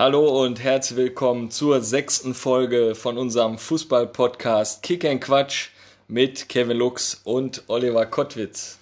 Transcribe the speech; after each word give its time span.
Hallo 0.00 0.42
und 0.42 0.60
herzlich 0.60 0.96
willkommen 0.96 1.50
zur 1.50 1.82
sechsten 1.82 2.32
Folge 2.32 2.94
von 2.94 3.18
unserem 3.18 3.58
Fußball-Podcast 3.58 4.82
Kick 4.82 5.04
and 5.04 5.20
Quatsch 5.20 5.68
mit 6.08 6.48
Kevin 6.48 6.78
Lux 6.78 7.20
und 7.22 7.64
Oliver 7.66 8.06
Kottwitz. 8.06 8.78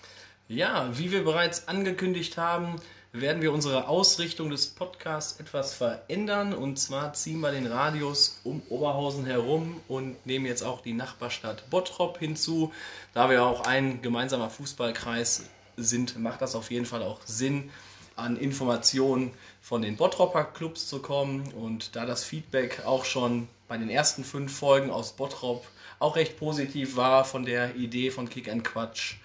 Ja, 0.46 0.88
wie 0.96 1.10
wir 1.10 1.24
bereits 1.24 1.66
angekündigt 1.66 2.36
haben, 2.36 2.76
werden 3.10 3.42
wir 3.42 3.52
unsere 3.52 3.88
Ausrichtung 3.88 4.50
des 4.50 4.68
Podcasts 4.68 5.40
etwas 5.40 5.74
verändern. 5.74 6.54
Und 6.54 6.78
zwar 6.78 7.14
ziehen 7.14 7.40
wir 7.40 7.50
den 7.50 7.66
Radius 7.66 8.40
um 8.44 8.62
Oberhausen 8.68 9.26
herum 9.26 9.80
und 9.88 10.24
nehmen 10.24 10.46
jetzt 10.46 10.62
auch 10.62 10.82
die 10.82 10.92
Nachbarstadt 10.92 11.68
Bottrop 11.68 12.18
hinzu. 12.18 12.72
Da 13.12 13.28
wir 13.28 13.42
auch 13.42 13.62
ein 13.62 14.02
gemeinsamer 14.02 14.50
Fußballkreis 14.50 15.46
sind, 15.76 16.16
macht 16.16 16.42
das 16.42 16.54
auf 16.54 16.70
jeden 16.70 16.86
Fall 16.86 17.02
auch 17.02 17.22
Sinn, 17.24 17.70
an 18.18 18.36
Informationen 18.36 19.32
von 19.60 19.82
den 19.82 19.96
Bottropper 19.96 20.44
Clubs 20.44 20.88
zu 20.88 21.00
kommen. 21.00 21.52
Und 21.52 21.96
da 21.96 22.06
das 22.06 22.24
Feedback 22.24 22.82
auch 22.84 23.04
schon 23.04 23.48
bei 23.68 23.76
den 23.76 23.90
ersten 23.90 24.24
fünf 24.24 24.56
Folgen 24.56 24.90
aus 24.90 25.12
Bottrop 25.12 25.64
auch 25.98 26.16
recht 26.16 26.38
positiv 26.38 26.96
war 26.96 27.24
von 27.24 27.44
der 27.44 27.74
Idee 27.74 28.10
von 28.10 28.28
Kick 28.28 28.48
and 28.48 28.64
Quatsch, 28.64 29.16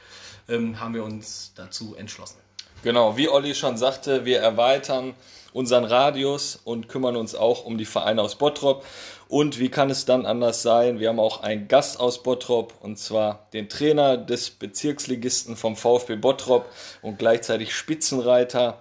ähm, 0.49 0.79
haben 0.79 0.93
wir 0.93 1.03
uns 1.03 1.53
dazu 1.55 1.95
entschlossen. 1.95 2.37
Genau, 2.83 3.15
wie 3.15 3.29
Olli 3.29 3.55
schon 3.55 3.77
sagte, 3.77 4.25
wir 4.25 4.39
erweitern 4.39 5.13
unseren 5.53 5.85
Radius 5.85 6.59
und 6.63 6.89
kümmern 6.89 7.15
uns 7.15 7.35
auch 7.35 7.65
um 7.65 7.77
die 7.77 7.85
Vereine 7.85 8.21
aus 8.21 8.35
Bottrop. 8.35 8.85
Und 9.27 9.59
wie 9.59 9.69
kann 9.69 9.89
es 9.89 10.05
dann 10.05 10.25
anders 10.25 10.61
sein? 10.61 10.99
Wir 10.99 11.09
haben 11.09 11.19
auch 11.19 11.41
einen 11.41 11.67
Gast 11.67 11.99
aus 11.99 12.21
Bottrop 12.21 12.73
und 12.81 12.97
zwar 12.99 13.47
den 13.53 13.69
Trainer 13.69 14.17
des 14.17 14.49
Bezirksligisten 14.49 15.55
vom 15.55 15.75
VfB 15.75 16.17
Bottrop 16.17 16.65
und 17.01 17.17
gleichzeitig 17.19 17.75
Spitzenreiter 17.75 18.79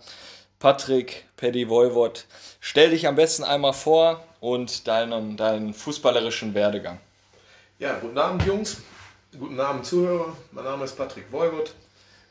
Patrick 0.58 1.26
Paddy 1.36 1.68
Voivod. 1.68 2.26
Stell 2.60 2.90
dich 2.90 3.06
am 3.06 3.16
besten 3.16 3.44
einmal 3.44 3.72
vor 3.72 4.22
und 4.40 4.86
deinen, 4.88 5.36
deinen 5.36 5.74
fußballerischen 5.74 6.54
Werdegang. 6.54 6.98
Ja, 7.78 7.98
guten 7.98 8.18
Abend 8.18 8.44
Jungs, 8.44 8.82
guten 9.38 9.58
Abend 9.58 9.84
Zuhörer. 9.84 10.36
Mein 10.52 10.64
Name 10.64 10.84
ist 10.84 10.96
Patrick 10.96 11.32
Voivod, 11.32 11.74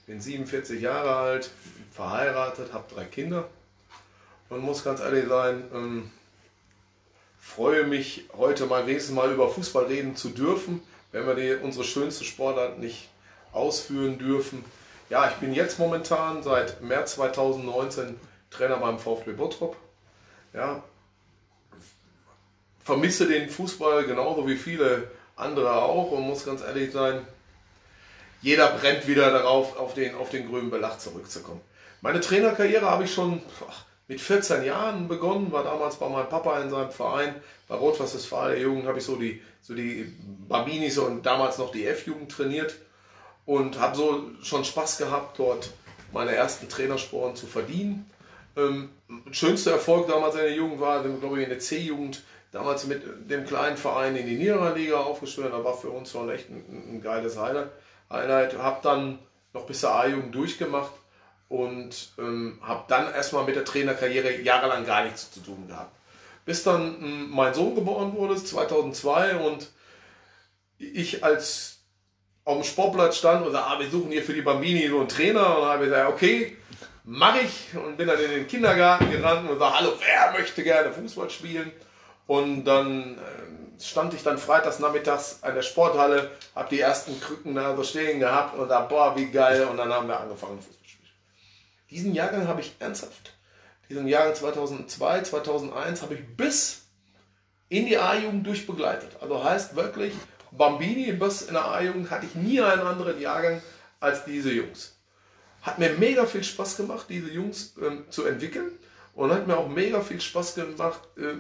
bin 0.08 0.22
47 0.22 0.82
Jahre 0.82 1.16
alt, 1.16 1.50
verheiratet, 1.92 2.72
habe 2.72 2.86
drei 2.94 3.06
Kinder 3.06 3.48
und 4.52 4.60
muss 4.60 4.84
ganz 4.84 5.00
ehrlich 5.00 5.28
sein, 5.28 5.64
ähm, 5.74 6.12
freue 7.40 7.86
mich 7.86 8.26
heute 8.38 8.66
mal 8.66 8.86
wenigstens 8.86 9.16
mal 9.16 9.32
über 9.32 9.50
Fußball 9.50 9.86
reden 9.86 10.16
zu 10.16 10.30
dürfen, 10.30 10.82
wenn 11.14 11.26
wir 11.26 11.36
die, 11.36 11.54
unsere 11.64 11.86
schönste 11.86 12.26
Sportart 12.26 12.78
nicht 12.78 13.10
ausführen 13.54 14.20
dürfen. 14.20 14.64
Ja, 15.10 15.30
ich 15.30 15.36
bin 15.38 15.54
jetzt 15.54 15.80
momentan 15.80 16.44
seit 16.44 16.82
März 16.82 17.16
2019 17.16 18.20
Trainer 18.50 18.78
beim 18.78 19.00
VfB 19.00 19.32
Bottrop. 19.32 19.78
Ja, 20.54 20.84
vermisse 22.84 23.28
den 23.28 23.50
Fußball 23.50 24.04
genauso 24.04 24.48
wie 24.48 24.58
viele 24.58 25.10
andere 25.38 25.82
auch 25.82 26.12
und 26.12 26.24
muss 26.24 26.46
ganz 26.46 26.62
ehrlich 26.62 26.92
sein, 26.92 27.26
jeder 28.42 28.68
brennt 28.72 29.08
wieder 29.08 29.32
darauf, 29.32 29.78
auf 29.78 29.94
den, 29.94 30.16
auf 30.16 30.30
den 30.30 30.50
grünen 30.50 30.72
Belach 30.72 30.98
zurückzukommen. 30.98 31.62
Meine 32.02 32.20
Trainerkarriere 32.20 32.90
habe 32.90 33.06
ich 33.06 33.14
schon 33.14 33.42
mit 34.12 34.20
14 34.20 34.66
Jahren 34.66 35.08
begonnen, 35.08 35.54
war 35.54 35.64
damals 35.64 35.96
bei 35.96 36.10
meinem 36.10 36.28
Papa 36.28 36.60
in 36.60 36.70
seinem 36.70 36.92
Verein, 36.92 37.34
bei 37.70 37.76
Rot-Was 37.76 38.14
Westfalen 38.14 38.56
der 38.56 38.62
Jugend, 38.62 38.86
habe 38.86 38.98
ich 38.98 39.06
so 39.06 39.16
die, 39.16 39.42
so 39.62 39.74
die 39.74 40.14
Bambinis 40.50 40.98
und 40.98 41.26
damals 41.26 41.58
noch 41.58 41.72
die 41.72 41.88
F-Jugend 41.88 42.30
trainiert 42.30 42.76
und 43.46 43.80
habe 43.80 43.96
so 43.96 44.32
schon 44.44 44.66
Spaß 44.66 44.98
gehabt, 44.98 45.40
dort 45.40 45.72
meine 46.12 46.36
ersten 46.36 46.68
Trainersporen 46.68 47.38
zu 47.38 47.48
verdienen. 47.48 48.06
Ähm, 48.58 48.90
schönster 49.32 49.72
Erfolg 49.72 50.10
damals 50.10 50.36
in 50.36 50.42
der 50.42 50.56
Jugend 50.56 50.82
war, 50.82 51.02
glaube 51.04 51.38
ich, 51.38 51.44
in 51.46 51.50
der 51.50 51.60
C-Jugend, 51.60 52.22
damals 52.52 52.86
mit 52.88 53.32
dem 53.32 53.46
kleinen 53.46 53.78
Verein 53.78 54.18
in 54.18 54.28
die 54.28 54.36
Niederliga 54.36 54.98
aufgestellt. 54.98 55.54
Da 55.54 55.64
war 55.64 55.78
für 55.78 55.90
uns 55.90 56.12
schon 56.12 56.30
echt 56.30 56.50
ein, 56.50 56.96
ein 56.96 57.02
geiles 57.02 57.38
Highlight. 57.38 57.70
Highlight. 58.10 58.58
Habe 58.58 58.80
dann 58.84 59.20
noch 59.54 59.66
bis 59.66 59.80
zur 59.80 59.96
A-Jugend 59.96 60.36
durchgemacht 60.36 60.92
und 61.52 62.14
ähm, 62.18 62.58
habe 62.62 62.86
dann 62.88 63.14
erstmal 63.14 63.44
mit 63.44 63.58
der 63.58 63.66
Trainerkarriere 63.66 64.40
jahrelang 64.40 64.86
gar 64.86 65.04
nichts 65.04 65.32
zu 65.32 65.42
tun 65.42 65.68
gehabt. 65.68 65.94
Bis 66.46 66.64
dann 66.64 66.96
ähm, 67.02 67.30
mein 67.30 67.54
Sohn 67.54 67.76
geboren 67.76 68.16
wurde, 68.16 68.42
2002 68.42 69.36
und 69.36 69.70
ich 70.78 71.26
als 71.26 71.80
auf 72.46 72.56
dem 72.56 72.64
Sportplatz 72.64 73.18
stand 73.18 73.46
und 73.46 73.52
sagte, 73.52 73.68
ah, 73.68 73.80
wir 73.80 73.90
suchen 73.90 74.12
hier 74.12 74.24
für 74.24 74.34
die 74.34 74.42
Bambini 74.42 74.88
so 74.88 75.00
einen 75.00 75.10
Trainer 75.10 75.60
und 75.60 75.66
habe 75.66 75.86
gesagt, 75.86 76.10
okay, 76.10 76.56
mache 77.04 77.40
ich 77.42 77.76
und 77.76 77.98
bin 77.98 78.08
dann 78.08 78.20
in 78.20 78.32
den 78.32 78.48
Kindergarten 78.48 79.12
gerannt 79.12 79.50
und 79.50 79.60
sage, 79.60 79.78
hallo, 79.78 79.92
wer 80.00 80.32
möchte 80.32 80.64
gerne 80.64 80.94
Fußball 80.94 81.30
spielen? 81.30 81.70
Und 82.28 82.64
dann 82.64 83.18
äh, 83.18 83.84
stand 83.84 84.14
ich 84.14 84.24
dann 84.24 84.38
freitags 84.38 84.80
nachmittags 84.80 85.40
an 85.42 85.54
der 85.54 85.64
Sporthalle, 85.64 86.32
habe 86.56 86.70
die 86.70 86.80
ersten 86.80 87.20
Krücken 87.20 87.56
da 87.56 87.76
so 87.76 87.84
stehen 87.84 88.22
gehabt 88.22 88.58
und 88.58 88.70
da, 88.70 88.80
boah, 88.80 89.18
wie 89.18 89.26
geil. 89.26 89.68
Und 89.70 89.76
dann 89.76 89.92
haben 89.92 90.08
wir 90.08 90.18
angefangen, 90.18 90.62
Fußball 90.62 90.81
diesen 91.92 92.14
Jahrgang 92.14 92.48
habe 92.48 92.62
ich 92.62 92.74
ernsthaft, 92.80 93.34
diesen 93.90 94.08
Jahrgang 94.08 94.34
2002, 94.34 95.24
2001 95.24 96.02
habe 96.02 96.16
ich 96.16 96.38
bis 96.38 96.84
in 97.70 97.86
die 97.86 97.98
A-Jugend 97.98 98.48
durchbegleitet. 98.48 99.18
Also 99.22 99.44
heißt 99.44 99.76
wirklich, 99.76 100.14
Bambini 100.52 101.12
bis 101.12 101.44
in 101.44 101.54
der 101.54 101.66
A-Jugend 101.66 102.10
hatte 102.10 102.26
ich 102.26 102.36
nie 102.36 102.62
einen 102.62 102.82
anderen 102.82 103.20
Jahrgang 103.20 103.62
als 104.00 104.26
diese 104.26 104.52
Jungs. 104.52 104.98
Hat 105.62 105.78
mir 105.78 105.92
mega 105.92 106.26
viel 106.26 106.44
Spaß 106.44 106.78
gemacht, 106.78 107.06
diese 107.10 107.30
Jungs 107.30 107.76
äh, 107.78 108.10
zu 108.10 108.26
entwickeln 108.26 108.72
und 109.14 109.32
hat 109.32 109.48
mir 109.48 109.58
auch 109.58 109.70
mega 109.70 110.02
viel 110.02 110.20
Spaß 110.20 110.56
gemacht, 110.56 111.02
äh, 111.18 111.36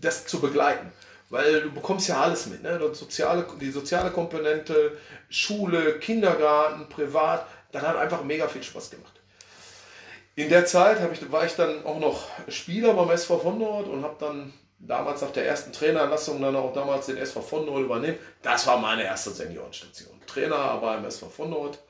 das 0.00 0.26
zu 0.26 0.40
begleiten. 0.40 0.90
Weil 1.30 1.62
du 1.62 1.70
bekommst 1.70 2.08
ja 2.08 2.22
alles 2.22 2.46
mit, 2.46 2.62
ne? 2.62 2.80
Soziale, 2.94 3.46
die 3.60 3.70
soziale 3.70 4.10
Komponente, 4.10 4.96
Schule, 5.28 5.98
Kindergarten, 5.98 6.88
Privat, 6.88 7.46
das 7.70 7.82
hat 7.82 7.96
einfach 7.96 8.24
mega 8.24 8.48
viel 8.48 8.62
Spaß 8.62 8.90
gemacht. 8.90 9.17
In 10.38 10.50
der 10.50 10.66
Zeit 10.66 10.98
ich, 11.12 11.32
war 11.32 11.44
ich 11.46 11.56
dann 11.56 11.84
auch 11.84 11.98
noch 11.98 12.28
Spieler 12.46 12.94
beim 12.94 13.10
SV 13.10 13.40
von 13.40 13.58
Nord 13.58 13.88
und 13.88 14.04
habe 14.04 14.14
dann 14.20 14.52
damals 14.78 15.20
nach 15.20 15.32
der 15.32 15.44
ersten 15.44 15.72
Trainerlassung 15.72 16.40
dann 16.40 16.54
auch 16.54 16.72
damals 16.72 17.06
den 17.06 17.16
SV 17.16 17.42
von 17.42 17.66
Nord 17.66 17.82
übernehmen. 17.82 18.18
Das 18.40 18.64
war 18.68 18.78
meine 18.78 19.02
erste 19.02 19.30
Seniorenstation. 19.30 20.20
Trainer 20.28 20.78
beim 20.80 21.04
SV 21.04 21.28
von 21.28 21.50
Nord. 21.50 21.80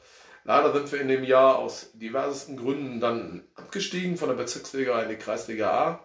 Leider 0.44 0.72
sind 0.72 0.90
wir 0.90 1.02
in 1.02 1.08
dem 1.08 1.24
Jahr 1.24 1.58
aus 1.58 1.90
diversesten 1.92 2.56
Gründen 2.56 3.00
dann 3.00 3.44
abgestiegen 3.54 4.16
von 4.16 4.30
der 4.30 4.36
Bezirksliga 4.36 5.02
in 5.02 5.10
die 5.10 5.16
Kreisliga 5.16 5.70
A. 5.70 6.00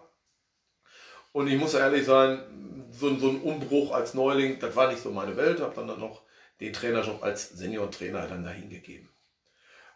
Und 1.32 1.48
ich 1.48 1.58
muss 1.58 1.72
ehrlich 1.72 2.04
sein, 2.04 2.90
so, 2.90 3.16
so 3.16 3.30
ein 3.30 3.40
Umbruch 3.40 3.92
als 3.92 4.12
Neuling, 4.12 4.58
das 4.58 4.76
war 4.76 4.88
nicht 4.90 5.02
so 5.02 5.12
meine 5.12 5.38
Welt. 5.38 5.62
Habe 5.62 5.74
dann, 5.76 5.88
dann 5.88 5.98
noch 5.98 6.20
den 6.60 6.74
Trainerjob 6.74 7.22
als 7.22 7.48
Senior-Trainer 7.48 8.26
dann 8.26 8.44
dahin 8.44 8.68
gegeben. 8.68 9.08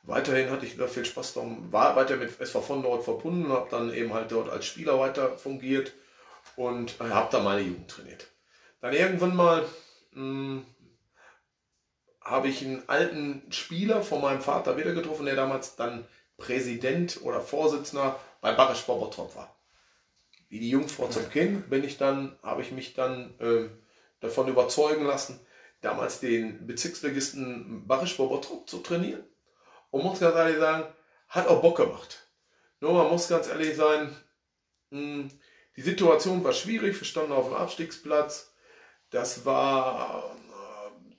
Weiterhin 0.03 0.51
hatte 0.51 0.65
ich 0.65 0.77
da 0.77 0.87
viel 0.87 1.05
Spaß 1.05 1.35
darum, 1.35 1.71
war 1.73 1.97
weiter 1.97 2.17
mit 2.17 2.41
SV 2.41 2.63
von 2.63 2.83
dort 2.83 3.05
verbunden, 3.05 3.53
habe 3.53 3.69
dann 3.71 3.93
eben 3.93 4.15
halt 4.15 4.33
dort 4.33 4.49
als 4.49 4.65
Spieler 4.65 4.99
weiter 4.99 5.37
fungiert 5.37 5.93
und 6.57 7.01
äh, 7.01 7.11
habe 7.11 7.29
da 7.31 7.41
meine 7.41 7.61
Jugend 7.61 7.91
trainiert. 7.91 8.29
Dann 8.81 8.95
irgendwann 8.95 9.37
mal 9.37 9.67
hm, 10.13 10.65
habe 12.23 12.49
ich 12.49 12.65
einen 12.65 12.89
alten 12.89 13.43
Spieler 13.51 14.03
von 14.03 14.21
meinem 14.21 14.41
Vater 14.41 14.77
wieder 14.77 14.93
getroffen, 14.95 15.27
der 15.27 15.37
damals 15.37 15.77
dann 15.77 16.07
Präsident 16.37 17.21
oder 17.23 17.41
Vorsitzender 17.41 18.19
bei 18.41 18.53
Barisch 18.53 18.87
Bottrop 18.87 19.35
war. 19.37 19.57
Wie 20.49 20.61
die 20.61 20.71
Jungfrau 20.71 21.09
zum 21.09 21.29
Kind 21.31 21.69
bin 21.69 21.85
ich 21.85 21.99
dann, 21.99 22.39
habe 22.43 22.63
ich 22.63 22.73
mich 22.73 22.95
dann 22.95 23.39
äh, 23.41 23.69
davon 24.21 24.49
überzeugen 24.49 25.05
lassen, 25.05 25.41
damals 25.83 26.21
den 26.21 26.67
Bezirksligisten 26.67 27.87
Barisch 27.87 28.17
Bottrop 28.17 28.69
zu 28.69 28.79
trainieren 28.79 29.25
und 29.91 30.05
muss 30.05 30.21
ganz 30.21 30.37
ehrlich 30.37 30.59
sagen, 30.59 30.85
hat 31.29 31.47
auch 31.47 31.63
Bock 31.63 31.77
gemacht. 31.77 32.29
Nur 32.81 32.93
man 32.93 33.09
muss 33.09 33.29
ganz 33.29 33.49
ehrlich 33.49 33.77
sein, 33.77 34.15
hm, 34.91 35.31
die 35.77 35.83
Situation 35.83 36.43
war 36.45 36.53
schwierig, 36.53 36.99
wir 36.99 37.07
standen 37.07 37.33
auf 37.33 37.47
dem 37.47 37.55
Abstiegsplatz. 37.55 38.55
Das 39.11 39.45
war 39.45 40.37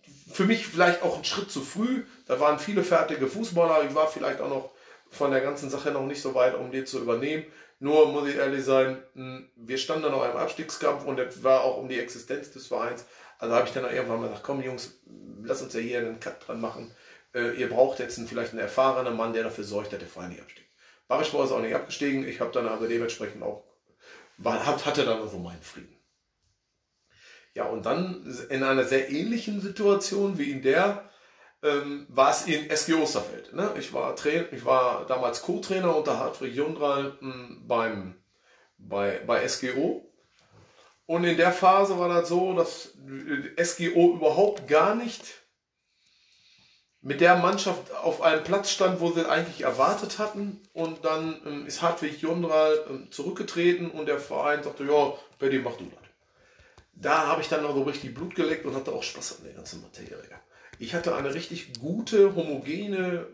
äh, 0.05 0.31
für 0.31 0.45
mich 0.45 0.67
vielleicht 0.67 1.01
auch 1.01 1.17
ein 1.17 1.25
Schritt 1.25 1.51
zu 1.51 1.61
früh. 1.61 2.03
Da 2.27 2.39
waren 2.39 2.59
viele 2.59 2.83
fertige 2.83 3.27
Fußballer. 3.27 3.87
Ich 3.87 3.95
war 3.95 4.07
vielleicht 4.07 4.41
auch 4.41 4.49
noch 4.49 4.71
von 5.09 5.31
der 5.31 5.41
ganzen 5.41 5.69
Sache 5.69 5.91
noch 5.91 6.05
nicht 6.05 6.21
so 6.21 6.35
weit, 6.35 6.55
um 6.55 6.71
die 6.71 6.85
zu 6.85 6.99
übernehmen. 6.99 7.45
Nur 7.79 8.11
muss 8.11 8.27
ich 8.27 8.35
ehrlich 8.35 8.63
sein, 8.65 9.01
hm, 9.13 9.49
wir 9.55 9.77
standen 9.77 10.11
noch 10.11 10.25
im 10.29 10.37
Abstiegskampf 10.37 11.05
und 11.05 11.19
es 11.19 11.43
war 11.43 11.63
auch 11.63 11.77
um 11.77 11.87
die 11.87 11.99
Existenz 11.99 12.51
des 12.51 12.67
Vereins. 12.67 13.05
Also 13.37 13.55
habe 13.55 13.67
ich 13.67 13.73
dann 13.73 13.85
irgendwann 13.85 14.19
mal 14.19 14.27
gesagt, 14.27 14.43
komm 14.43 14.61
Jungs, 14.61 14.99
lass 15.43 15.61
uns 15.61 15.73
ja 15.73 15.79
hier 15.79 15.99
einen 15.99 16.19
Cut 16.19 16.45
dran 16.45 16.59
machen 16.59 16.93
äh, 17.33 17.51
ihr 17.51 17.69
braucht 17.69 17.99
jetzt 17.99 18.17
einen, 18.17 18.27
vielleicht 18.27 18.51
einen 18.51 18.61
erfahrenen 18.61 19.15
Mann, 19.15 19.33
der 19.33 19.43
dafür 19.43 19.63
sorgt, 19.63 19.93
dass 19.93 19.99
der 19.99 20.07
Verein 20.07 20.29
nicht 20.29 20.41
absteigt. 20.41 20.69
Barischbau 21.07 21.43
ist 21.43 21.51
auch 21.51 21.61
nicht 21.61 21.75
abgestiegen. 21.75 22.27
Ich 22.27 22.39
habe 22.39 22.51
dann 22.51 22.67
also 22.67 22.87
dementsprechend 22.87 23.41
auch, 23.43 23.63
hatte 24.43 25.05
dann 25.05 25.21
also 25.21 25.37
meinen 25.37 25.61
Frieden. 25.61 25.97
Ja, 27.55 27.65
und 27.65 27.85
dann 27.85 28.25
in 28.49 28.63
einer 28.63 28.83
sehr 28.83 29.09
ähnlichen 29.09 29.59
Situation 29.59 30.37
wie 30.37 30.51
in 30.51 30.61
der, 30.61 31.09
ähm, 31.63 32.05
war 32.09 32.31
es 32.31 32.45
in 32.45 32.69
SG 32.69 32.93
Osterfeld. 32.93 33.53
Ne? 33.53 33.73
Ich, 33.77 33.91
war 33.91 34.15
ich 34.23 34.65
war 34.65 35.05
damals 35.07 35.41
Co-Trainer 35.41 35.95
unter 35.95 36.19
Hartwig 36.19 36.53
Jundral 36.53 37.17
hm, 37.19 37.63
beim, 37.67 38.15
bei, 38.77 39.19
bei 39.25 39.47
SGO. 39.47 40.05
Und 41.07 41.23
in 41.23 41.37
der 41.37 41.51
Phase 41.51 41.97
war 41.97 42.07
das 42.07 42.29
so, 42.29 42.53
dass 42.53 42.93
SGO 43.61 44.13
überhaupt 44.13 44.67
gar 44.67 44.93
nicht 44.93 45.38
mit 47.01 47.21
der 47.21 47.37
Mannschaft 47.37 47.93
auf 47.95 48.21
einem 48.21 48.43
Platz 48.43 48.71
stand, 48.71 48.99
wo 48.99 49.11
sie 49.11 49.29
eigentlich 49.29 49.61
erwartet 49.61 50.19
hatten. 50.19 50.61
Und 50.73 51.05
dann 51.05 51.39
ähm, 51.45 51.65
ist 51.65 51.81
Hartwig 51.81 52.21
Jondral 52.21 52.85
ähm, 52.89 53.07
zurückgetreten 53.11 53.89
und 53.89 54.07
der 54.07 54.19
Verein 54.19 54.63
sagte, 54.63 54.83
ja, 54.83 55.13
Betty, 55.37 55.59
mach 55.59 55.77
du 55.77 55.85
das. 55.85 56.09
Da 56.95 57.27
habe 57.27 57.41
ich 57.41 57.47
dann 57.47 57.63
noch 57.63 57.73
so 57.73 57.83
richtig 57.83 58.13
Blut 58.13 58.35
geleckt 58.35 58.65
und 58.65 58.75
hatte 58.75 58.91
auch 58.91 59.03
Spaß 59.03 59.37
an 59.37 59.45
der 59.45 59.53
ganzen 59.53 59.81
Materie. 59.81 60.17
Ich 60.79 60.93
hatte 60.93 61.15
eine 61.15 61.33
richtig 61.33 61.79
gute, 61.79 62.35
homogene, 62.35 63.25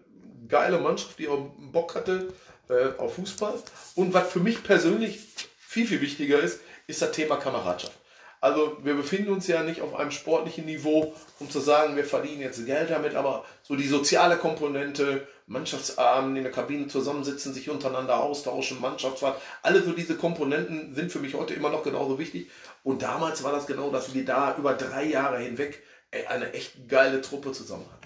geile 0.47 0.79
Mannschaft, 0.79 1.17
die 1.17 1.27
auch 1.27 1.49
Bock 1.71 1.95
hatte 1.95 2.33
äh, 2.69 2.99
auf 2.99 3.15
Fußball. 3.15 3.55
Und 3.95 4.13
was 4.13 4.31
für 4.31 4.39
mich 4.39 4.63
persönlich 4.63 5.19
viel, 5.57 5.87
viel 5.87 6.01
wichtiger 6.01 6.39
ist, 6.39 6.59
ist 6.85 7.01
das 7.01 7.11
Thema 7.11 7.37
Kameradschaft. 7.37 7.97
Also 8.41 8.77
wir 8.83 8.93
befinden 8.93 9.31
uns 9.31 9.47
ja 9.47 9.63
nicht 9.63 9.81
auf 9.81 9.95
einem 9.95 10.11
sportlichen 10.11 10.65
Niveau, 10.65 11.13
um 11.39 11.49
zu 11.49 11.59
sagen, 11.59 11.95
wir 11.95 12.05
verdienen 12.05 12.41
jetzt 12.41 12.63
Geld 12.65 12.89
damit, 12.89 13.15
aber 13.15 13.45
so 13.63 13.75
die 13.75 13.87
soziale 13.87 14.37
Komponente, 14.37 15.27
Mannschaftsabend 15.47 16.37
in 16.37 16.43
der 16.43 16.51
Kabine 16.51 16.87
zusammensitzen, 16.87 17.53
sich 17.53 17.69
untereinander 17.69 18.19
austauschen, 18.19 18.81
Mannschaftsfahrt, 18.81 19.41
alle 19.61 19.83
so 19.83 19.93
diese 19.93 20.15
Komponenten 20.15 20.93
sind 20.95 21.11
für 21.11 21.19
mich 21.19 21.33
heute 21.33 21.53
immer 21.53 21.69
noch 21.69 21.83
genauso 21.83 22.19
wichtig. 22.19 22.49
Und 22.83 23.01
damals 23.01 23.43
war 23.43 23.51
das 23.51 23.65
genau, 23.65 23.89
dass 23.89 24.13
wir 24.13 24.25
da 24.25 24.55
über 24.57 24.73
drei 24.73 25.05
Jahre 25.05 25.39
hinweg 25.39 25.81
eine 26.29 26.53
echt 26.53 26.87
geile 26.87 27.21
Truppe 27.21 27.51
zusammen 27.51 27.85
hatten. 27.91 28.05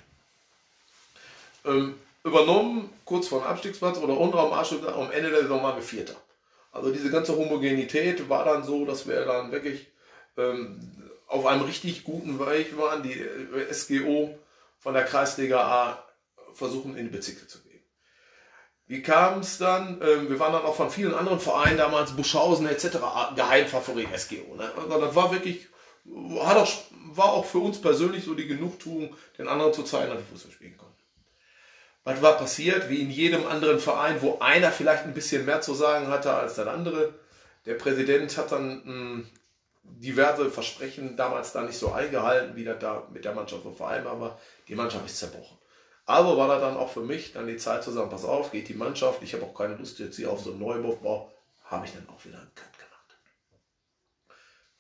Ähm, 1.66 1.96
übernommen, 2.24 2.90
kurz 3.06 3.28
vor 3.28 3.42
dem 3.42 3.48
Abstiegsplatz 3.48 3.98
oder 3.98 4.18
unter 4.18 4.44
dem 4.44 4.54
Arsch, 4.54 4.74
am 4.74 5.12
Ende 5.12 5.30
der 5.30 5.42
Saison 5.42 5.62
waren 5.64 5.76
wir 5.76 5.84
Vierter. 5.84 6.16
Also 6.72 6.92
diese 6.92 7.10
ganze 7.10 7.36
Homogenität 7.36 8.30
war 8.30 8.46
dann 8.46 8.64
so, 8.64 8.86
dass 8.86 9.08
wir 9.08 9.26
dann 9.26 9.52
wirklich 9.52 9.88
ähm, 10.40 10.80
auf 11.28 11.46
einem 11.46 11.64
richtig 11.64 12.04
guten 12.04 12.40
Weg 12.40 12.78
waren, 12.78 13.04
die 13.04 13.14
äh, 13.14 13.74
SGO 13.74 14.38
von 14.80 14.94
der 14.94 15.04
Kreisliga 15.04 15.62
A 15.62 16.04
versuchen 16.54 16.98
in 16.98 17.06
die 17.06 17.16
Bezirke 17.16 17.48
zu 17.48 17.62
gehen. 17.62 17.84
Wie 18.88 19.04
kam 19.04 19.42
es 19.42 19.60
dann? 19.60 20.02
Ähm, 20.02 20.30
wir 20.30 20.40
waren 20.40 20.54
dann 20.54 20.64
auch 20.64 20.76
von 20.76 20.90
vielen 20.90 21.14
anderen 21.14 21.40
Vereinen, 21.40 21.78
damals 21.78 22.16
Buschhausen 22.16 22.68
etc., 22.68 22.98
Geheimfavorit 23.36 24.08
SGO. 24.18 24.56
Ne? 24.56 24.72
Also 24.76 25.00
das 25.00 25.16
war 25.16 25.32
wirklich, 25.32 25.68
hat 26.40 26.58
auch, 26.58 26.72
war 27.14 27.34
auch 27.34 27.46
für 27.46 27.60
uns 27.60 27.80
persönlich 27.80 28.24
so 28.24 28.34
die 28.34 28.48
Genugtuung, 28.48 29.16
den 29.38 29.48
anderen 29.48 29.74
zu 29.74 29.84
zeigen, 29.84 30.10
dass 30.10 30.18
wir 30.18 30.26
Fußball 30.26 30.52
spielen 30.52 30.78
konnten. 30.78 30.96
Was 32.04 32.22
war 32.24 32.38
passiert? 32.38 32.90
Wie 32.90 33.02
in 33.02 33.12
jedem 33.12 33.46
anderen 33.46 33.80
Verein, 33.80 34.22
wo 34.22 34.40
einer 34.40 34.72
vielleicht 34.72 35.04
ein 35.04 35.14
bisschen 35.14 35.46
mehr 35.46 35.62
zu 35.62 35.76
sagen 35.76 36.08
hatte 36.08 36.34
als 36.34 36.56
der 36.56 36.68
andere. 36.68 37.14
Der 37.68 37.76
Präsident 37.76 38.36
hat 38.38 38.52
dann 38.52 38.84
hm, 38.84 39.30
diverse 39.98 40.50
Versprechen 40.50 41.18
damals 41.18 41.52
da 41.54 41.62
nicht 41.62 41.78
so 41.78 41.92
eingehalten, 41.92 42.56
wie 42.56 42.64
das 42.64 42.80
da 42.80 43.08
mit 43.12 43.26
der 43.26 43.34
Mannschaft 43.34 43.64
so 43.64 43.72
vereinbar 43.72 44.20
war. 44.20 44.40
Die 44.68 44.76
Mannschaft 44.76 45.06
ist 45.06 45.18
zerbrochen. 45.18 45.58
Aber 46.06 46.38
war 46.38 46.48
da 46.48 46.60
dann 46.60 46.78
auch 46.78 46.92
für 46.92 47.02
mich 47.02 47.34
dann 47.34 47.48
die 47.48 47.58
Zeit 47.58 47.84
zu 47.84 47.92
sagen, 47.92 48.10
pass 48.10 48.26
auf, 48.26 48.52
geht 48.52 48.68
die 48.68 48.74
Mannschaft, 48.74 49.22
ich 49.22 49.34
habe 49.34 49.44
auch 49.44 49.54
keine 49.54 49.76
Lust 49.76 50.00
jetzt 50.00 50.16
hier 50.16 50.32
auf 50.32 50.42
so 50.42 50.52
einen 50.52 50.60
Neubau, 50.60 51.32
habe 51.66 51.86
ich 51.86 51.94
dann 51.94 52.10
auch 52.10 52.26
wieder 52.26 52.40
einen 52.40 52.56
Cut 52.56 52.80
gemacht. 52.80 53.18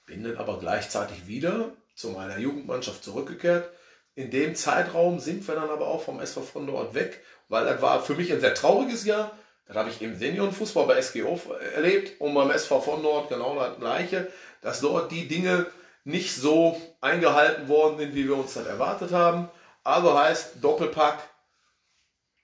Bin 0.08 0.24
dann 0.24 0.38
aber 0.38 0.58
gleichzeitig 0.60 1.28
wieder 1.28 1.72
zu 1.94 2.10
meiner 2.10 2.40
Jugendmannschaft 2.40 3.04
zurückgekehrt. 3.04 3.70
In 4.16 4.32
dem 4.32 4.56
Zeitraum 4.56 5.20
sind 5.20 5.48
wir 5.48 5.56
dann 5.56 5.70
aber 5.70 5.88
auch 5.88 6.02
vom 6.02 6.20
SV 6.20 6.42
von 6.42 6.66
dort 6.66 6.96
weg, 6.96 7.24
weil 7.48 7.66
das 7.66 7.82
war 7.82 8.02
für 8.02 8.16
mich 8.16 8.34
ein 8.34 8.42
sehr 8.42 8.56
trauriges 8.56 9.06
Jahr. 9.06 9.38
Das 9.70 9.78
habe 9.78 9.90
ich 9.90 10.02
im 10.02 10.18
Seniorenfußball 10.18 10.86
bei 10.88 11.02
SGO 11.02 11.40
erlebt 11.76 12.20
und 12.20 12.34
beim 12.34 12.52
SV 12.52 12.82
von 12.82 13.02
Nord 13.02 13.30
genau 13.30 13.56
das 13.56 13.78
gleiche 13.78 14.30
dass 14.62 14.82
dort 14.82 15.12
die 15.12 15.28
Dinge 15.28 15.68
nicht 16.04 16.36
so 16.36 16.80
eingehalten 17.02 17.68
worden 17.68 17.98
sind, 17.98 18.16
wie 18.16 18.28
wir 18.28 18.36
uns 18.36 18.54
das 18.54 18.66
erwartet 18.66 19.12
haben. 19.12 19.50
Also 19.84 20.18
heißt 20.18 20.64
Doppelpack, 20.64 21.20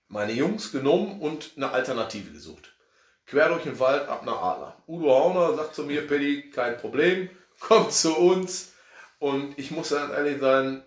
meine 0.08 0.34
Jungs 0.34 0.72
genommen 0.72 1.20
und 1.20 1.52
eine 1.56 1.72
Alternative 1.72 2.32
gesucht. 2.32 2.74
Quer 3.26 3.50
durch 3.50 3.64
den 3.64 3.80
Wald 3.80 4.08
ab 4.08 4.24
nach 4.26 4.42
Adler. 4.42 4.84
Udo 4.88 5.10
Hauner 5.10 5.56
sagt 5.56 5.76
zu 5.76 5.84
mir, 5.84 6.08
Paddy, 6.08 6.52
kein 6.52 6.78
Problem, 6.78 7.30
komm 7.60 7.90
zu 7.90 8.16
uns. 8.16 8.74
Und 9.18 9.58
ich 9.58 9.72
muss 9.72 9.90
dann 9.90 10.12
ehrlich 10.12 10.40
sein, 10.40 10.84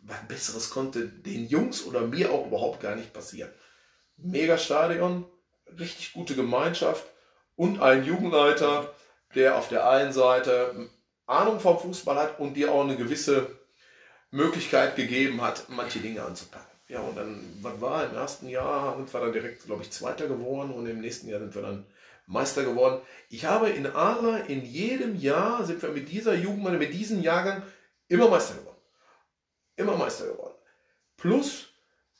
was 0.00 0.18
Besseres 0.28 0.70
konnte 0.70 1.08
den 1.08 1.46
Jungs 1.48 1.84
oder 1.84 2.02
mir 2.02 2.30
auch 2.30 2.46
überhaupt 2.46 2.80
gar 2.80 2.94
nicht 2.94 3.12
passieren. 3.12 3.50
Mega 4.16 4.58
Stadion, 4.58 5.24
richtig 5.78 6.12
gute 6.12 6.34
Gemeinschaft 6.34 7.04
und 7.56 7.80
ein 7.80 8.04
Jugendleiter, 8.04 8.94
der 9.34 9.56
auf 9.56 9.68
der 9.68 9.88
einen 9.88 10.12
Seite 10.12 10.88
Ahnung 11.26 11.60
vom 11.60 11.78
Fußball 11.78 12.16
hat 12.16 12.40
und 12.40 12.54
dir 12.54 12.72
auch 12.72 12.82
eine 12.82 12.96
gewisse 12.96 13.58
Möglichkeit 14.30 14.96
gegeben 14.96 15.42
hat, 15.42 15.64
manche 15.68 15.98
Dinge 15.98 16.22
anzupacken. 16.22 16.66
Ja, 16.88 17.00
und 17.00 17.16
dann, 17.16 17.58
was 17.60 17.80
war 17.80 18.08
im 18.08 18.16
ersten 18.16 18.48
Jahr, 18.48 18.96
sind 18.96 19.12
wir 19.12 19.20
dann 19.20 19.32
direkt, 19.32 19.66
glaube 19.66 19.82
ich, 19.82 19.90
Zweiter 19.90 20.26
geworden 20.26 20.72
und 20.72 20.86
im 20.86 21.00
nächsten 21.00 21.28
Jahr 21.28 21.40
sind 21.40 21.54
wir 21.54 21.62
dann 21.62 21.84
Meister 22.26 22.62
geworden. 22.62 23.00
Ich 23.28 23.44
habe 23.44 23.70
in 23.70 23.86
Adler 23.86 24.48
in 24.48 24.64
jedem 24.64 25.16
Jahr 25.16 25.64
sind 25.64 25.82
wir 25.82 25.90
mit 25.90 26.10
dieser 26.10 26.34
Jugend, 26.34 26.78
mit 26.78 26.94
diesem 26.94 27.22
Jahrgang 27.22 27.62
immer 28.08 28.28
Meister 28.28 28.54
geworden. 28.54 28.76
Immer 29.76 29.96
Meister 29.96 30.26
geworden. 30.26 30.54
Plus 31.16 31.67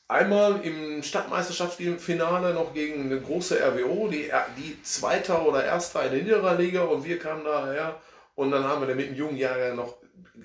Einmal 0.09 0.65
im 0.65 1.03
Stadtmeisterschaftsfinale 1.03 2.55
noch 2.55 2.73
gegen 2.73 3.03
eine 3.03 3.21
große 3.21 3.59
RWO, 3.63 4.07
die, 4.07 4.31
die 4.57 4.81
Zweiter 4.81 5.45
oder 5.45 5.63
Erster 5.63 6.03
in 6.03 6.11
der 6.11 6.23
Niederliga 6.23 6.81
und 6.81 7.05
wir 7.05 7.19
kamen 7.19 7.43
daher 7.45 8.01
und 8.33 8.49
dann 8.49 8.63
haben 8.63 8.81
wir 8.81 8.87
dann 8.87 8.97
mit 8.97 9.05
dem 9.05 9.15
jungen 9.15 9.37
Jahrgang 9.37 9.75
noch, 9.75 9.97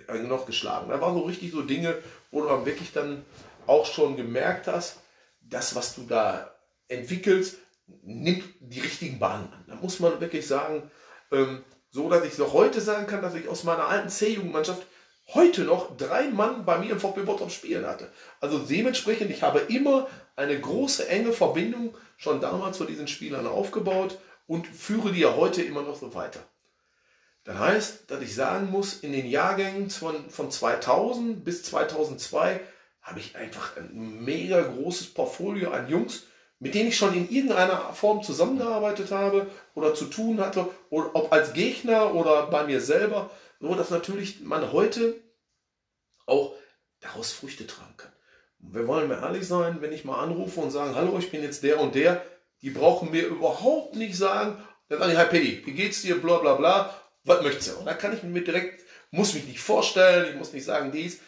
äh, 0.09 0.19
noch 0.19 0.45
geschlagen. 0.45 0.91
Da 0.91 1.01
waren 1.01 1.15
so 1.15 1.23
richtig 1.23 1.51
so 1.51 1.63
Dinge, 1.63 1.97
wo 2.31 2.43
du 2.43 2.49
dann 2.49 2.67
wirklich 2.67 2.93
dann 2.93 3.25
auch 3.67 3.87
schon 3.87 4.19
gemerkt 4.19 4.67
hast, 4.67 5.01
das, 5.41 5.75
was 5.75 5.95
du 5.95 6.03
da 6.03 6.55
entwickelst, 6.89 7.57
nimmt 8.03 8.45
die 8.61 8.81
richtigen 8.81 9.19
Bahnen 9.19 9.51
an. 9.51 9.65
Da 9.67 9.77
muss 9.77 9.99
man 9.99 10.21
wirklich 10.21 10.47
sagen, 10.47 10.91
ähm, 11.33 11.65
so 11.91 12.11
dass 12.11 12.23
ich 12.27 12.37
noch 12.37 12.53
heute 12.53 12.83
sagen 12.83 13.07
kann, 13.07 13.23
dass 13.23 13.35
ich 13.35 13.49
aus 13.49 13.65
meiner 13.65 13.89
alten 13.89 14.11
C-Jugendmannschaft 14.11 14.87
heute 15.33 15.63
noch 15.63 15.97
drei 15.97 16.29
Mann 16.29 16.65
bei 16.65 16.79
mir 16.79 16.93
im 16.93 17.01
VfB 17.01 17.23
Bottrop 17.23 17.51
spielen 17.51 17.87
hatte. 17.87 18.11
Also 18.41 18.59
dementsprechend, 18.59 19.31
ich 19.31 19.43
habe 19.43 19.61
immer 19.61 20.09
eine 20.37 20.61
große, 20.61 21.09
enge 21.09 21.33
Verbindung 21.33 21.97
schon 22.17 22.41
damals 22.41 22.77
zu 22.77 22.85
diesen 22.85 23.09
Spielern 23.09 23.47
aufgebaut 23.47 24.19
und 24.47 24.67
führe 24.67 25.13
die 25.13 25.21
ja 25.21 25.35
heute 25.35 25.63
immer 25.63 25.83
noch 25.83 25.97
so 25.97 26.15
weiter. 26.15 26.41
Das 27.45 27.59
heißt, 27.59 28.11
dass 28.11 28.23
ich 28.23 28.35
sagen 28.35 28.71
muss, 28.71 29.01
in 29.01 29.13
den 29.13 29.27
Jahrgängen 29.27 29.91
von, 29.91 30.31
von 30.31 30.51
2000 30.51 31.45
bis 31.45 31.63
2002 31.65 32.61
habe 33.03 33.21
ich 33.21 33.37
einfach 33.37 33.77
ein 33.77 34.25
mega 34.25 34.63
großes 34.63 35.13
Portfolio 35.13 35.71
an 35.71 35.89
Jungs, 35.89 36.25
mit 36.65 36.75
denen 36.75 36.89
ich 36.89 36.97
schon 36.97 37.13
in 37.13 37.29
irgendeiner 37.29 37.93
Form 37.93 38.23
zusammengearbeitet 38.23 39.11
habe 39.11 39.49
oder 39.75 39.95
zu 39.95 40.07
tun 40.07 40.41
hatte, 40.41 40.67
oder 40.89 41.11
ob 41.13 41.31
als 41.31 41.53
Gegner 41.53 42.15
oder 42.15 42.47
bei 42.47 42.65
mir 42.65 42.81
selber. 42.81 43.29
Nur, 43.61 43.77
dass 43.77 43.91
natürlich 43.91 44.41
man 44.41 44.73
heute 44.73 45.15
auch 46.25 46.55
daraus 47.01 47.33
Früchte 47.33 47.67
tragen 47.67 47.95
kann. 47.99 48.13
Wir 48.61 48.89
wollen 48.89 49.09
mir 49.09 49.21
ehrlich 49.21 49.47
sein, 49.47 49.83
wenn 49.83 49.93
ich 49.93 50.07
mal 50.07 50.23
anrufe 50.23 50.59
und 50.59 50.71
sage, 50.71 50.95
hallo, 50.95 51.19
ich 51.19 51.31
bin 51.31 51.43
jetzt 51.43 51.65
der 51.65 51.79
und 51.79 51.95
der, 51.95 52.25
die 52.63 52.71
brauchen 52.71 53.11
mir 53.11 53.27
überhaupt 53.27 53.95
nicht 53.95 54.17
sagen, 54.17 54.57
dann 54.89 55.01
sage 55.01 55.13
ich, 55.13 55.19
hi 55.19 55.27
Paddy, 55.27 55.63
wie 55.67 55.73
geht's 55.73 56.01
dir, 56.01 56.19
bla 56.19 56.39
bla 56.39 56.55
bla, 56.55 56.99
was 57.25 57.43
möchtest 57.43 57.73
du? 57.73 57.81
Und 57.81 57.85
da 57.85 57.93
kann 57.93 58.17
ich 58.17 58.23
mir 58.23 58.43
direkt, 58.43 58.81
muss 59.11 59.35
mich 59.35 59.45
nicht 59.45 59.61
vorstellen, 59.61 60.31
ich 60.31 60.37
muss 60.37 60.55
nicht 60.55 60.65
sagen 60.65 60.93
dies. 60.93 61.21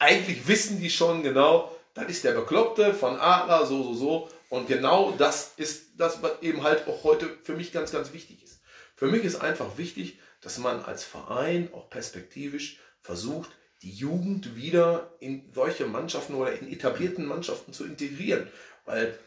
Eigentlich 0.00 0.48
wissen 0.48 0.80
die 0.80 0.90
schon 0.90 1.22
genau, 1.22 1.70
das 1.94 2.06
ist 2.06 2.24
der 2.24 2.32
Bekloppte 2.32 2.94
von 2.94 3.16
Adler, 3.20 3.64
so, 3.64 3.84
so, 3.84 3.94
so. 3.94 4.28
Und 4.52 4.68
genau 4.68 5.12
das 5.12 5.54
ist 5.56 5.92
das, 5.96 6.22
was 6.22 6.42
eben 6.42 6.62
halt 6.62 6.86
auch 6.86 7.04
heute 7.04 7.38
für 7.42 7.54
mich 7.54 7.72
ganz, 7.72 7.90
ganz 7.90 8.12
wichtig 8.12 8.42
ist. 8.44 8.60
Für 8.96 9.06
mich 9.06 9.24
ist 9.24 9.36
einfach 9.36 9.78
wichtig, 9.78 10.18
dass 10.42 10.58
man 10.58 10.82
als 10.82 11.04
Verein 11.04 11.70
auch 11.72 11.88
perspektivisch 11.88 12.78
versucht, 13.00 13.50
die 13.80 13.92
Jugend 13.92 14.54
wieder 14.54 15.16
in 15.20 15.50
solche 15.54 15.86
Mannschaften 15.86 16.34
oder 16.34 16.52
in 16.52 16.70
etablierten 16.70 17.24
Mannschaften 17.24 17.72
zu 17.72 17.86
integrieren, 17.86 18.46
weil 18.84 19.18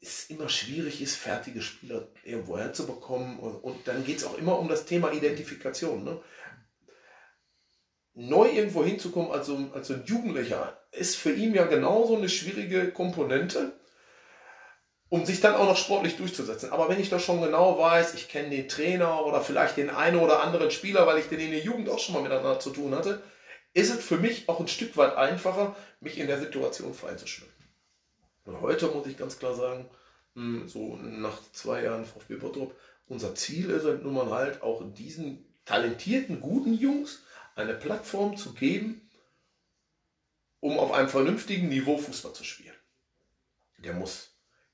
es 0.00 0.28
immer 0.30 0.48
schwierig 0.48 1.00
ist, 1.00 1.14
fertige 1.14 1.62
Spieler 1.62 2.08
irgendwo 2.24 2.58
herzubekommen. 2.58 3.38
Und, 3.38 3.86
dann 3.86 4.04
geht 4.04 4.16
es 4.16 4.24
auch 4.24 4.36
immer 4.36 4.58
um 4.58 4.66
das 4.66 4.84
Thema 4.84 5.12
Identifikation. 5.12 6.02
Ne? 6.02 6.20
Neu 8.14 8.50
irgendwo 8.50 8.84
hinzukommen 8.84 9.30
als 9.30 9.46
so, 9.46 9.70
als 9.74 9.86
so 9.86 9.94
ein 9.94 10.04
Jugendlicher 10.06 10.76
ist 10.90 11.14
für 11.14 11.32
ihn 11.32 11.54
ja 11.54 11.66
genauso 11.66 12.16
eine 12.16 12.28
schwierige 12.28 12.90
Komponente 12.90 13.78
um 15.10 15.26
sich 15.26 15.40
dann 15.40 15.56
auch 15.56 15.66
noch 15.66 15.76
sportlich 15.76 16.16
durchzusetzen. 16.16 16.70
Aber 16.70 16.88
wenn 16.88 17.00
ich 17.00 17.10
das 17.10 17.22
schon 17.22 17.42
genau 17.42 17.78
weiß, 17.78 18.14
ich 18.14 18.28
kenne 18.28 18.50
den 18.50 18.68
Trainer 18.68 19.26
oder 19.26 19.42
vielleicht 19.42 19.76
den 19.76 19.90
einen 19.90 20.20
oder 20.20 20.42
anderen 20.42 20.70
Spieler, 20.70 21.06
weil 21.06 21.18
ich 21.18 21.28
den 21.28 21.40
in 21.40 21.50
der 21.50 21.60
Jugend 21.60 21.88
auch 21.88 21.98
schon 21.98 22.14
mal 22.14 22.22
miteinander 22.22 22.60
zu 22.60 22.70
tun 22.70 22.94
hatte, 22.94 23.20
ist 23.74 23.90
es 23.90 24.02
für 24.02 24.16
mich 24.16 24.48
auch 24.48 24.60
ein 24.60 24.68
Stück 24.68 24.96
weit 24.96 25.16
einfacher, 25.16 25.76
mich 26.00 26.18
in 26.18 26.28
der 26.28 26.38
Situation 26.38 26.94
freizuschwimmen. 26.94 27.52
Und 28.44 28.60
heute 28.60 28.86
muss 28.86 29.06
ich 29.06 29.18
ganz 29.18 29.38
klar 29.38 29.54
sagen, 29.54 29.90
hm, 30.34 30.68
so 30.68 30.96
nach 30.96 31.38
zwei 31.52 31.82
Jahren 31.82 32.04
VfB 32.04 32.36
Bottrop, 32.36 32.74
unser 33.06 33.34
Ziel 33.34 33.70
ist 33.70 33.84
es 33.84 34.02
nun 34.02 34.14
mal 34.14 34.30
halt 34.30 34.62
auch 34.62 34.82
diesen 34.94 35.44
talentierten, 35.64 36.40
guten 36.40 36.74
Jungs 36.74 37.24
eine 37.56 37.74
Plattform 37.74 38.36
zu 38.36 38.54
geben, 38.54 39.10
um 40.60 40.78
auf 40.78 40.92
einem 40.92 41.08
vernünftigen 41.08 41.68
Niveau 41.68 41.98
Fußball 41.98 42.32
zu 42.32 42.44
spielen. 42.44 42.74
Der 43.78 43.94
muss 43.94 44.29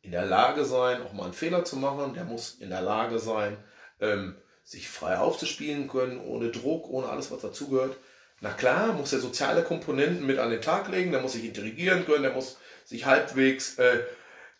in 0.07 0.13
der 0.13 0.25
Lage 0.25 0.65
sein, 0.65 1.03
auch 1.03 1.13
mal 1.13 1.25
einen 1.25 1.33
Fehler 1.33 1.65
zu 1.65 1.77
machen. 1.77 2.15
Der 2.15 2.25
muss 2.25 2.55
in 2.61 2.71
der 2.71 2.81
Lage 2.81 3.19
sein, 3.19 3.57
ähm, 4.01 4.37
sich 4.63 4.89
frei 4.89 5.19
aufzuspielen 5.19 5.89
können, 5.89 6.21
ohne 6.21 6.51
Druck, 6.51 6.89
ohne 6.89 7.09
alles, 7.09 7.33
was 7.33 7.43
dazugehört. 7.43 7.97
Na 8.41 8.53
klar, 8.53 8.93
muss 8.93 9.13
er 9.13 9.19
soziale 9.19 9.65
Komponenten 9.65 10.25
mit 10.25 10.39
an 10.39 10.51
den 10.51 10.63
Tag 10.63 10.89
legen, 10.89 11.11
der 11.11 11.21
muss 11.21 11.33
sich 11.33 11.45
integrieren 11.45 12.07
können, 12.07 12.23
der 12.23 12.33
muss 12.33 12.59
sich 12.85 13.05
halbwegs 13.05 13.79
äh, 13.79 14.05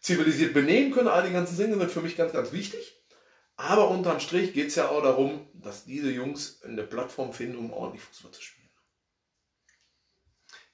zivilisiert 0.01 0.53
benehmen 0.53 0.93
können. 0.93 1.09
All 1.09 1.25
die 1.25 1.33
ganzen 1.33 1.57
Dinge 1.57 1.77
sind 1.77 1.93
für 1.93 2.01
mich 2.01 2.17
ganz, 2.17 2.33
ganz 2.33 2.51
wichtig. 2.51 3.01
Aber 3.55 3.89
unterm 3.89 4.19
Strich 4.19 4.53
geht 4.53 4.69
es 4.69 4.75
ja 4.75 4.89
auch 4.89 5.03
darum, 5.03 5.49
dass 5.55 5.85
diese 5.85 6.11
Jungs 6.11 6.61
eine 6.65 6.83
Plattform 6.83 7.33
finden, 7.33 7.57
um 7.57 7.73
ordentlich 7.73 8.03
Fußball 8.03 8.33
zu 8.33 8.43
spielen. 8.43 8.69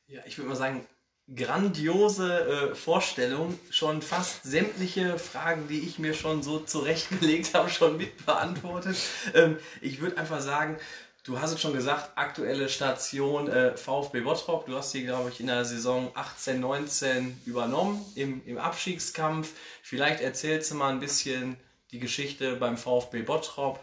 Ja, 0.07 0.23
ich 0.25 0.39
würde 0.39 0.49
mal 0.49 0.57
sagen, 0.57 0.87
grandiose 1.35 2.71
äh, 2.73 2.75
Vorstellung. 2.75 3.59
Schon 3.71 4.03
fast 4.03 4.43
sämtliche 4.45 5.19
Fragen, 5.19 5.69
die 5.69 5.81
ich 5.81 5.99
mir 5.99 6.15
schon 6.15 6.43
so 6.43 6.59
zurechtgelegt 6.59 7.55
habe, 7.55 7.71
schon 7.71 7.97
mit 7.97 8.25
beantwortet. 8.27 8.97
Ähm, 9.35 9.59
ich 9.81 10.01
würde 10.01 10.19
einfach 10.19 10.41
sagen, 10.41 10.79
du 11.25 11.41
hast 11.41 11.53
es 11.53 11.61
schon 11.61 11.73
gesagt, 11.73 12.13
aktuelle 12.17 12.69
Station 12.69 13.49
äh, 13.49 13.77
VfB 13.77 14.21
Bottrop. 14.21 14.67
Du 14.67 14.77
hast 14.77 14.91
sie, 14.91 15.05
glaube 15.05 15.31
ich, 15.31 15.41
in 15.41 15.47
der 15.47 15.65
Saison 15.65 16.11
18, 16.15 16.61
19 16.61 17.41
übernommen 17.47 18.05
im, 18.15 18.43
im 18.47 18.59
Abstiegskampf. 18.59 19.53
Vielleicht 19.83 20.21
erzählst 20.21 20.71
du 20.71 20.75
mal 20.75 20.91
ein 20.91 21.01
bisschen 21.01 21.57
die 21.93 22.01
Geschichte 22.01 22.57
beim 22.57 22.77
VfB 22.77 23.23
Bottrop. 23.23 23.81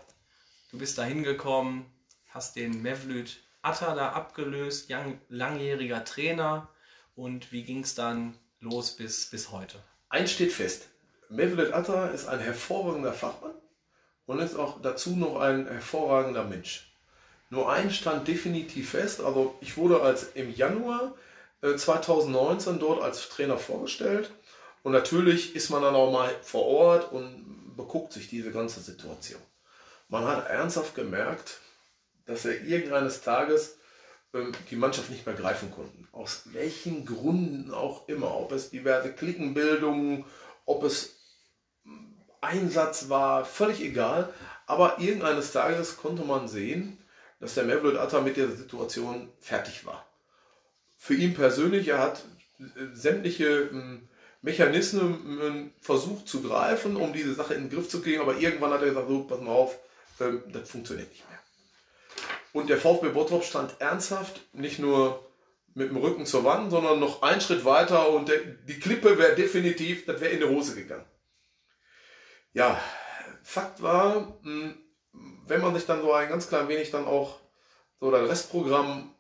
Du 0.72 0.77
bist 0.77 0.98
da 0.98 1.03
hingekommen, 1.03 1.86
hast 2.27 2.55
den 2.55 2.81
Mevlüt 2.81 3.39
Atta 3.62 3.93
da 3.93 4.12
abgelöst, 4.12 4.89
langjähriger 5.29 6.05
Trainer. 6.05 6.69
Und 7.19 7.51
wie 7.51 7.63
ging 7.63 7.83
es 7.83 7.95
dann 7.95 8.33
los 8.61 8.91
bis, 8.91 9.25
bis 9.25 9.51
heute? 9.51 9.77
Eins 10.07 10.31
steht 10.31 10.53
fest. 10.53 10.88
Mevlüt 11.27 11.73
Atta 11.73 12.07
ist 12.07 12.29
ein 12.29 12.39
hervorragender 12.39 13.11
Fachmann 13.11 13.55
und 14.25 14.39
ist 14.39 14.55
auch 14.55 14.81
dazu 14.81 15.17
noch 15.17 15.41
ein 15.41 15.67
hervorragender 15.67 16.45
Mensch. 16.45 16.93
Nur 17.49 17.69
eins 17.69 17.97
stand 17.97 18.25
definitiv 18.29 18.91
fest, 18.91 19.19
also 19.19 19.53
ich 19.59 19.75
wurde 19.75 20.01
als 20.01 20.31
im 20.33 20.55
Januar 20.55 21.13
2019 21.61 22.77
äh, 22.77 22.79
dort 22.79 23.03
als 23.03 23.27
Trainer 23.27 23.57
vorgestellt 23.57 24.31
und 24.83 24.93
natürlich 24.93 25.57
ist 25.57 25.71
man 25.71 25.81
dann 25.81 25.95
auch 25.95 26.13
mal 26.13 26.33
vor 26.41 26.67
Ort 26.67 27.11
und 27.11 27.75
beguckt 27.75 28.13
sich 28.13 28.29
diese 28.29 28.51
ganze 28.51 28.79
Situation. 28.79 29.41
Man 30.07 30.23
hat 30.23 30.47
ernsthaft 30.47 30.95
gemerkt, 30.95 31.59
dass 32.27 32.45
er 32.45 32.61
irgendeines 32.61 33.19
Tages 33.19 33.78
die 34.69 34.75
Mannschaft 34.75 35.09
nicht 35.09 35.25
mehr 35.25 35.36
greifen 35.36 35.71
konnten. 35.71 36.07
Aus 36.12 36.43
welchen 36.53 37.05
Gründen 37.05 37.74
auch 37.74 38.07
immer. 38.07 38.36
Ob 38.39 38.51
es 38.51 38.69
diverse 38.69 39.12
Klickenbildungen, 39.12 40.25
ob 40.65 40.83
es 40.83 41.15
Einsatz 42.41 43.09
war, 43.09 43.45
völlig 43.45 43.81
egal. 43.81 44.31
Aber 44.67 45.00
irgendeines 45.00 45.51
Tages 45.51 45.98
konnte 45.98 46.24
man 46.24 46.48
sehen, 46.48 46.98
dass 47.39 47.55
der 47.55 47.63
Mevlut 47.63 47.95
Atta 47.95 48.21
mit 48.21 48.38
der 48.38 48.50
Situation 48.50 49.29
fertig 49.39 49.86
war. 49.86 50.05
Für 50.98 51.15
ihn 51.15 51.33
persönlich, 51.33 51.88
er 51.88 52.00
hat 52.00 52.25
äh, 52.59 52.65
sämtliche 52.93 53.69
hm, 53.71 54.09
Mechanismen 54.41 55.74
versucht 55.81 56.27
zu 56.27 56.41
greifen, 56.41 56.95
um 56.95 57.13
diese 57.13 57.33
Sache 57.33 57.55
in 57.55 57.63
den 57.63 57.69
Griff 57.69 57.89
zu 57.89 58.01
kriegen, 58.01 58.21
aber 58.21 58.38
irgendwann 58.38 58.71
hat 58.71 58.81
er 58.81 58.89
gesagt, 58.89 59.09
so, 59.09 59.24
pass 59.24 59.41
mal 59.41 59.51
auf, 59.51 59.77
ähm, 60.21 60.43
das 60.51 60.69
funktioniert 60.69 61.09
nicht. 61.09 61.24
Und 62.53 62.70
der 62.70 62.77
VfB 62.77 63.10
Bottrop 63.10 63.44
stand 63.44 63.79
ernsthaft, 63.79 64.41
nicht 64.53 64.79
nur 64.79 65.29
mit 65.75 65.89
dem 65.89 65.98
Rücken 65.98 66.25
zur 66.25 66.44
Wand, 66.44 66.72
sondern 66.72 67.00
noch 67.00 67.22
einen 67.22 67.41
Schritt 67.41 67.63
weiter 67.63 68.10
und 68.10 68.27
der, 68.27 68.39
die 68.39 68.79
Klippe 68.79 69.18
wäre 69.18 69.36
definitiv, 69.36 70.06
das 70.06 70.20
wäre 70.20 70.32
in 70.32 70.39
die 70.39 70.48
Hose 70.48 70.75
gegangen. 70.75 71.06
Ja, 72.53 72.79
Fakt 73.44 73.82
war, 73.82 74.39
hm, 74.44 74.75
wenn 75.48 75.62
man 75.62 75.75
sich 75.75 75.86
dann 75.86 76.01
so 76.01 76.12
ein 76.13 76.29
ganz 76.29 76.50
klein 76.50 76.68
wenig 76.68 76.91
dann 76.91 77.06
auch 77.06 77.39
so 78.00 78.12
das 78.12 78.29
Restprogramm 78.29 79.13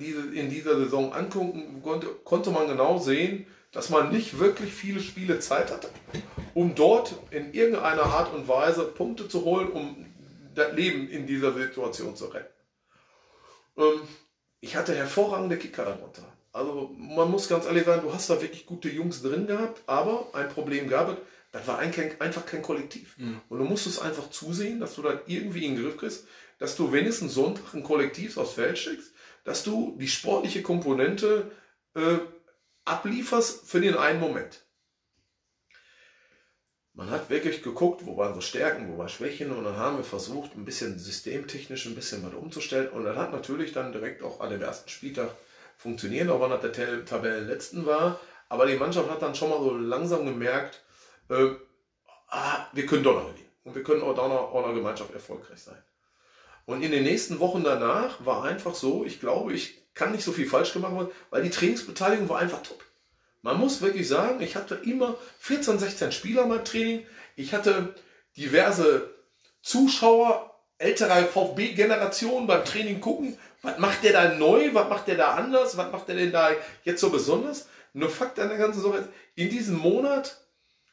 in 0.00 0.50
dieser 0.50 0.76
Saison 0.76 1.12
angucken 1.12 1.82
konnte, 1.82 2.06
konnte 2.24 2.50
man 2.50 2.68
genau 2.68 2.98
sehen, 2.98 3.46
dass 3.72 3.90
man 3.90 4.12
nicht 4.12 4.38
wirklich 4.38 4.72
viele 4.72 5.00
Spiele 5.00 5.40
Zeit 5.40 5.72
hatte, 5.72 5.90
um 6.54 6.74
dort 6.74 7.14
in 7.30 7.52
irgendeiner 7.52 8.04
Art 8.04 8.32
und 8.32 8.46
Weise 8.46 8.84
Punkte 8.84 9.28
zu 9.28 9.44
holen, 9.44 9.68
um 9.68 10.06
das 10.54 10.72
Leben 10.74 11.08
in 11.08 11.26
dieser 11.26 11.52
Situation 11.52 12.14
zu 12.14 12.26
retten. 12.26 12.53
Ähm, 13.76 14.00
ich 14.60 14.76
hatte 14.76 14.94
hervorragende 14.94 15.58
Kicker 15.58 15.84
darunter. 15.84 16.24
Also 16.52 16.94
man 16.96 17.30
muss 17.30 17.48
ganz 17.48 17.66
ehrlich 17.66 17.84
sagen, 17.84 18.02
du 18.02 18.14
hast 18.14 18.30
da 18.30 18.40
wirklich 18.40 18.64
gute 18.64 18.88
Jungs 18.88 19.22
drin 19.22 19.46
gehabt, 19.46 19.82
aber 19.86 20.28
ein 20.34 20.48
Problem 20.48 20.88
gab 20.88 21.08
es, 21.08 21.16
das 21.50 21.66
war 21.66 21.78
einfach 21.78 22.46
kein 22.46 22.62
Kollektiv. 22.62 23.16
Mhm. 23.18 23.40
Und 23.48 23.58
du 23.58 23.64
musstest 23.64 24.00
einfach 24.00 24.30
zusehen, 24.30 24.80
dass 24.80 24.94
du 24.94 25.02
das 25.02 25.20
irgendwie 25.26 25.66
in 25.66 25.74
den 25.74 25.84
Griff 25.84 25.96
kriegst, 25.96 26.26
dass 26.58 26.76
du 26.76 26.92
wenigstens 26.92 27.34
Sonntag 27.34 27.74
ein 27.74 27.82
Kollektiv 27.82 28.36
aufs 28.38 28.54
Feld 28.54 28.78
schickst, 28.78 29.12
dass 29.44 29.64
du 29.64 29.96
die 29.98 30.08
sportliche 30.08 30.62
Komponente 30.62 31.50
äh, 31.94 32.18
ablieferst 32.84 33.68
für 33.68 33.80
den 33.80 33.96
einen 33.96 34.20
Moment. 34.20 34.63
Man 36.96 37.10
hat 37.10 37.28
wirklich 37.28 37.62
geguckt, 37.62 38.06
wo 38.06 38.16
waren 38.16 38.34
so 38.34 38.40
Stärken, 38.40 38.92
wo 38.92 38.98
waren 38.98 39.08
Schwächen 39.08 39.50
und 39.50 39.64
dann 39.64 39.76
haben 39.76 39.96
wir 39.96 40.04
versucht, 40.04 40.54
ein 40.54 40.64
bisschen 40.64 40.96
systemtechnisch 40.96 41.86
ein 41.86 41.96
bisschen 41.96 42.24
was 42.24 42.34
umzustellen 42.34 42.88
und 42.90 43.04
das 43.04 43.16
hat 43.16 43.32
natürlich 43.32 43.72
dann 43.72 43.92
direkt 43.92 44.22
auch 44.22 44.38
an 44.38 44.50
dem 44.50 44.62
ersten 44.62 44.88
Spieltag 44.88 45.30
funktioniert, 45.76 46.30
auch 46.30 46.40
wenn 46.40 46.50
das 46.50 46.60
der 46.60 47.04
Tabellenletzten 47.04 47.84
war, 47.84 48.20
aber 48.48 48.66
die 48.66 48.76
Mannschaft 48.76 49.10
hat 49.10 49.22
dann 49.22 49.34
schon 49.34 49.50
mal 49.50 49.58
so 49.58 49.76
langsam 49.76 50.24
gemerkt, 50.24 50.84
äh, 51.30 51.50
ah, 52.28 52.66
wir 52.72 52.86
können 52.86 53.02
doch 53.02 53.14
noch 53.14 53.28
gewinnen 53.28 53.50
und 53.64 53.74
wir 53.74 53.82
können 53.82 54.02
auch 54.02 54.14
da 54.14 54.28
noch, 54.28 54.54
auch 54.54 54.72
Gemeinschaft 54.72 55.12
erfolgreich 55.12 55.58
sein. 55.58 55.82
Und 56.64 56.82
in 56.82 56.92
den 56.92 57.02
nächsten 57.02 57.40
Wochen 57.40 57.64
danach 57.64 58.24
war 58.24 58.44
einfach 58.44 58.76
so, 58.76 59.04
ich 59.04 59.18
glaube, 59.18 59.52
ich 59.52 59.82
kann 59.94 60.12
nicht 60.12 60.24
so 60.24 60.30
viel 60.30 60.46
falsch 60.46 60.72
gemacht 60.72 60.92
haben, 60.92 61.10
weil 61.30 61.42
die 61.42 61.50
Trainingsbeteiligung 61.50 62.28
war 62.28 62.38
einfach 62.38 62.62
top. 62.62 62.82
Man 63.44 63.60
muss 63.60 63.82
wirklich 63.82 64.08
sagen, 64.08 64.40
ich 64.40 64.56
hatte 64.56 64.80
immer 64.86 65.16
14, 65.40 65.78
16 65.78 66.12
Spieler 66.12 66.46
beim 66.46 66.64
Training. 66.64 67.06
Ich 67.36 67.52
hatte 67.52 67.94
diverse 68.38 69.10
Zuschauer, 69.60 70.58
ältere 70.78 71.26
VfB-Generationen 71.26 72.46
beim 72.46 72.64
Training 72.64 73.02
gucken. 73.02 73.36
Was 73.60 73.78
macht 73.78 74.02
der 74.02 74.14
da 74.14 74.34
neu? 74.34 74.72
Was 74.72 74.88
macht 74.88 75.08
der 75.08 75.16
da 75.16 75.34
anders? 75.34 75.76
Was 75.76 75.92
macht 75.92 76.08
der 76.08 76.16
denn 76.16 76.32
da 76.32 76.52
jetzt 76.84 77.02
so 77.02 77.10
besonders? 77.10 77.68
Nur 77.92 78.08
Fakt 78.08 78.40
an 78.40 78.48
der 78.48 78.56
ganzen 78.56 78.80
Sache 78.80 78.96
ist, 78.96 79.08
in 79.34 79.50
diesem 79.50 79.76
Monat, 79.76 80.40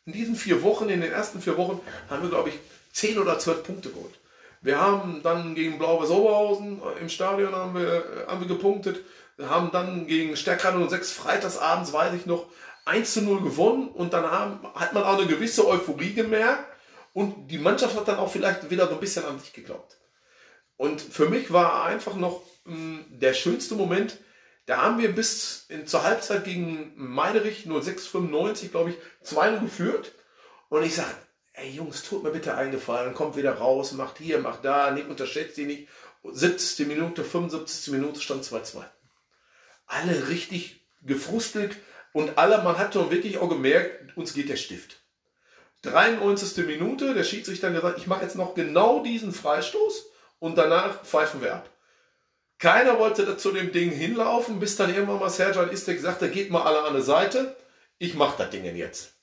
in 0.06 0.12
diesen 0.12 0.36
vier 0.36 0.62
Wochen, 0.62 0.90
in 0.90 1.00
den 1.00 1.14
ersten 1.14 1.42
vier 1.42 1.56
Wochen, 1.56 1.80
haben 2.10 2.22
wir, 2.22 2.30
glaube 2.30 2.50
ich, 2.50 2.60
10 2.92 3.18
oder 3.18 3.40
12 3.40 3.64
Punkte 3.64 3.90
geholt. 3.92 4.20
Wir 4.60 4.78
haben 4.78 5.22
dann 5.24 5.56
gegen 5.56 5.78
Blau-Weiß 5.78 6.10
Oberhausen 6.10 6.82
im 7.00 7.08
Stadion 7.08 7.56
haben 7.56 7.76
wir, 7.76 8.26
haben 8.28 8.42
wir 8.42 8.48
gepunktet. 8.50 9.00
Haben 9.40 9.72
dann 9.72 10.08
gegen 10.08 10.36
Stärkrade 10.36 10.88
06 10.88 11.12
freitagsabends, 11.12 11.94
weiß 11.94 12.14
ich 12.14 12.26
noch, 12.26 12.48
1 12.86 13.14
zu 13.14 13.22
0 13.22 13.42
gewonnen 13.42 13.88
und 13.88 14.14
dann 14.14 14.30
haben, 14.30 14.68
hat 14.74 14.94
man 14.94 15.04
auch 15.04 15.18
eine 15.18 15.28
gewisse 15.28 15.68
Euphorie 15.68 16.14
gemerkt 16.14 16.66
und 17.14 17.48
die 17.48 17.58
Mannschaft 17.58 17.96
hat 17.96 18.08
dann 18.08 18.18
auch 18.18 18.32
vielleicht 18.32 18.70
wieder 18.70 18.88
so 18.88 18.94
ein 18.94 19.00
bisschen 19.00 19.26
an 19.26 19.40
sich 19.40 19.54
geglaubt. 19.54 19.98
Und 20.78 21.02
für 21.02 21.30
mich 21.30 21.54
war 21.54 21.86
einfach 21.86 22.16
noch 22.16 22.42
mh, 22.66 22.76
hm, 22.76 23.06
der 23.10 23.34
schönste 23.34 23.76
Moment, 23.76 24.18
da 24.66 24.82
haben 24.82 25.00
wir 25.00 25.14
bis 25.14 25.66
in, 25.70 25.86
zur 25.86 26.04
Halbzeit 26.04 26.46
gegen 26.46 26.94
Meiderich 26.96 27.66
0695, 27.66 28.72
glaube 28.72 28.92
ich, 28.92 28.96
2 29.24 29.58
geführt. 29.58 30.14
Und 30.70 30.84
ich 30.84 30.96
sage, 30.96 31.12
ey 31.54 31.70
Jungs, 31.70 32.04
tut 32.04 32.24
mir 32.24 32.32
bitte 32.32 32.56
eingefallen, 32.56 33.14
kommt 33.14 33.36
wieder 33.36 33.54
raus, 33.54 33.92
macht 33.92 34.18
hier, 34.18 34.40
macht 34.40 34.64
da, 34.64 34.92
nicht 34.92 35.08
unterschätzt 35.08 35.58
die 35.58 35.66
nicht. 35.66 35.88
70. 36.24 36.88
Minute, 36.88 37.24
75. 37.24 37.94
Minute 37.94 38.22
stand 38.22 38.44
2-2. 38.44 38.84
Alle 39.92 40.30
richtig 40.30 40.88
gefrustelt 41.02 41.76
und 42.14 42.38
alle, 42.38 42.64
man 42.64 42.78
hat 42.78 42.94
schon 42.94 43.12
wirklich 43.12 43.40
auch 43.40 43.50
gemerkt, 43.50 44.16
uns 44.16 44.34
geht 44.34 44.48
der 44.48 44.56
Stift. 44.56 45.02
93. 45.82 46.66
Minute, 46.66 47.14
der 47.14 47.26
Schiedsrichter 47.26 47.72
gesagt, 47.72 47.98
ich 47.98 48.08
mache 48.08 48.24
jetzt 48.24 48.38
noch 48.38 48.56
genau 48.56 49.04
diesen 49.04 49.34
Freistoß 49.34 50.06
und 50.40 50.58
danach 50.58 51.04
pfeifen 51.04 51.42
wir 51.42 51.56
ab. 51.56 51.70
Keiner 52.58 53.00
wollte 53.00 53.36
zu 53.36 53.52
dem 53.52 53.74
Ding 53.74 53.92
hinlaufen, 53.92 54.60
bis 54.60 54.78
dann 54.78 54.94
irgendwann 54.94 55.20
mal 55.20 55.30
Serjan 55.30 55.72
Istek 55.72 56.00
sagte, 56.00 56.30
geht 56.30 56.52
mal 56.52 56.64
alle 56.64 56.84
an 56.84 56.96
die 56.96 57.02
Seite, 57.02 57.58
ich 57.98 58.14
mache 58.14 58.38
das 58.38 58.52
Ding 58.52 58.64
jetzt. 58.76 59.14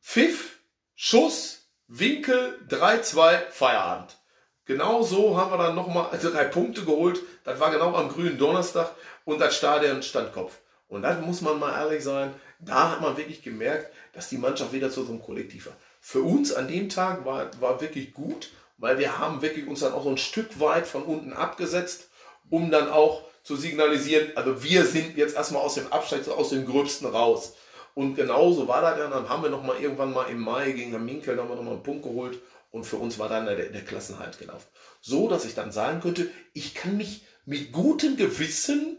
Pfiff, 0.00 0.58
Schuss, 0.94 1.68
Winkel, 1.86 2.58
3-2, 2.68 3.50
Feierabend. 3.50 4.16
Genau 4.64 5.02
so 5.02 5.36
haben 5.36 5.50
wir 5.50 5.58
dann 5.58 5.74
nochmal 5.74 6.16
drei 6.22 6.44
Punkte 6.44 6.84
geholt. 6.84 7.20
Das 7.44 7.58
war 7.58 7.70
genau 7.70 7.94
am 7.94 8.08
grünen 8.08 8.38
Donnerstag 8.38 8.92
und 9.24 9.40
das 9.40 9.56
Stadion 9.56 10.02
stand 10.02 10.32
Kopf. 10.32 10.58
Und 10.88 11.02
da 11.02 11.14
muss 11.14 11.40
man 11.40 11.58
mal 11.58 11.72
ehrlich 11.72 12.04
sein, 12.04 12.34
da 12.60 12.90
hat 12.90 13.00
man 13.00 13.16
wirklich 13.16 13.42
gemerkt, 13.42 13.92
dass 14.12 14.28
die 14.28 14.36
Mannschaft 14.36 14.72
wieder 14.72 14.90
zu 14.90 15.02
so 15.04 15.12
einem 15.12 15.22
Kollektiv 15.22 15.66
war. 15.66 15.76
Für 16.00 16.20
uns 16.20 16.52
an 16.52 16.68
dem 16.68 16.88
Tag 16.88 17.24
war, 17.24 17.50
war 17.60 17.80
wirklich 17.80 18.12
gut, 18.12 18.50
weil 18.78 18.98
wir 18.98 19.18
haben 19.18 19.42
wirklich 19.42 19.66
uns 19.66 19.80
dann 19.80 19.94
auch 19.94 20.04
so 20.04 20.10
ein 20.10 20.18
Stück 20.18 20.60
weit 20.60 20.86
von 20.86 21.02
unten 21.02 21.32
abgesetzt, 21.32 22.08
um 22.50 22.70
dann 22.70 22.90
auch 22.90 23.22
zu 23.42 23.56
signalisieren, 23.56 24.32
also 24.36 24.62
wir 24.62 24.84
sind 24.84 25.16
jetzt 25.16 25.34
erstmal 25.34 25.62
aus 25.62 25.74
dem 25.74 25.92
Absteig, 25.92 26.28
aus 26.28 26.50
dem 26.50 26.66
Gröbsten 26.66 27.08
raus. 27.08 27.54
Und 27.94 28.14
genauso 28.14 28.68
war 28.68 28.80
das 28.80 28.98
dann, 28.98 29.10
dann 29.10 29.28
haben 29.28 29.42
wir 29.42 29.50
nochmal 29.50 29.80
irgendwann 29.80 30.12
mal 30.12 30.28
im 30.28 30.40
Mai 30.40 30.72
gegen 30.72 31.04
Minkel 31.04 31.36
nochmal 31.36 31.56
noch 31.56 31.64
mal 31.64 31.72
einen 31.72 31.82
Punkt 31.82 32.04
geholt 32.04 32.38
und 32.72 32.84
für 32.84 32.96
uns 32.96 33.18
war 33.18 33.28
dann 33.28 33.46
der, 33.46 33.56
der 33.56 33.84
Klassenhalt 33.84 34.38
gelaufen. 34.38 34.66
So, 35.00 35.28
dass 35.28 35.44
ich 35.44 35.54
dann 35.54 35.70
sagen 35.70 36.00
könnte, 36.00 36.28
ich 36.54 36.74
kann 36.74 36.96
mich 36.96 37.24
mit 37.44 37.70
gutem 37.70 38.16
Gewissen 38.16 38.96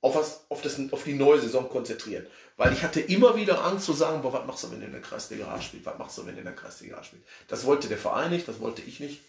auf, 0.00 0.14
was, 0.14 0.46
auf, 0.48 0.62
das, 0.62 0.78
auf 0.92 1.04
die 1.04 1.14
neue 1.14 1.40
Saison 1.40 1.68
konzentrieren. 1.68 2.26
Weil 2.56 2.72
ich 2.72 2.82
hatte 2.82 3.00
immer 3.00 3.36
wieder 3.36 3.64
Angst 3.64 3.86
zu 3.86 3.92
sagen, 3.92 4.22
boah, 4.22 4.32
was 4.32 4.46
machst 4.46 4.64
du, 4.64 4.70
wenn 4.70 4.80
du 4.80 4.86
in 4.86 4.92
der 4.92 5.00
Kreisliga 5.00 5.52
A 5.52 5.60
spielst? 5.60 5.86
Was 5.86 5.98
machst 5.98 6.16
du, 6.16 6.26
wenn 6.26 6.34
du 6.34 6.40
in 6.40 6.46
der 6.46 6.54
Kreisliga 6.54 6.96
A 6.96 7.04
spielst? 7.04 7.26
Das 7.48 7.64
wollte 7.64 7.88
der 7.88 7.98
Verein 7.98 8.30
nicht, 8.30 8.46
das 8.46 8.60
wollte 8.60 8.82
ich 8.82 9.00
nicht. 9.00 9.20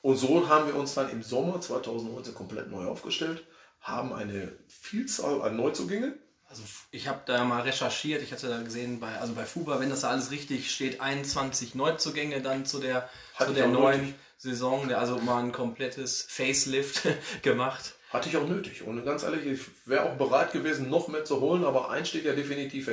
Und 0.00 0.16
so 0.16 0.48
haben 0.48 0.68
wir 0.68 0.76
uns 0.76 0.94
dann 0.94 1.10
im 1.10 1.22
Sommer 1.22 1.60
2019 1.60 2.34
komplett 2.34 2.70
neu 2.70 2.86
aufgestellt, 2.86 3.44
haben 3.80 4.12
eine 4.12 4.52
Vielzahl 4.68 5.42
an 5.42 5.56
Neuzugängen. 5.56 6.18
Also 6.50 6.62
ich 6.90 7.08
habe 7.08 7.20
da 7.26 7.44
mal 7.44 7.60
recherchiert, 7.60 8.22
ich 8.22 8.32
hatte 8.32 8.48
da 8.48 8.62
gesehen, 8.62 9.00
bei, 9.00 9.18
also 9.18 9.34
bei 9.34 9.44
FUBA, 9.44 9.80
wenn 9.80 9.90
das 9.90 10.00
da 10.00 10.10
alles 10.10 10.30
richtig 10.30 10.70
steht, 10.70 11.00
21 11.00 11.74
Neuzugänge 11.74 12.40
dann 12.40 12.64
zu 12.64 12.78
der, 12.78 13.10
zu 13.38 13.52
der 13.52 13.68
neuen 13.68 14.00
nötig. 14.00 14.14
Saison, 14.38 14.90
also 14.94 15.18
mal 15.18 15.42
ein 15.42 15.52
komplettes 15.52 16.22
Facelift 16.22 17.02
gemacht. 17.42 17.94
Hatte 18.10 18.30
ich 18.30 18.36
auch 18.38 18.48
nötig. 18.48 18.82
Und 18.82 19.04
ganz 19.04 19.24
ehrlich, 19.24 19.44
ich 19.44 19.60
wäre 19.84 20.04
auch 20.04 20.16
bereit 20.16 20.52
gewesen, 20.52 20.88
noch 20.88 21.08
mehr 21.08 21.26
zu 21.26 21.40
holen, 21.40 21.64
aber 21.64 21.90
eins 21.90 22.08
steht 22.08 22.24
ja 22.24 22.32
definitiv 22.32 22.88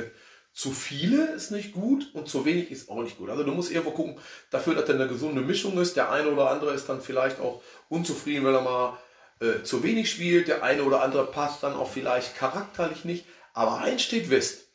Zu 0.52 0.72
viele 0.72 1.32
ist 1.32 1.50
nicht 1.50 1.72
gut 1.72 2.10
und 2.12 2.28
zu 2.28 2.44
wenig 2.44 2.70
ist 2.70 2.90
auch 2.90 3.02
nicht 3.02 3.16
gut. 3.16 3.30
Also 3.30 3.42
du 3.42 3.52
musst 3.52 3.70
irgendwo 3.70 3.92
gucken, 3.92 4.18
dafür, 4.50 4.74
dass 4.74 4.84
da 4.84 4.92
eine 4.92 5.08
gesunde 5.08 5.40
Mischung 5.40 5.78
ist. 5.78 5.96
Der 5.96 6.10
eine 6.10 6.30
oder 6.30 6.50
andere 6.50 6.74
ist 6.74 6.90
dann 6.90 7.00
vielleicht 7.00 7.40
auch 7.40 7.62
unzufrieden, 7.88 8.44
wenn 8.44 8.54
er 8.54 8.60
mal 8.60 8.98
äh, 9.40 9.62
zu 9.62 9.82
wenig 9.82 10.10
spielt. 10.10 10.48
Der 10.48 10.62
eine 10.62 10.82
oder 10.82 11.02
andere 11.02 11.26
passt 11.26 11.62
dann 11.62 11.74
auch 11.74 11.90
vielleicht 11.90 12.36
charakterlich 12.36 13.06
nicht. 13.06 13.24
Aber 13.56 13.78
eins 13.78 14.02
steht 14.02 14.26
fest. 14.26 14.68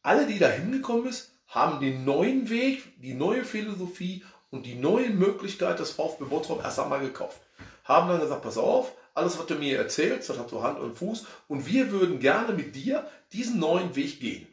Alle, 0.00 0.26
die 0.26 0.38
da 0.38 0.48
hingekommen 0.48 1.06
ist, 1.06 1.34
haben 1.48 1.80
den 1.80 2.06
neuen 2.06 2.48
Weg, 2.48 2.98
die 3.02 3.12
neue 3.12 3.44
Philosophie 3.44 4.24
und 4.48 4.64
die 4.64 4.74
neue 4.74 5.10
Möglichkeit 5.10 5.78
des 5.78 5.90
VfB 5.90 6.24
Bottrop 6.24 6.64
erst 6.64 6.80
einmal 6.80 7.00
gekauft. 7.00 7.42
Haben 7.84 8.08
dann 8.08 8.20
gesagt, 8.22 8.40
pass 8.40 8.56
auf, 8.56 8.92
alles, 9.12 9.38
was 9.38 9.44
du 9.44 9.56
mir 9.56 9.76
erzählst, 9.76 10.30
das 10.30 10.38
hat 10.38 10.48
so 10.48 10.62
Hand 10.62 10.80
und 10.80 10.96
Fuß. 10.96 11.26
Und 11.46 11.66
wir 11.66 11.90
würden 11.90 12.20
gerne 12.20 12.54
mit 12.54 12.74
dir 12.74 13.06
diesen 13.34 13.60
neuen 13.60 13.94
Weg 13.96 14.18
gehen. 14.18 14.46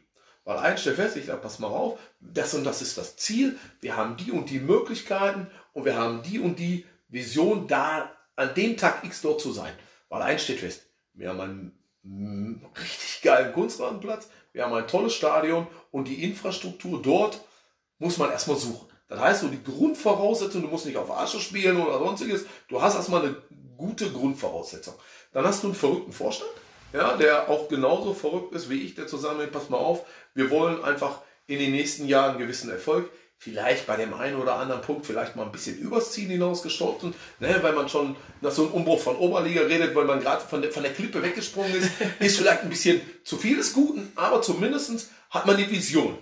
Weil 0.44 0.58
eins 0.58 0.82
steht 0.82 0.96
fest, 0.96 1.16
ich 1.16 1.24
sage, 1.24 1.40
pass 1.40 1.58
mal 1.58 1.68
auf, 1.68 1.98
das 2.20 2.52
und 2.52 2.64
das 2.64 2.82
ist 2.82 2.98
das 2.98 3.16
Ziel. 3.16 3.58
Wir 3.80 3.96
haben 3.96 4.18
die 4.18 4.30
und 4.30 4.50
die 4.50 4.60
Möglichkeiten 4.60 5.46
und 5.72 5.86
wir 5.86 5.96
haben 5.96 6.22
die 6.22 6.38
und 6.38 6.58
die 6.58 6.84
Vision, 7.08 7.66
da 7.66 8.12
an 8.36 8.52
dem 8.54 8.76
Tag 8.76 9.04
X 9.04 9.22
dort 9.22 9.40
zu 9.40 9.52
sein. 9.52 9.72
Weil 10.10 10.20
eins 10.20 10.42
steht 10.42 10.60
fest, 10.60 10.82
wir 11.14 11.30
haben 11.30 11.40
einen 11.40 11.79
richtig 12.04 13.22
geilen 13.22 13.52
Kunstrasenplatz, 13.52 14.28
wir 14.52 14.64
haben 14.64 14.74
ein 14.74 14.88
tolles 14.88 15.14
Stadion 15.14 15.66
und 15.90 16.08
die 16.08 16.24
Infrastruktur 16.24 17.00
dort 17.02 17.40
muss 17.98 18.16
man 18.18 18.30
erstmal 18.30 18.56
suchen. 18.56 18.88
Das 19.08 19.20
heißt, 19.20 19.40
so 19.42 19.48
die 19.48 19.62
Grundvoraussetzung, 19.62 20.62
du 20.62 20.68
musst 20.68 20.86
nicht 20.86 20.96
auf 20.96 21.10
Asche 21.10 21.40
spielen 21.40 21.80
oder 21.80 21.98
sonstiges, 21.98 22.46
du 22.68 22.80
hast 22.80 22.94
erstmal 22.94 23.22
eine 23.22 23.36
gute 23.76 24.10
Grundvoraussetzung. 24.10 24.94
Dann 25.32 25.44
hast 25.44 25.62
du 25.62 25.68
einen 25.68 25.76
verrückten 25.76 26.12
Vorstand, 26.12 26.50
ja, 26.92 27.16
der 27.16 27.48
auch 27.48 27.68
genauso 27.68 28.14
verrückt 28.14 28.54
ist 28.54 28.70
wie 28.70 28.82
ich, 28.82 28.94
der 28.94 29.06
zusammen, 29.06 29.50
pass 29.50 29.68
mal 29.68 29.78
auf, 29.78 30.06
wir 30.34 30.50
wollen 30.50 30.82
einfach 30.84 31.20
in 31.46 31.58
den 31.58 31.72
nächsten 31.72 32.06
Jahren 32.06 32.38
gewissen 32.38 32.70
Erfolg, 32.70 33.10
vielleicht 33.42 33.86
bei 33.86 33.96
dem 33.96 34.12
einen 34.12 34.36
oder 34.36 34.56
anderen 34.56 34.82
Punkt 34.82 35.06
vielleicht 35.06 35.34
mal 35.34 35.46
ein 35.46 35.50
bisschen 35.50 35.78
übers 35.78 36.12
Ziel 36.12 36.28
hinausgestoßen, 36.28 37.14
ne, 37.38 37.58
weil 37.62 37.72
man 37.72 37.88
schon 37.88 38.14
nach 38.42 38.50
so 38.50 38.64
einem 38.64 38.72
Umbruch 38.72 39.00
von 39.00 39.16
Oberliga 39.16 39.62
redet, 39.62 39.94
weil 39.94 40.04
man 40.04 40.20
gerade 40.20 40.42
von 40.42 40.60
der, 40.60 40.70
von 40.70 40.82
der 40.82 40.92
Klippe 40.92 41.22
weggesprungen 41.22 41.74
ist, 41.74 41.90
ist 42.20 42.36
vielleicht 42.36 42.62
ein 42.62 42.68
bisschen 42.68 43.00
zu 43.24 43.38
viel 43.38 43.56
des 43.56 43.72
Guten, 43.72 44.12
aber 44.14 44.42
zumindest 44.42 45.08
hat 45.30 45.46
man 45.46 45.56
die 45.56 45.70
Vision. 45.70 46.18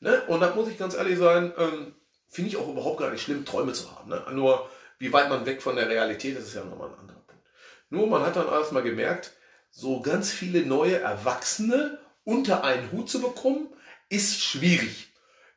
Ne? 0.00 0.20
Und 0.26 0.40
da 0.40 0.52
muss 0.56 0.68
ich 0.68 0.76
ganz 0.76 0.96
ehrlich 0.96 1.18
sein, 1.18 1.52
ähm, 1.56 1.94
finde 2.26 2.50
ich 2.50 2.56
auch 2.56 2.68
überhaupt 2.68 2.98
gar 2.98 3.12
nicht 3.12 3.22
schlimm, 3.22 3.44
Träume 3.44 3.72
zu 3.72 3.88
haben. 3.92 4.10
Ne? 4.10 4.20
Nur 4.32 4.68
wie 4.98 5.12
weit 5.12 5.28
man 5.28 5.46
weg 5.46 5.62
von 5.62 5.76
der 5.76 5.88
Realität 5.88 6.36
ist, 6.36 6.48
ist 6.48 6.56
ja 6.56 6.64
nochmal 6.64 6.88
ein 6.88 6.98
anderer 6.98 7.20
Punkt. 7.20 7.44
Nur 7.90 8.08
man 8.08 8.22
hat 8.22 8.34
dann 8.34 8.48
erstmal 8.48 8.82
gemerkt, 8.82 9.30
so 9.70 10.00
ganz 10.00 10.32
viele 10.32 10.66
neue 10.66 10.98
Erwachsene 10.98 12.00
unter 12.24 12.64
einen 12.64 12.90
Hut 12.90 13.08
zu 13.08 13.20
bekommen, 13.20 13.68
ist 14.08 14.40
schwierig. 14.40 15.12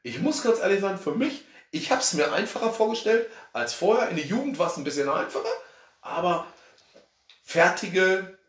Ich 0.09 0.19
muss 0.19 0.41
ganz 0.41 0.59
ehrlich 0.59 0.81
sagen, 0.81 0.97
für 0.97 1.13
mich, 1.13 1.43
ich 1.69 1.91
habe 1.91 2.01
es 2.01 2.13
mir 2.13 2.33
einfacher 2.33 2.73
vorgestellt 2.73 3.29
als 3.53 3.73
vorher. 3.73 4.09
In 4.09 4.15
der 4.15 4.25
Jugend 4.25 4.57
war 4.57 4.67
es 4.67 4.77
ein 4.77 4.83
bisschen 4.83 5.07
einfacher, 5.07 5.53
aber 6.01 6.47
fertige, 7.43 8.39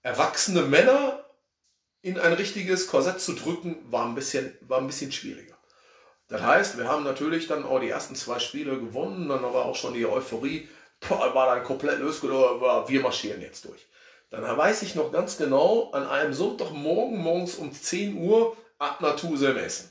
erwachsene 0.00 0.62
Männer 0.62 1.26
in 2.00 2.18
ein 2.18 2.32
richtiges 2.32 2.86
Korsett 2.86 3.20
zu 3.20 3.34
drücken, 3.34 3.76
war 3.90 4.06
ein 4.06 4.14
bisschen, 4.14 4.56
war 4.62 4.78
ein 4.78 4.86
bisschen 4.86 5.12
schwieriger. 5.12 5.58
Das 6.28 6.40
heißt, 6.40 6.78
wir 6.78 6.88
haben 6.88 7.04
natürlich 7.04 7.48
dann 7.48 7.64
auch 7.64 7.80
die 7.80 7.90
ersten 7.90 8.14
zwei 8.14 8.38
Spiele 8.38 8.78
gewonnen, 8.78 9.28
dann 9.28 9.42
war 9.42 9.66
auch 9.66 9.76
schon 9.76 9.92
die 9.92 10.06
Euphorie, 10.06 10.68
boah, 11.06 11.34
war 11.34 11.54
dann 11.54 11.64
komplett 11.64 11.98
losgelöst, 12.00 12.88
wir 12.88 13.00
marschieren 13.02 13.42
jetzt 13.42 13.66
durch. 13.66 13.86
Dann 14.30 14.56
weiß 14.56 14.82
ich 14.82 14.94
noch 14.94 15.12
ganz 15.12 15.36
genau, 15.36 15.90
an 15.90 16.06
einem 16.06 16.32
Sonntagmorgen, 16.32 17.18
morgens 17.18 17.56
um 17.56 17.72
10 17.72 18.16
Uhr, 18.16 18.56
ab 18.78 19.02
Natuse 19.02 19.50
im 19.50 19.58
Essen. 19.58 19.90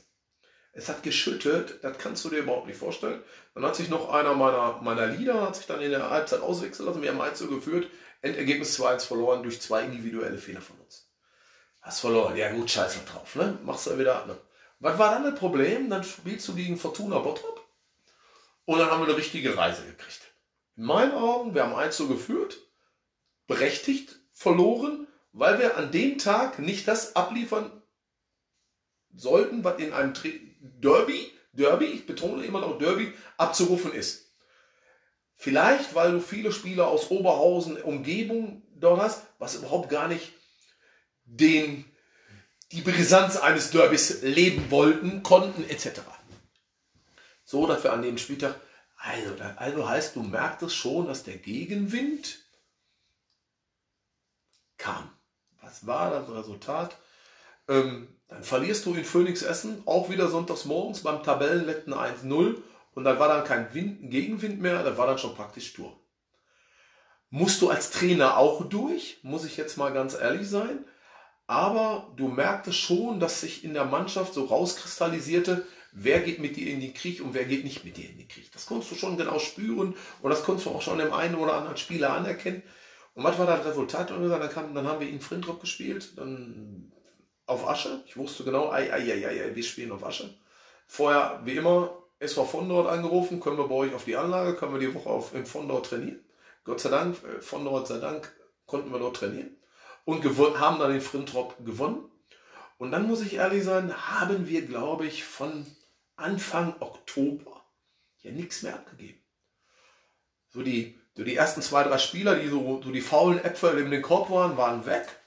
Es 0.72 0.88
hat 0.88 1.02
geschüttet, 1.02 1.82
das 1.82 1.98
kannst 1.98 2.24
du 2.24 2.30
dir 2.30 2.38
überhaupt 2.38 2.66
nicht 2.66 2.78
vorstellen. 2.78 3.22
Dann 3.54 3.64
hat 3.64 3.76
sich 3.76 3.88
noch 3.88 4.10
einer 4.10 4.34
meiner, 4.34 4.80
meiner 4.82 5.06
Lieder, 5.06 5.42
hat 5.42 5.56
sich 5.56 5.66
dann 5.66 5.80
in 5.80 5.90
der 5.90 6.10
Halbzeit 6.10 6.40
auswechseln 6.40 6.86
lassen, 6.86 7.02
wir 7.02 7.10
haben 7.10 7.20
1 7.20 7.38
geführt, 7.48 7.88
Endergebnis 8.22 8.78
2-1 8.78 9.06
verloren 9.06 9.42
durch 9.42 9.60
zwei 9.60 9.82
individuelle 9.82 10.38
Fehler 10.38 10.60
von 10.60 10.76
uns. 10.78 11.08
Hast 11.80 12.00
verloren, 12.00 12.36
ja 12.36 12.52
gut, 12.52 12.70
scheiße 12.70 13.00
drauf, 13.10 13.34
ne? 13.34 13.58
Machst 13.64 13.86
du 13.86 13.98
wieder 13.98 14.16
ab, 14.16 14.26
ne? 14.26 14.36
Was 14.80 14.98
war 14.98 15.12
dann 15.12 15.24
das 15.24 15.38
Problem? 15.38 15.90
Dann 15.90 16.04
spielst 16.04 16.46
du 16.48 16.54
gegen 16.54 16.76
Fortuna 16.76 17.18
Bottrop 17.18 17.66
und 18.64 18.78
dann 18.78 18.90
haben 18.90 19.00
wir 19.00 19.08
eine 19.08 19.16
richtige 19.16 19.56
Reise 19.56 19.84
gekriegt. 19.84 20.32
In 20.76 20.84
meinen 20.84 21.12
Augen, 21.12 21.54
wir 21.54 21.64
haben 21.64 21.74
eins 21.74 21.96
so 21.96 22.06
geführt, 22.06 22.58
berechtigt 23.46 24.20
verloren, 24.32 25.08
weil 25.32 25.58
wir 25.58 25.76
an 25.76 25.90
dem 25.90 26.18
Tag 26.18 26.58
nicht 26.58 26.86
das 26.86 27.16
abliefern 27.16 27.82
sollten, 29.14 29.64
was 29.64 29.80
in 29.80 29.92
einem 29.92 30.14
Derby, 30.60 31.32
Derby, 31.52 31.86
ich 31.86 32.06
betone 32.06 32.44
immer 32.44 32.60
noch 32.60 32.78
Derby, 32.78 33.12
abzurufen 33.36 33.92
ist. 33.92 34.26
Vielleicht, 35.34 35.94
weil 35.94 36.12
du 36.12 36.20
viele 36.20 36.52
Spieler 36.52 36.88
aus 36.88 37.10
Oberhausen, 37.10 37.80
Umgebung 37.80 38.62
dort 38.74 39.00
hast, 39.00 39.22
was 39.38 39.54
überhaupt 39.54 39.88
gar 39.88 40.08
nicht 40.08 40.32
den 41.24 41.84
die 42.72 42.82
Brisanz 42.82 43.36
eines 43.36 43.70
Derbys 43.70 44.22
leben 44.22 44.70
wollten, 44.70 45.22
konnten, 45.22 45.64
etc. 45.64 46.00
So, 47.44 47.66
wir 47.66 47.92
an 47.92 48.02
dem 48.02 48.18
Spieltag, 48.18 48.60
also, 48.96 49.34
also 49.56 49.88
heißt, 49.88 50.16
du 50.16 50.22
merktest 50.22 50.76
schon, 50.76 51.06
dass 51.06 51.22
der 51.22 51.38
Gegenwind 51.38 52.40
kam. 54.76 55.10
Was 55.62 55.86
war 55.86 56.10
das 56.10 56.28
Resultat? 56.28 56.96
Ähm, 57.68 58.08
dann 58.28 58.42
verlierst 58.42 58.86
du 58.86 58.94
in 58.94 59.04
Phoenix 59.04 59.42
Essen, 59.42 59.82
auch 59.86 60.10
wieder 60.10 60.28
sonntags 60.28 60.64
morgens 60.64 61.02
beim 61.02 61.22
Tabellenletzten 61.22 61.94
1-0 61.94 62.56
und 62.94 63.04
dann 63.04 63.18
war 63.18 63.28
dann 63.28 63.44
kein 63.44 63.72
Wind, 63.74 64.10
Gegenwind 64.10 64.60
mehr, 64.60 64.82
dann 64.82 64.98
war 64.98 65.06
dann 65.06 65.18
schon 65.18 65.34
praktisch 65.34 65.68
Sturm. 65.68 65.94
Musst 67.30 67.60
du 67.62 67.70
als 67.70 67.90
Trainer 67.90 68.36
auch 68.36 68.64
durch, 68.68 69.20
muss 69.22 69.44
ich 69.44 69.56
jetzt 69.56 69.76
mal 69.76 69.92
ganz 69.92 70.14
ehrlich 70.14 70.48
sein 70.48 70.84
aber 71.48 72.12
du 72.16 72.28
merktest 72.28 72.78
schon, 72.78 73.18
dass 73.18 73.40
sich 73.40 73.64
in 73.64 73.72
der 73.72 73.86
Mannschaft 73.86 74.34
so 74.34 74.44
rauskristallisierte, 74.44 75.66
wer 75.92 76.20
geht 76.20 76.40
mit 76.40 76.56
dir 76.56 76.70
in 76.70 76.80
den 76.80 76.92
Krieg 76.92 77.22
und 77.22 77.32
wer 77.32 77.46
geht 77.46 77.64
nicht 77.64 77.86
mit 77.86 77.96
dir 77.96 78.08
in 78.08 78.18
den 78.18 78.28
Krieg. 78.28 78.52
Das 78.52 78.66
konntest 78.66 78.92
du 78.92 78.96
schon 78.96 79.16
genau 79.16 79.38
spüren 79.38 79.94
und 80.20 80.30
das 80.30 80.44
konntest 80.44 80.66
du 80.66 80.70
auch 80.70 80.82
schon 80.82 80.98
dem 80.98 81.12
einen 81.12 81.34
oder 81.34 81.54
anderen 81.54 81.78
Spieler 81.78 82.12
anerkennen. 82.12 82.62
Und 83.14 83.24
was 83.24 83.38
war 83.38 83.46
das 83.46 83.64
Resultat? 83.64 84.10
Dann, 84.10 84.30
haben 84.30 85.00
wir 85.00 85.08
in 85.08 85.22
Frindrop 85.22 85.60
gespielt, 85.60 86.18
dann 86.18 86.92
auf 87.48 87.68
Asche. 87.68 88.02
Ich 88.06 88.16
wusste 88.16 88.44
genau, 88.44 88.70
ei, 88.70 88.92
ei, 88.92 89.12
ei, 89.12 89.26
ei, 89.26 89.54
wir 89.54 89.62
spielen 89.62 89.92
auf 89.92 90.04
Asche. 90.04 90.34
Vorher, 90.86 91.40
wie 91.44 91.56
immer, 91.56 92.02
SV 92.20 92.44
von 92.44 92.68
dort 92.68 92.88
angerufen, 92.88 93.40
können 93.40 93.58
wir 93.58 93.68
bei 93.68 93.74
euch 93.74 93.94
auf 93.94 94.04
die 94.04 94.16
Anlage, 94.16 94.54
können 94.54 94.72
wir 94.72 94.80
die 94.80 94.94
Woche 94.94 95.08
auf, 95.08 95.34
in 95.34 95.46
von 95.46 95.68
dort 95.68 95.86
trainieren. 95.86 96.24
Gott 96.64 96.80
sei 96.80 96.90
Dank, 96.90 97.16
äh, 97.24 97.40
von 97.40 97.64
dort 97.64 97.86
sei 97.86 97.98
Dank, 97.98 98.34
konnten 98.66 98.92
wir 98.92 98.98
dort 98.98 99.16
trainieren 99.16 99.58
und 100.08 100.24
haben 100.58 100.78
dann 100.78 100.90
den 100.90 101.02
Frintrop 101.02 101.54
gewonnen. 101.66 102.10
Und 102.78 102.92
dann 102.92 103.06
muss 103.06 103.20
ich 103.20 103.34
ehrlich 103.34 103.62
sein, 103.62 103.92
haben 104.08 104.48
wir, 104.48 104.64
glaube 104.64 105.06
ich, 105.06 105.24
von 105.24 105.66
Anfang 106.16 106.76
Oktober 106.80 107.62
ja 108.22 108.30
nichts 108.30 108.62
mehr 108.62 108.74
abgegeben. 108.74 109.20
So 110.48 110.62
die, 110.62 110.98
so 111.14 111.24
die 111.24 111.36
ersten 111.36 111.60
zwei, 111.60 111.82
drei 111.82 111.98
Spieler, 111.98 112.36
die 112.36 112.48
so, 112.48 112.80
so 112.82 112.90
die 112.90 113.02
faulen 113.02 113.44
Äpfel 113.44 113.78
in 113.78 113.90
den 113.90 114.00
Korb 114.00 114.30
waren, 114.30 114.56
waren 114.56 114.86
weg. 114.86 115.17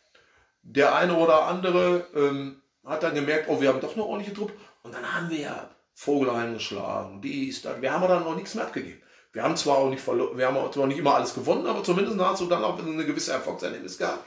Der 0.63 0.95
eine 0.95 1.15
oder 1.15 1.45
andere 1.45 2.06
ähm, 2.15 2.62
hat 2.86 3.04
dann 3.04 3.15
gemerkt, 3.15 3.47
oh, 3.50 3.62
wir 3.62 3.69
haben 3.69 3.82
doch 3.82 3.93
eine 3.93 4.04
ordentliche 4.04 4.36
Truppe. 4.36 4.54
Und 4.84 4.93
dann 4.93 5.13
haben 5.13 5.30
wir 5.30 5.39
ja 5.39 5.69
Vogelheim 5.93 6.54
geschlagen, 6.54 7.21
dies, 7.21 7.62
da. 7.62 7.82
Wir 7.82 7.93
haben 7.93 8.08
dann 8.08 8.24
noch 8.24 8.36
nichts 8.36 8.56
mehr 8.56 8.65
abgegeben. 8.65 9.02
Wir 9.34 9.43
haben 9.43 9.56
zwar 9.56 9.78
auch 9.78 9.89
nicht 9.89 10.02
verloren, 10.02 10.38
wir 10.38 10.47
haben 10.47 10.71
zwar 10.74 10.88
nicht 10.88 10.97
immer 10.97 11.15
alles 11.15 11.34
gewonnen, 11.34 11.65
aber 11.65 11.84
zumindest 11.84 12.19
hast 12.19 12.41
du 12.41 12.47
dann 12.47 12.63
auch 12.63 12.78
eine 12.80 13.06
gewisse 13.06 13.32
Erfolgserlebnis 13.32 13.97
gehabt. 13.97 14.26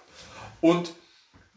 Und 0.61 0.95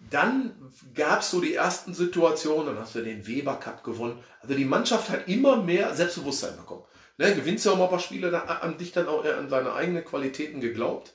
dann 0.09 0.53
gab 0.93 1.21
es 1.21 1.31
so 1.31 1.39
die 1.39 1.55
ersten 1.55 1.93
Situationen, 1.93 2.67
dann 2.67 2.79
hast 2.79 2.95
du 2.95 3.01
den 3.01 3.25
Weber 3.25 3.55
Cup 3.55 3.83
gewonnen. 3.83 4.19
Also 4.41 4.55
die 4.55 4.65
Mannschaft 4.65 5.09
hat 5.09 5.27
immer 5.27 5.57
mehr 5.57 5.95
Selbstbewusstsein 5.95 6.57
bekommen. 6.57 6.83
Ne, 7.17 7.33
gewinnst 7.33 7.65
ja 7.65 7.71
auch 7.71 7.77
mal 7.77 7.85
ein 7.85 7.89
paar 7.89 7.99
Spiele, 7.99 8.29
da, 8.29 8.41
an 8.41 8.77
dich 8.77 8.91
dann 8.91 9.07
auch 9.07 9.25
äh, 9.25 9.31
an 9.31 9.49
deine 9.49 9.73
eigenen 9.73 10.05
Qualitäten 10.05 10.61
geglaubt. 10.61 11.13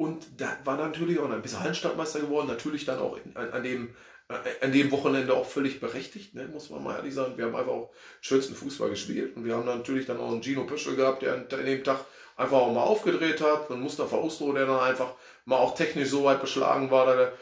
Und 0.00 0.40
da 0.40 0.56
war 0.64 0.78
natürlich 0.78 1.18
auch 1.18 1.28
ein 1.28 1.42
bisschen 1.42 1.60
Hallenstadtmeister 1.60 2.20
geworden, 2.20 2.46
natürlich 2.46 2.86
dann 2.86 3.00
auch 3.00 3.18
in, 3.22 3.36
an, 3.36 3.50
an, 3.50 3.62
dem, 3.62 3.94
äh, 4.30 4.64
an 4.64 4.72
dem 4.72 4.90
Wochenende 4.92 5.34
auch 5.34 5.44
völlig 5.44 5.78
berechtigt, 5.78 6.34
ne, 6.34 6.48
muss 6.48 6.70
man 6.70 6.82
mal 6.82 6.96
ehrlich 6.96 7.12
sagen. 7.12 7.36
Wir 7.36 7.44
haben 7.44 7.54
einfach 7.54 7.70
auch 7.70 7.92
schönsten 8.22 8.54
Fußball 8.54 8.88
gespielt 8.88 9.36
und 9.36 9.44
wir 9.44 9.54
haben 9.54 9.66
natürlich 9.66 10.06
dann 10.06 10.16
auch 10.16 10.32
einen 10.32 10.42
Gino 10.42 10.64
Pöschel 10.64 10.96
gehabt, 10.96 11.20
der 11.20 11.34
an 11.34 11.48
dem 11.50 11.84
Tag 11.84 12.06
einfach 12.34 12.56
auch 12.56 12.72
mal 12.72 12.82
aufgedreht 12.82 13.42
hat. 13.42 13.68
Und 13.68 13.82
Mustafa 13.82 14.16
Ustro, 14.16 14.54
der 14.54 14.64
dann 14.64 14.80
einfach 14.80 15.16
mal 15.44 15.58
auch 15.58 15.74
technisch 15.74 16.08
so 16.08 16.24
weit 16.24 16.40
beschlagen 16.40 16.90
war, 16.90 17.04
dass 17.14 17.32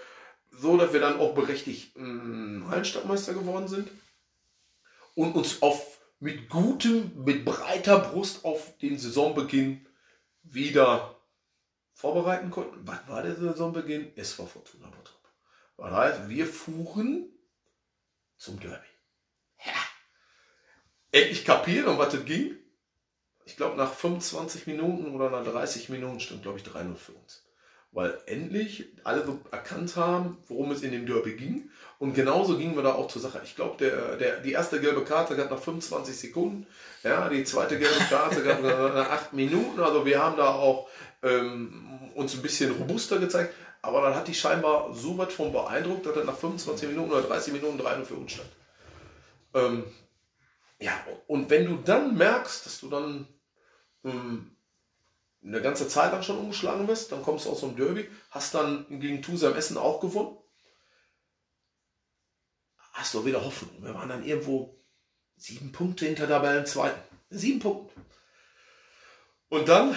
so 0.50 0.76
dass 0.76 0.92
wir 0.92 0.98
dann 0.98 1.20
auch 1.20 1.36
berechtigt 1.36 1.96
mh, 1.96 2.70
Hallenstadtmeister 2.70 3.34
geworden 3.34 3.68
sind 3.68 3.88
und 5.14 5.36
uns 5.36 5.62
auf, 5.62 6.00
mit 6.18 6.48
gutem, 6.48 7.12
mit 7.24 7.44
breiter 7.44 8.00
Brust 8.00 8.44
auf 8.44 8.76
den 8.78 8.98
Saisonbeginn 8.98 9.86
wieder 10.42 11.17
vorbereiten 11.98 12.50
konnten. 12.50 12.86
Was 12.86 13.08
war 13.08 13.24
der 13.24 13.34
Saisonbeginn? 13.34 14.12
Es 14.14 14.38
war 14.38 14.46
Fortuna 14.46 14.86
Bottrop. 14.86 15.32
Das 15.78 15.90
heißt, 15.90 16.28
wir 16.28 16.46
fuhren 16.46 17.28
zum 18.36 18.60
Derby. 18.60 18.86
Ja. 19.64 19.72
Endlich 21.10 21.44
kapiert, 21.44 21.88
um 21.88 21.98
was 21.98 22.14
es 22.14 22.24
ging. 22.24 22.56
Ich 23.46 23.56
glaube, 23.56 23.76
nach 23.76 23.92
25 23.92 24.68
Minuten 24.68 25.12
oder 25.12 25.28
nach 25.28 25.44
30 25.44 25.88
Minuten 25.88 26.20
stand, 26.20 26.42
glaube 26.42 26.58
ich, 26.58 26.64
3-0 26.64 26.94
für 26.94 27.12
uns 27.14 27.47
weil 27.92 28.18
endlich 28.26 28.86
alle 29.04 29.24
so 29.24 29.40
erkannt 29.50 29.96
haben, 29.96 30.38
worum 30.46 30.70
es 30.72 30.82
in 30.82 30.92
dem 30.92 31.06
Derby 31.06 31.32
ging. 31.32 31.70
Und 31.98 32.14
genauso 32.14 32.58
gingen 32.58 32.76
wir 32.76 32.82
da 32.82 32.94
auch 32.94 33.08
zur 33.08 33.22
Sache. 33.22 33.40
Ich 33.44 33.56
glaube, 33.56 33.76
der, 33.78 34.16
der, 34.16 34.40
die 34.40 34.52
erste 34.52 34.80
gelbe 34.80 35.04
Karte 35.04 35.36
gab 35.36 35.50
nach 35.50 35.58
25 35.58 36.16
Sekunden, 36.16 36.66
ja, 37.02 37.28
die 37.28 37.44
zweite 37.44 37.78
gelbe 37.78 38.04
Karte 38.08 38.42
gab 38.42 38.62
nach 38.62 39.10
8 39.10 39.32
Minuten. 39.32 39.80
Also 39.80 40.04
wir 40.04 40.22
haben 40.22 40.36
da 40.36 40.48
auch 40.54 40.88
ähm, 41.22 42.10
uns 42.14 42.34
ein 42.34 42.42
bisschen 42.42 42.72
robuster 42.72 43.18
gezeigt. 43.18 43.54
Aber 43.80 44.02
dann 44.02 44.14
hat 44.14 44.28
die 44.28 44.34
scheinbar 44.34 44.92
so 44.92 45.16
weit 45.18 45.32
von 45.32 45.52
beeindruckt, 45.52 46.06
dass 46.06 46.16
er 46.16 46.24
nach 46.24 46.36
25 46.36 46.88
Minuten 46.88 47.12
oder 47.12 47.22
30 47.22 47.52
Minuten 47.52 47.78
3 47.78 48.04
für 48.04 48.14
uns 48.14 48.32
stand. 48.32 48.50
Ähm, 49.54 49.84
ja, 50.80 50.92
und 51.26 51.48
wenn 51.50 51.64
du 51.64 51.76
dann 51.76 52.16
merkst, 52.16 52.66
dass 52.66 52.80
du 52.80 52.88
dann 52.88 53.28
ähm, 54.04 54.50
eine 55.42 55.62
ganze 55.62 55.88
Zeit 55.88 56.12
lang 56.12 56.22
schon 56.22 56.38
umgeschlagen 56.38 56.86
bist, 56.86 57.12
dann 57.12 57.22
kommst 57.22 57.46
du 57.46 57.50
aus 57.50 57.62
einem 57.62 57.76
Derby, 57.76 58.08
hast 58.30 58.54
dann 58.54 59.00
gegen 59.00 59.22
Tusam 59.22 59.54
Essen 59.54 59.76
auch 59.76 60.00
gewonnen, 60.00 60.36
hast 62.92 63.14
du 63.14 63.24
wieder 63.24 63.44
Hoffnung. 63.44 63.82
Wir 63.82 63.94
waren 63.94 64.08
dann 64.08 64.24
irgendwo 64.24 64.82
sieben 65.36 65.72
Punkte 65.72 66.06
hinter 66.06 66.28
Tabellen 66.28 66.66
zweiten. 66.66 67.00
Sieben 67.30 67.60
Punkte. 67.60 67.94
Und 69.48 69.68
dann 69.68 69.96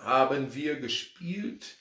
haben 0.00 0.54
wir 0.54 0.78
gespielt 0.80 1.77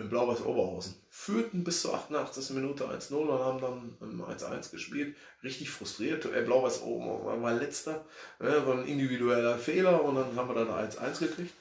in 0.00 0.08
Blau-Weiß 0.08 0.42
Oberhausen. 0.44 0.94
Führten 1.08 1.62
bis 1.62 1.82
zur 1.82 1.94
88. 1.94 2.50
Minute 2.50 2.84
1-0 2.84 3.14
und 3.14 3.38
haben 3.38 3.60
dann 3.60 4.36
1-1 4.36 4.70
gespielt. 4.70 5.16
Richtig 5.42 5.70
frustriert. 5.70 6.24
Äh, 6.24 6.42
Blau-Weiß 6.42 6.82
Oberhausen 6.82 7.42
war 7.42 7.54
letzter. 7.54 8.04
Äh, 8.40 8.66
war 8.66 8.78
ein 8.78 8.86
individueller 8.86 9.58
Fehler 9.58 10.02
und 10.02 10.16
dann 10.16 10.34
haben 10.36 10.48
wir 10.48 10.64
dann 10.64 10.68
1-1 10.68 11.18
gekriegt. 11.20 11.54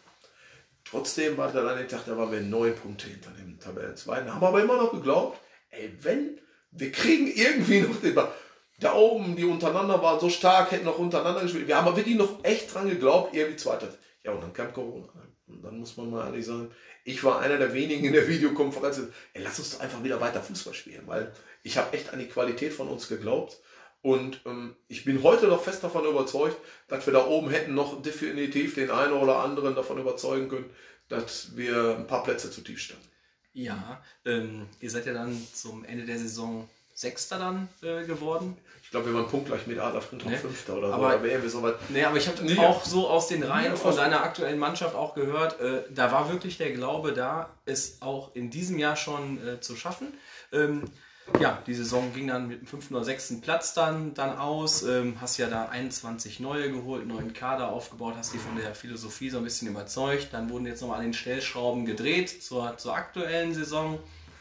Trotzdem 0.85 1.37
war 1.37 1.51
dann 1.51 1.67
an 1.67 1.77
dem 1.77 1.87
Tag, 1.87 2.05
da 2.05 2.17
waren 2.17 2.31
wir 2.31 2.41
neun 2.41 2.73
Punkte 2.75 3.07
hinter 3.07 3.31
dem 3.31 3.59
Tabellenzweiten. 3.59 4.33
Haben 4.33 4.43
aber 4.43 4.63
immer 4.63 4.77
noch 4.77 4.91
geglaubt, 4.91 5.39
ey, 5.69 5.93
wenn, 6.01 6.39
wir 6.71 6.91
kriegen 6.91 7.27
irgendwie 7.27 7.81
noch 7.81 7.99
den 8.01 8.15
Ball. 8.15 8.31
Da 8.79 8.93
oben, 8.95 9.35
die 9.35 9.43
untereinander 9.43 10.01
waren 10.01 10.19
so 10.19 10.29
stark, 10.29 10.71
hätten 10.71 10.85
noch 10.85 10.97
untereinander 10.97 11.41
gespielt. 11.41 11.67
Wir 11.67 11.77
haben 11.77 11.87
aber 11.87 11.97
wirklich 11.97 12.15
noch 12.15 12.43
echt 12.43 12.73
dran 12.73 12.89
geglaubt, 12.89 13.35
irgendwie 13.35 13.57
zweiter. 13.57 13.89
Ja, 14.23 14.31
und 14.31 14.41
dann 14.41 14.53
kam 14.53 14.73
Corona. 14.73 15.07
Und 15.49 15.63
dann 15.63 15.79
muss 15.79 15.97
man 15.97 16.09
mal 16.09 16.27
ehrlich 16.27 16.45
sagen, 16.45 16.71
ich 17.03 17.23
war 17.23 17.39
einer 17.39 17.57
der 17.57 17.73
wenigen 17.73 18.05
in 18.05 18.13
der 18.13 18.27
Videokonferenz, 18.27 19.01
ey, 19.33 19.43
lass 19.43 19.59
uns 19.59 19.71
doch 19.71 19.79
einfach 19.81 20.03
wieder 20.03 20.21
weiter 20.21 20.41
Fußball 20.41 20.73
spielen, 20.73 21.03
weil 21.07 21.31
ich 21.63 21.77
habe 21.77 21.95
echt 21.95 22.13
an 22.13 22.19
die 22.19 22.27
Qualität 22.27 22.73
von 22.73 22.87
uns 22.87 23.07
geglaubt. 23.07 23.59
Und 24.01 24.41
ähm, 24.45 24.75
ich 24.87 25.03
bin 25.03 25.23
heute 25.23 25.47
noch 25.47 25.61
fest 25.61 25.83
davon 25.83 26.05
überzeugt, 26.05 26.57
dass 26.87 27.05
wir 27.05 27.13
da 27.13 27.25
oben 27.25 27.49
hätten 27.49 27.75
noch 27.75 28.01
definitiv 28.01 28.75
den 28.75 28.91
einen 28.91 29.13
oder 29.13 29.39
anderen 29.39 29.75
davon 29.75 29.99
überzeugen 29.99 30.47
können, 30.47 30.69
dass 31.09 31.57
wir 31.57 31.97
ein 31.97 32.07
paar 32.07 32.23
Plätze 32.23 32.49
zu 32.49 32.61
tief 32.61 32.79
standen. 32.79 33.09
Ja, 33.51 34.01
ähm, 34.25 34.67
ihr 34.79 34.89
seid 34.89 35.05
ja 35.05 35.13
dann 35.13 35.35
zum 35.53 35.83
Ende 35.83 36.05
der 36.05 36.17
Saison 36.17 36.69
Sechster 36.99 37.39
dann 37.39 37.69
äh, 37.81 38.03
geworden. 38.05 38.57
Ich 38.83 38.89
glaube, 38.91 39.05
wir 39.05 39.13
waren 39.13 39.27
punktgleich 39.27 39.67
mit 39.67 39.79
Adler 39.79 40.01
Frinton 40.01 40.31
Nee. 40.31 40.37
Fünfter 40.37 40.75
oder 40.77 40.87
so. 40.89 40.93
Aber- 40.95 41.49
so 41.49 41.63
weit. 41.63 41.75
Nee, 41.89 42.03
aber 42.03 42.17
ich 42.17 42.27
habe 42.27 42.43
Nee. 42.43 42.57
auch 42.57 42.83
so 42.83 43.07
aus 43.07 43.27
den 43.27 43.41
Reihen 43.43 43.77
von 43.77 43.95
deiner 43.95 44.21
aktuellen 44.21 44.59
Mannschaft 44.59 44.95
auch 44.95 45.15
gehört, 45.15 45.61
äh, 45.61 45.83
da 45.91 46.11
war 46.11 46.29
wirklich 46.29 46.57
der 46.57 46.71
Glaube 46.73 47.13
da, 47.13 47.51
es 47.65 48.01
auch 48.01 48.35
in 48.35 48.49
diesem 48.49 48.77
Jahr 48.79 48.97
schon 48.97 49.37
äh, 49.47 49.61
zu 49.61 49.77
schaffen. 49.77 50.07
Ähm, 50.51 50.83
ja, 51.39 51.61
die 51.67 51.73
Saison 51.75 52.11
ging 52.13 52.27
dann 52.27 52.49
mit 52.49 52.59
dem 52.61 52.67
fünften 52.67 52.95
oder 52.95 53.05
sechsten 53.05 53.39
Platz 53.39 53.73
dann, 53.73 54.13
dann 54.13 54.37
aus. 54.37 54.83
Ähm, 54.83 55.21
hast 55.21 55.37
ja 55.37 55.47
da 55.47 55.67
21 55.69 56.41
neue 56.41 56.69
geholt, 56.69 57.07
neuen 57.07 57.31
Kader 57.31 57.69
aufgebaut, 57.69 58.15
hast 58.17 58.33
die 58.33 58.39
von 58.39 58.57
der 58.57 58.75
Philosophie 58.75 59.29
so 59.29 59.37
ein 59.37 59.43
bisschen 59.45 59.69
überzeugt. 59.69 60.29
Dann 60.33 60.49
wurden 60.49 60.65
jetzt 60.65 60.81
nochmal 60.81 60.97
an 60.97 61.03
den 61.03 61.13
Stellschrauben 61.13 61.85
gedreht 61.85 62.43
zur, 62.43 62.75
zur 62.77 62.93
aktuellen 62.95 63.53
Saison. 63.53 63.99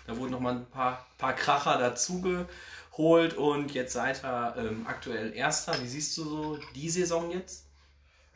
Da 0.09 0.17
wurden 0.17 0.31
nochmal 0.31 0.55
ein 0.55 0.71
paar, 0.71 1.07
paar 1.19 1.35
Kracher 1.35 1.77
dazugeholt 1.77 3.35
und 3.37 3.75
jetzt 3.75 3.93
seid 3.93 4.25
ihr 4.25 4.55
ähm, 4.57 4.87
aktuell 4.87 5.35
Erster. 5.35 5.79
Wie 5.83 5.87
siehst 5.87 6.17
du 6.17 6.25
so 6.25 6.59
die 6.75 6.89
Saison 6.89 7.31
jetzt? 7.31 7.67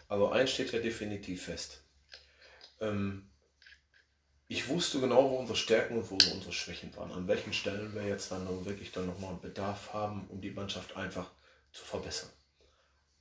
Also 0.06 0.28
eins 0.28 0.50
steht 0.50 0.70
ja 0.72 0.80
definitiv 0.80 1.44
fest. 1.44 1.82
Ähm, 2.78 3.26
ich 4.48 4.68
wusste 4.68 5.00
genau, 5.00 5.30
wo 5.30 5.36
unsere 5.36 5.56
Stärken 5.56 5.96
und 5.96 6.10
wo 6.10 6.16
unsere 6.16 6.52
Schwächen 6.52 6.94
waren. 6.94 7.10
An 7.10 7.26
welchen 7.26 7.54
Stellen 7.54 7.94
wir 7.94 8.06
jetzt 8.06 8.30
dann 8.30 8.46
wirklich 8.66 8.92
dann 8.92 9.06
nochmal 9.06 9.34
Bedarf 9.40 9.94
haben, 9.94 10.26
um 10.28 10.42
die 10.42 10.50
Mannschaft 10.50 10.94
einfach 10.98 11.30
zu 11.72 11.86
verbessern. 11.86 12.28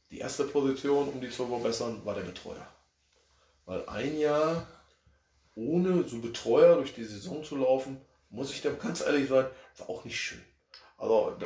Die 0.10 0.18
erste 0.18 0.44
Position, 0.44 1.08
um 1.08 1.22
die 1.22 1.30
zu 1.30 1.48
verbessern, 1.48 2.04
war 2.04 2.16
der 2.16 2.24
Betreuer. 2.24 2.68
Weil 3.66 3.88
ein 3.88 4.20
Jahr 4.20 4.68
ohne 5.56 6.04
so 6.04 6.16
einen 6.18 6.22
Betreuer 6.22 6.76
durch 6.76 6.94
die 6.94 7.06
Saison 7.06 7.46
zu 7.46 7.56
laufen, 7.56 8.02
muss 8.32 8.52
ich 8.52 8.62
dem 8.62 8.80
ganz 8.80 9.02
ehrlich 9.02 9.30
sein, 9.30 9.46
war 9.78 9.90
auch 9.90 10.04
nicht 10.06 10.20
schön. 10.20 10.42
Also 10.98 11.38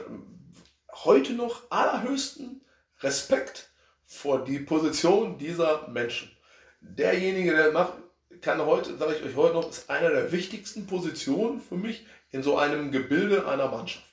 heute 1.03 1.33
noch 1.33 1.63
allerhöchsten 1.69 2.61
Respekt 3.01 3.69
vor 4.05 4.43
die 4.43 4.59
Position 4.59 5.37
dieser 5.37 5.87
Menschen. 5.87 6.31
Derjenige, 6.79 7.55
der 7.55 7.71
macht, 7.71 7.93
kann 8.41 8.63
heute, 8.63 8.97
sage 8.97 9.15
ich 9.15 9.23
euch 9.23 9.35
heute 9.35 9.55
noch, 9.55 9.69
ist 9.69 9.89
einer 9.89 10.09
der 10.09 10.31
wichtigsten 10.31 10.85
Positionen 10.85 11.59
für 11.59 11.75
mich 11.75 12.05
in 12.31 12.43
so 12.43 12.57
einem 12.57 12.91
Gebilde 12.91 13.47
einer 13.47 13.69
Mannschaft. 13.69 14.05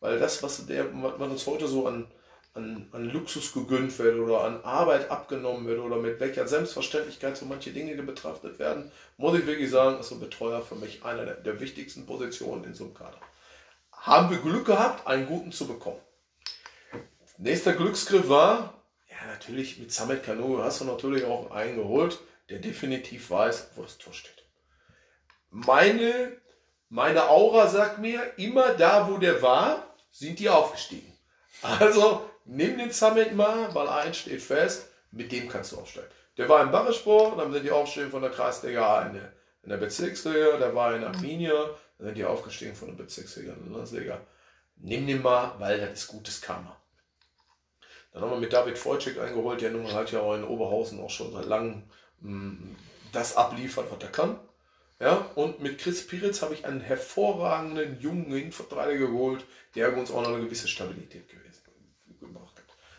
Weil 0.00 0.18
das, 0.18 0.42
was, 0.42 0.66
der, 0.66 0.88
was 0.92 1.30
uns 1.30 1.46
heute 1.46 1.66
so 1.66 1.86
an, 1.86 2.06
an, 2.56 2.88
an 2.92 3.04
Luxus 3.10 3.52
gegönnt 3.52 3.98
wird 3.98 4.18
oder 4.18 4.44
an 4.44 4.62
Arbeit 4.64 5.10
abgenommen 5.10 5.66
wird 5.66 5.78
oder 5.78 5.96
mit 5.96 6.18
welcher 6.20 6.48
Selbstverständlichkeit 6.48 7.36
so 7.36 7.46
manche 7.46 7.70
Dinge 7.70 7.94
betrachtet 8.02 8.58
werden, 8.58 8.90
muss 9.16 9.38
ich 9.38 9.46
wirklich 9.46 9.70
sagen, 9.70 10.00
ist 10.00 10.10
ein 10.10 10.20
Betreuer 10.20 10.62
für 10.62 10.74
mich 10.74 11.04
einer 11.04 11.24
der, 11.24 11.34
der 11.34 11.60
wichtigsten 11.60 12.06
Positionen 12.06 12.64
in 12.64 12.74
so 12.74 12.84
einem 12.84 12.94
Kader. 12.94 13.20
Haben 13.92 14.30
wir 14.30 14.38
Glück 14.38 14.66
gehabt, 14.66 15.06
einen 15.06 15.26
guten 15.26 15.52
zu 15.52 15.66
bekommen. 15.66 16.00
Nächster 17.38 17.74
Glücksgriff 17.74 18.28
war, 18.28 18.82
ja, 19.10 19.26
natürlich 19.26 19.78
mit 19.78 19.92
Samet 19.92 20.22
Kanu 20.22 20.58
hast 20.62 20.80
du 20.80 20.84
natürlich 20.84 21.24
auch 21.24 21.50
einen 21.50 21.76
geholt, 21.76 22.18
der 22.48 22.58
definitiv 22.58 23.30
weiß, 23.30 23.70
wo 23.76 23.82
das 23.82 23.98
Tor 23.98 24.14
steht. 24.14 24.44
Meine, 25.50 26.36
meine 26.88 27.28
Aura 27.28 27.68
sagt 27.68 27.98
mir, 27.98 28.32
immer 28.38 28.74
da, 28.74 29.10
wo 29.10 29.18
der 29.18 29.42
war, 29.42 29.94
sind 30.10 30.38
die 30.38 30.48
aufgestiegen. 30.48 31.12
Also 31.62 32.30
nimm 32.46 32.78
den 32.78 32.90
Samet 32.90 33.34
mal, 33.34 33.74
weil 33.74 33.88
eins 33.88 34.18
steht 34.18 34.42
fest, 34.42 34.88
mit 35.10 35.32
dem 35.32 35.48
kannst 35.48 35.72
du 35.72 35.78
aufsteigen. 35.78 36.08
Der 36.36 36.48
war 36.48 36.62
im 36.62 36.70
Barresport, 36.70 37.38
dann 37.38 37.52
sind 37.52 37.64
die 37.64 37.70
aufgestiegen 37.70 38.10
von 38.10 38.22
der 38.22 38.30
Kreisliga 38.30 38.86
A 38.86 39.06
in 39.06 39.14
der, 39.14 39.32
in 39.62 39.70
der 39.70 39.78
Bezirksliga, 39.78 40.58
der 40.58 40.74
war 40.74 40.94
in 40.94 41.04
Arminia, 41.04 41.70
dann 41.98 42.08
sind 42.08 42.18
die 42.18 42.24
aufgestiegen 42.24 42.74
von 42.74 42.88
der 42.88 43.02
Bezirksliga 43.04 43.52
in 43.52 43.64
der 43.64 43.72
Landesliga. 43.72 44.20
Nimm 44.76 45.06
den 45.06 45.22
mal, 45.22 45.54
weil 45.58 45.80
das 45.80 46.00
ist 46.00 46.08
gutes 46.08 46.40
Karma. 46.40 46.76
Dann 48.12 48.22
haben 48.22 48.30
wir 48.30 48.38
mit 48.38 48.52
David 48.52 48.82
Wojcik 48.84 49.18
eingeholt, 49.18 49.60
der 49.60 49.70
nun 49.70 49.92
halt 49.92 50.12
ja 50.12 50.20
auch 50.20 50.34
in 50.34 50.44
Oberhausen 50.44 51.00
auch 51.00 51.10
schon 51.10 51.32
seit 51.32 51.46
langem 51.46 51.82
mh, 52.20 52.76
das 53.12 53.36
abliefert, 53.36 53.90
was 53.90 54.02
er 54.02 54.12
kann. 54.12 54.38
Ja, 54.98 55.30
und 55.34 55.60
mit 55.60 55.78
Chris 55.78 56.06
Piritz 56.06 56.40
habe 56.40 56.54
ich 56.54 56.64
einen 56.64 56.80
hervorragenden 56.80 58.00
jungen 58.00 58.32
Innenverteidiger 58.32 59.08
geholt, 59.08 59.44
der 59.74 59.94
uns 59.96 60.10
auch 60.10 60.22
noch 60.22 60.30
eine 60.30 60.44
gewisse 60.44 60.68
Stabilität 60.68 61.28
gewesen, 61.28 61.45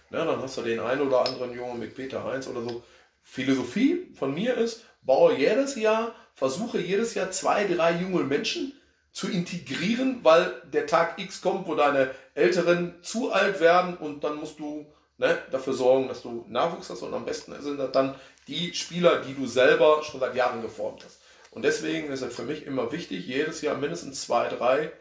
Ne, 0.10 0.26
dann 0.26 0.42
hast 0.42 0.58
du 0.58 0.62
den 0.62 0.80
einen 0.80 1.02
oder 1.02 1.26
anderen 1.26 1.54
Jungen 1.54 1.80
mit 1.80 1.96
Peter 1.96 2.24
Heinz 2.24 2.48
oder 2.48 2.62
so. 2.62 2.84
Philosophie 3.24 4.08
von 4.16 4.34
mir 4.34 4.56
ist, 4.56 4.86
baue 5.02 5.38
jedes 5.38 5.76
Jahr, 5.76 6.16
versuche 6.34 6.80
jedes 6.80 7.14
Jahr 7.14 7.30
zwei, 7.32 7.66
drei 7.66 7.92
junge 7.92 8.24
Menschen 8.24 8.74
zu 9.12 9.28
integrieren, 9.30 10.20
weil 10.24 10.62
der 10.72 10.88
Tag 10.88 11.20
X 11.20 11.42
kommt, 11.42 11.68
wo 11.68 11.76
deine 11.76 12.12
Älteren 12.36 12.96
zu 13.02 13.32
alt 13.32 13.60
werden 13.60 13.98
und 13.98 14.24
dann 14.24 14.36
musst 14.36 14.60
du 14.60 14.86
ne, 15.18 15.38
dafür 15.52 15.74
sorgen, 15.74 16.08
dass 16.08 16.22
du 16.22 16.46
Nachwuchs 16.48 16.90
hast 16.90 17.02
und 17.02 17.14
am 17.14 17.26
besten 17.26 17.60
sind 17.62 17.78
das 17.78 17.92
dann 17.92 18.16
die 18.48 18.74
Spieler, 18.74 19.22
die 19.22 19.34
du 19.34 19.46
selber 19.46 20.04
schon 20.04 20.20
seit 20.20 20.36
Jahren 20.36 20.62
geformt 20.62 21.04
hast. 21.04 21.20
Und 21.52 21.64
deswegen 21.64 22.12
ist 22.12 22.22
es 22.22 22.36
für 22.36 22.44
mich 22.44 22.66
immer 22.66 22.92
wichtig, 22.92 23.26
jedes 23.26 23.62
Jahr 23.62 23.76
mindestens 23.76 24.22
zwei, 24.22 24.48
drei 24.48 24.92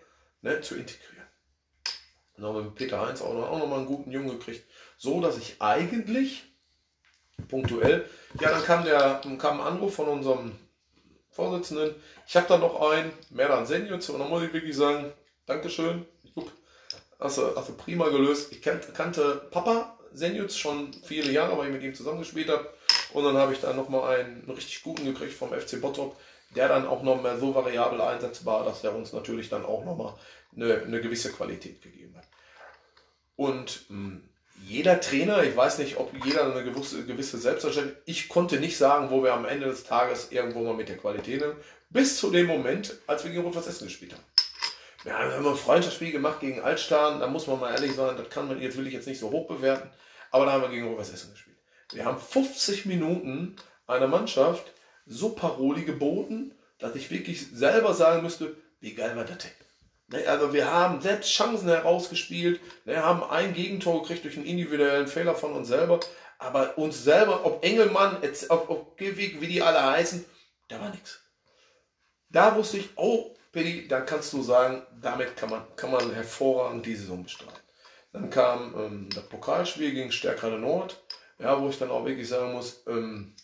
ne, 0.43 0.61
zu 0.63 0.75
integrieren. 0.75 1.27
Dann 2.37 2.47
haben 2.47 2.55
wir 2.55 2.63
mit 2.63 2.75
Peter 2.75 3.07
Heinz 3.07 3.23
auch 3.23 3.35
noch, 3.35 3.51
auch 3.51 3.59
noch 3.59 3.67
mal 3.67 3.79
einen 3.79 3.87
guten 3.87 4.11
Jungen 4.11 4.39
gekriegt, 4.39 4.65
so 4.97 5.21
dass 5.21 5.39
ich 5.39 5.57
eigentlich 5.61 6.45
punktuell, 7.49 8.09
ja, 8.41 8.51
dann 8.51 8.65
kam 8.65 8.85
der 8.85 9.21
kam 9.39 9.61
ein 9.61 9.67
Anruf 9.67 9.95
von 9.95 10.09
unserem 10.09 10.53
Vorsitzenden. 11.31 11.95
Ich 12.27 12.35
habe 12.35 12.47
da 12.49 12.57
noch 12.57 12.81
einen, 12.91 13.13
Merdan 13.31 13.67
Senjuc, 13.67 14.09
und 14.09 14.19
da 14.19 14.25
muss 14.25 14.43
ich 14.43 14.53
wirklich 14.53 14.75
sagen, 14.75 15.13
Dankeschön. 15.45 16.07
Hast 17.19 17.39
du, 17.39 17.57
hast 17.57 17.69
du 17.69 17.73
prima 17.75 18.09
gelöst. 18.09 18.53
Ich 18.53 18.61
kannte 18.61 19.49
Papa 19.51 19.99
Senjuc 20.13 20.51
schon 20.51 20.93
viele 21.05 21.31
Jahre, 21.31 21.57
weil 21.57 21.69
ich 21.69 21.73
mit 21.73 21.83
ihm 21.83 21.95
zusammengespielt 21.95 22.49
habe. 22.49 22.69
Und 23.13 23.25
dann 23.25 23.37
habe 23.37 23.53
ich 23.53 23.61
da 23.61 23.73
nochmal 23.73 24.19
einen, 24.19 24.43
einen 24.43 24.51
richtig 24.51 24.83
guten 24.83 25.05
gekriegt 25.05 25.33
vom 25.33 25.53
FC 25.53 25.81
Bottrop, 25.81 26.17
der 26.55 26.69
dann 26.69 26.87
auch 26.87 27.03
noch 27.03 27.23
mehr 27.23 27.39
so 27.39 27.55
variabel 27.55 28.01
einsetzbar, 28.01 28.65
dass 28.65 28.83
der 28.83 28.95
uns 28.95 29.13
natürlich 29.13 29.49
dann 29.49 29.65
auch 29.65 29.85
nochmal 29.85 30.15
eine, 30.55 30.83
eine 30.83 31.01
gewisse 31.01 31.33
Qualität 31.33 31.81
gegeben 31.81 32.17
hat. 32.17 32.27
Und 33.37 33.87
mh, 33.89 33.97
hm, 33.97 34.29
jeder 34.67 35.01
Trainer, 35.01 35.45
ich 35.45 35.57
weiß 35.57 35.79
nicht, 35.79 35.97
ob 35.97 36.13
jeder 36.25 36.51
eine 36.51 36.65
gewisse, 36.65 37.07
gewisse 37.07 37.39
Selbstverständlichkeit, 37.39 38.03
ich 38.05 38.29
konnte 38.29 38.59
nicht 38.59 38.77
sagen, 38.77 39.11
wo 39.11 39.23
wir 39.23 39.33
am 39.33 39.45
Ende 39.45 39.67
des 39.67 39.85
Tages 39.85 40.33
irgendwo 40.33 40.65
mal 40.65 40.75
mit 40.75 40.89
der 40.89 40.97
Qualität 40.97 41.41
sind, 41.41 41.55
bis 41.89 42.19
zu 42.19 42.33
dem 42.33 42.47
Moment, 42.47 42.99
als 43.07 43.23
wir 43.23 43.31
gegen 43.31 43.45
Rot-Was 43.45 43.69
Essen 43.69 43.87
gespielt 43.87 44.15
haben. 44.15 44.25
Ja, 45.05 45.29
wir 45.29 45.37
haben 45.37 45.47
ein 45.47 45.55
Freundschaftsspiel 45.55 46.11
gemacht 46.11 46.41
gegen 46.41 46.61
Altstahn, 46.61 47.21
da 47.21 47.29
muss 47.29 47.47
man 47.47 47.61
mal 47.61 47.75
ehrlich 47.75 47.93
sein, 47.93 48.17
das 48.17 48.29
kann 48.29 48.49
man 48.49 48.61
jetzt 48.61 48.77
will 48.77 48.89
ich 48.89 48.93
jetzt 48.93 49.07
nicht 49.07 49.21
so 49.21 49.31
hoch 49.31 49.47
bewerten, 49.47 49.89
aber 50.33 50.47
da 50.47 50.53
haben 50.53 50.63
wir 50.63 50.71
gegen 50.71 50.89
Rot-Was 50.89 51.13
Essen 51.13 51.31
gespielt. 51.31 51.57
Wir 51.93 52.05
haben 52.05 52.19
50 52.19 52.87
Minuten 52.87 53.55
einer 53.87 54.09
Mannschaft 54.09 54.73
so 55.07 55.29
Paroli 55.29 55.85
geboten, 55.85 56.53
dass 56.81 56.97
ich 56.97 57.13
wirklich 57.13 57.53
selber 57.53 57.95
sagen 57.95 58.25
müsste, 58.25 58.57
wie 58.81 58.95
geil 58.95 59.15
war 59.15 59.25
das 59.25 59.39
denn? 59.39 59.66
Ne, 60.09 60.27
also 60.27 60.53
wir 60.53 60.71
haben 60.71 61.01
selbst 61.01 61.31
Chancen 61.31 61.69
herausgespielt, 61.69 62.61
ne, 62.85 63.03
haben 63.03 63.25
ein 63.25 63.55
Gegentor 63.55 64.03
gekriegt 64.03 64.25
durch 64.25 64.37
einen 64.37 64.47
individuellen 64.47 65.09
Fehler 65.09 65.35
von 65.35 65.53
uns 65.53 65.69
selber, 65.69 66.01
aber 66.39 66.79
uns 66.79 67.03
selber, 67.03 67.45
ob 67.45 67.65
Engelmann, 67.65 68.23
ob, 68.49 68.71
ob 68.71 68.97
Gewig, 68.97 69.41
wie 69.41 69.49
die 69.49 69.63
alle 69.63 69.83
heißen, 69.83 70.25
da 70.69 70.81
war 70.81 70.91
nichts. 70.91 71.21
Da 72.29 72.55
wusste 72.57 72.79
ich, 72.79 72.91
oh, 72.97 73.35
Billy, 73.53 73.89
dann 73.89 74.07
kannst 74.07 74.33
du 74.33 74.43
sagen, 74.43 74.83
damit 75.01 75.37
kann 75.37 75.51
man, 75.51 75.65
kann 75.77 75.91
man 75.91 76.13
hervorragend 76.13 76.85
die 76.85 76.95
Saison 76.95 77.23
bestreiten. 77.25 77.59
Dann 78.13 78.31
kam 78.31 78.75
ähm, 78.79 79.09
das 79.15 79.29
Pokalspiel 79.29 79.93
gegen 79.93 80.13
Stärkrade 80.13 80.59
Nord, 80.59 81.03
ja, 81.39 81.61
wo 81.61 81.69
ich 81.69 81.79
dann 81.79 81.91
auch 81.91 82.05
wirklich 82.05 82.29
sagen 82.29 82.53
muss, 82.53 82.83
ähm, 82.87 83.35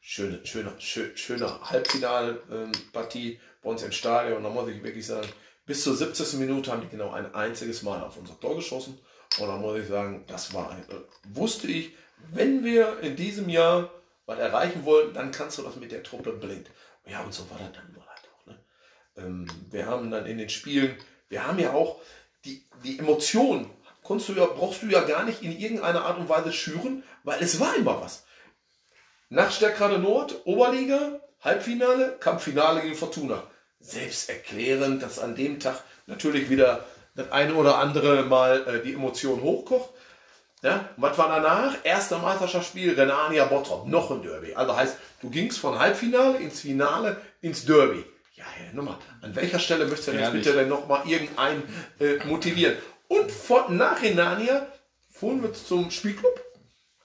schöne, 0.00 0.44
schöne, 0.44 0.74
schöne, 0.78 1.16
schöne 1.16 1.70
Halbfinalpartie. 1.70 3.32
Ähm, 3.32 3.40
bei 3.62 3.70
uns 3.70 3.82
im 3.82 3.92
Stadion. 3.92 4.42
Da 4.42 4.50
muss 4.50 4.68
ich 4.68 4.82
wirklich 4.82 5.06
sagen, 5.06 5.28
bis 5.66 5.84
zur 5.84 5.96
70. 5.96 6.34
Minute 6.34 6.72
haben 6.72 6.82
die 6.82 6.88
genau 6.88 7.10
ein 7.12 7.34
einziges 7.34 7.82
Mal 7.82 8.02
auf 8.02 8.16
unser 8.16 8.38
Tor 8.40 8.56
geschossen. 8.56 8.98
Und 9.38 9.46
da 9.46 9.56
muss 9.56 9.78
ich 9.78 9.88
sagen, 9.88 10.24
das 10.26 10.52
war 10.52 10.70
ein, 10.70 10.84
wusste 11.32 11.68
ich, 11.68 11.94
wenn 12.32 12.64
wir 12.64 13.00
in 13.00 13.16
diesem 13.16 13.48
Jahr 13.48 13.90
was 14.26 14.38
erreichen 14.38 14.84
wollen, 14.84 15.14
dann 15.14 15.30
kannst 15.30 15.58
du 15.58 15.62
das 15.62 15.76
mit 15.76 15.92
der 15.92 16.02
Truppe 16.02 16.32
blind. 16.32 16.70
Ja, 17.06 17.22
und 17.22 17.32
so 17.32 17.48
war 17.50 17.58
das 17.58 17.72
dann 17.72 17.92
nur 17.92 18.06
halt 18.06 18.28
auch. 18.34 18.46
Ne? 18.46 18.58
Ähm, 19.16 19.46
wir 19.70 19.86
haben 19.86 20.10
dann 20.10 20.26
in 20.26 20.38
den 20.38 20.48
Spielen, 20.48 20.96
wir 21.28 21.46
haben 21.46 21.58
ja 21.58 21.72
auch 21.72 22.00
die, 22.44 22.66
die 22.84 22.98
Emotionen, 22.98 23.70
konntest 24.02 24.30
du 24.30 24.34
ja, 24.34 24.46
brauchst 24.46 24.82
du 24.82 24.86
ja 24.86 25.02
gar 25.02 25.24
nicht 25.24 25.42
in 25.42 25.56
irgendeiner 25.58 26.04
Art 26.04 26.18
und 26.18 26.28
Weise 26.28 26.52
schüren, 26.52 27.02
weil 27.22 27.42
es 27.42 27.60
war 27.60 27.74
immer 27.76 28.00
was. 28.00 28.24
Nach 29.28 29.50
Stärkrade 29.50 29.98
Nord, 29.98 30.44
Oberliga, 30.44 31.20
Halbfinale, 31.40 32.16
Kampffinale 32.18 32.82
gegen 32.82 32.96
Fortuna. 32.96 33.42
Selbsterklärend, 33.80 35.02
dass 35.02 35.18
an 35.18 35.34
dem 35.34 35.58
Tag 35.58 35.82
natürlich 36.06 36.50
wieder 36.50 36.84
das 37.14 37.32
eine 37.32 37.54
oder 37.54 37.78
andere 37.78 38.22
Mal 38.24 38.66
äh, 38.66 38.82
die 38.82 38.94
Emotion 38.94 39.42
hochkocht. 39.42 39.90
Ja, 40.62 40.90
was 40.98 41.16
war 41.16 41.28
danach? 41.28 41.74
Erster 41.84 42.18
Meisterschaftsspiel, 42.18 42.92
Renania 42.92 43.46
Bottrop, 43.46 43.88
noch 43.88 44.10
ein 44.10 44.22
Derby. 44.22 44.54
Also 44.54 44.76
heißt, 44.76 44.96
du 45.22 45.30
gingst 45.30 45.58
von 45.58 45.78
Halbfinale 45.78 46.38
ins 46.38 46.60
Finale 46.60 47.16
ins 47.40 47.64
Derby. 47.64 48.04
Ja, 48.34 48.44
ja, 48.44 48.72
nochmal, 48.74 48.98
an 49.22 49.34
welcher 49.34 49.58
Stelle 49.58 49.86
möchtest 49.86 50.08
du 50.08 50.12
denn 50.12 50.20
jetzt 50.20 50.32
bitte 50.32 50.52
denn 50.52 50.68
nochmal 50.68 51.06
irgendeinen 51.06 51.62
äh, 51.98 52.24
motivieren? 52.26 52.76
Und 53.08 53.32
von, 53.32 53.76
nach 53.76 54.02
Renania 54.02 54.66
fuhren 55.10 55.42
wir 55.42 55.52
zum 55.52 55.90
Spielclub 55.90 56.40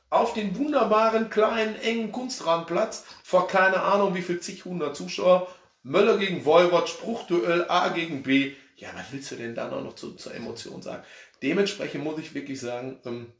auf 0.09 0.33
den 0.33 0.57
wunderbaren, 0.57 1.29
kleinen, 1.29 1.75
engen 1.81 2.11
Kunstrahmenplatz 2.11 3.05
vor 3.23 3.47
keine 3.47 3.81
Ahnung 3.81 4.15
wie 4.15 4.21
viel 4.21 4.39
zig 4.39 4.65
hundert 4.65 4.95
Zuschauer. 4.95 5.47
Möller 5.85 6.17
gegen 6.17 6.45
Wolwort, 6.45 6.89
Spruchduell 6.89 7.65
A 7.69 7.89
gegen 7.89 8.23
B. 8.23 8.53
Ja, 8.75 8.89
was 8.95 9.11
willst 9.11 9.29
du 9.29 9.35
denn 9.35 9.53
da 9.53 9.69
noch 9.69 9.93
zu, 9.93 10.15
zur 10.15 10.33
Emotion 10.33 10.81
sagen? 10.81 11.03
Dementsprechend 11.43 12.03
muss 12.03 12.19
ich 12.19 12.33
wirklich 12.33 12.59
sagen, 12.59 12.99
ähm, 13.05 13.31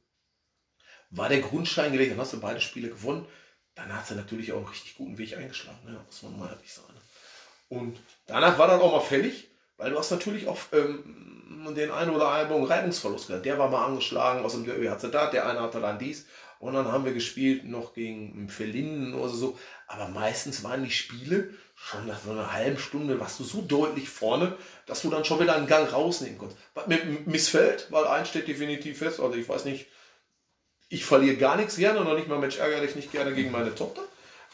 war 1.10 1.28
der 1.28 1.42
Grundstein 1.42 1.92
gelegt, 1.92 2.12
dann 2.12 2.20
hast 2.20 2.34
du 2.34 2.40
beide 2.40 2.62
Spiele 2.62 2.90
gewonnen. 2.90 3.26
Dann 3.74 3.92
hast 3.92 4.12
du 4.12 4.16
natürlich 4.16 4.54
auch 4.54 4.58
einen 4.58 4.68
richtig 4.68 4.96
guten 4.96 5.18
Weg 5.18 5.36
eingeschlagen, 5.36 5.80
ne? 5.86 6.00
muss 6.06 6.22
man 6.22 6.38
mal 6.38 6.52
ehrlich 6.52 6.72
sagen. 6.72 6.94
Und 7.68 7.98
danach 8.28 8.60
war 8.60 8.68
dann 8.68 8.80
auch 8.80 8.92
mal 8.92 9.02
fällig, 9.02 9.50
weil 9.78 9.90
du 9.90 9.98
hast 9.98 10.12
natürlich 10.12 10.48
auch 10.48 10.60
ähm, 10.72 11.74
den 11.76 11.90
einen 11.90 12.12
oder 12.12 12.30
anderen 12.30 12.66
Reibungsverlust 12.66 13.28
gehabt. 13.28 13.46
Der 13.46 13.58
war 13.58 13.72
mal 13.72 13.86
angeschlagen, 13.86 14.46
aus 14.46 14.54
dem 14.54 14.66
Derby 14.66 14.86
hat 14.86 15.02
sie 15.02 15.10
da, 15.10 15.32
der 15.32 15.48
eine 15.50 15.62
hatte 15.62 15.82
dann 15.82 15.98
dies. 15.98 16.28
Und 16.60 16.76
dann 16.76 16.92
haben 16.92 17.06
wir 17.06 17.14
gespielt 17.14 17.66
noch 17.66 17.96
gegen 17.96 18.50
Verlinden 18.50 19.16
oder 19.16 19.30
so. 19.30 19.58
Aber 19.88 20.10
meistens 20.10 20.64
waren 20.64 20.84
die 20.84 20.92
Spiele 20.92 21.52
schon 21.76 22.08
nach 22.08 22.20
so 22.20 22.32
einer 22.32 22.54
halben 22.54 22.78
Stunde, 22.78 23.20
warst 23.20 23.40
du 23.40 23.44
so 23.44 23.62
deutlich 23.62 24.10
vorne, 24.10 24.58
dass 24.86 25.02
du 25.02 25.10
dann 25.10 25.26
schon 25.26 25.40
wieder 25.40 25.56
einen 25.56 25.68
Gang 25.68 25.92
rausnehmen 25.92 26.38
konntest. 26.38 26.60
Was 26.74 26.88
mir 26.88 27.00
missfällt, 27.26 27.88
weil 27.92 28.08
eins 28.08 28.30
steht 28.30 28.48
definitiv 28.48 28.98
fest, 29.00 29.20
also 29.20 29.36
ich 29.36 29.48
weiß 29.48 29.66
nicht, 29.66 29.88
ich 30.90 31.06
verliere 31.06 31.36
gar 31.36 31.58
nichts 31.58 31.76
gerne 31.76 32.00
und 32.00 32.06
noch 32.06 32.16
nicht 32.16 32.28
mal 32.28 32.40
Mensch 32.40 32.58
ärgerlich 32.58 32.96
nicht 32.96 33.12
gerne 33.12 33.34
gegen 33.34 33.52
meine 33.52 33.76
Tochter. 33.76 34.02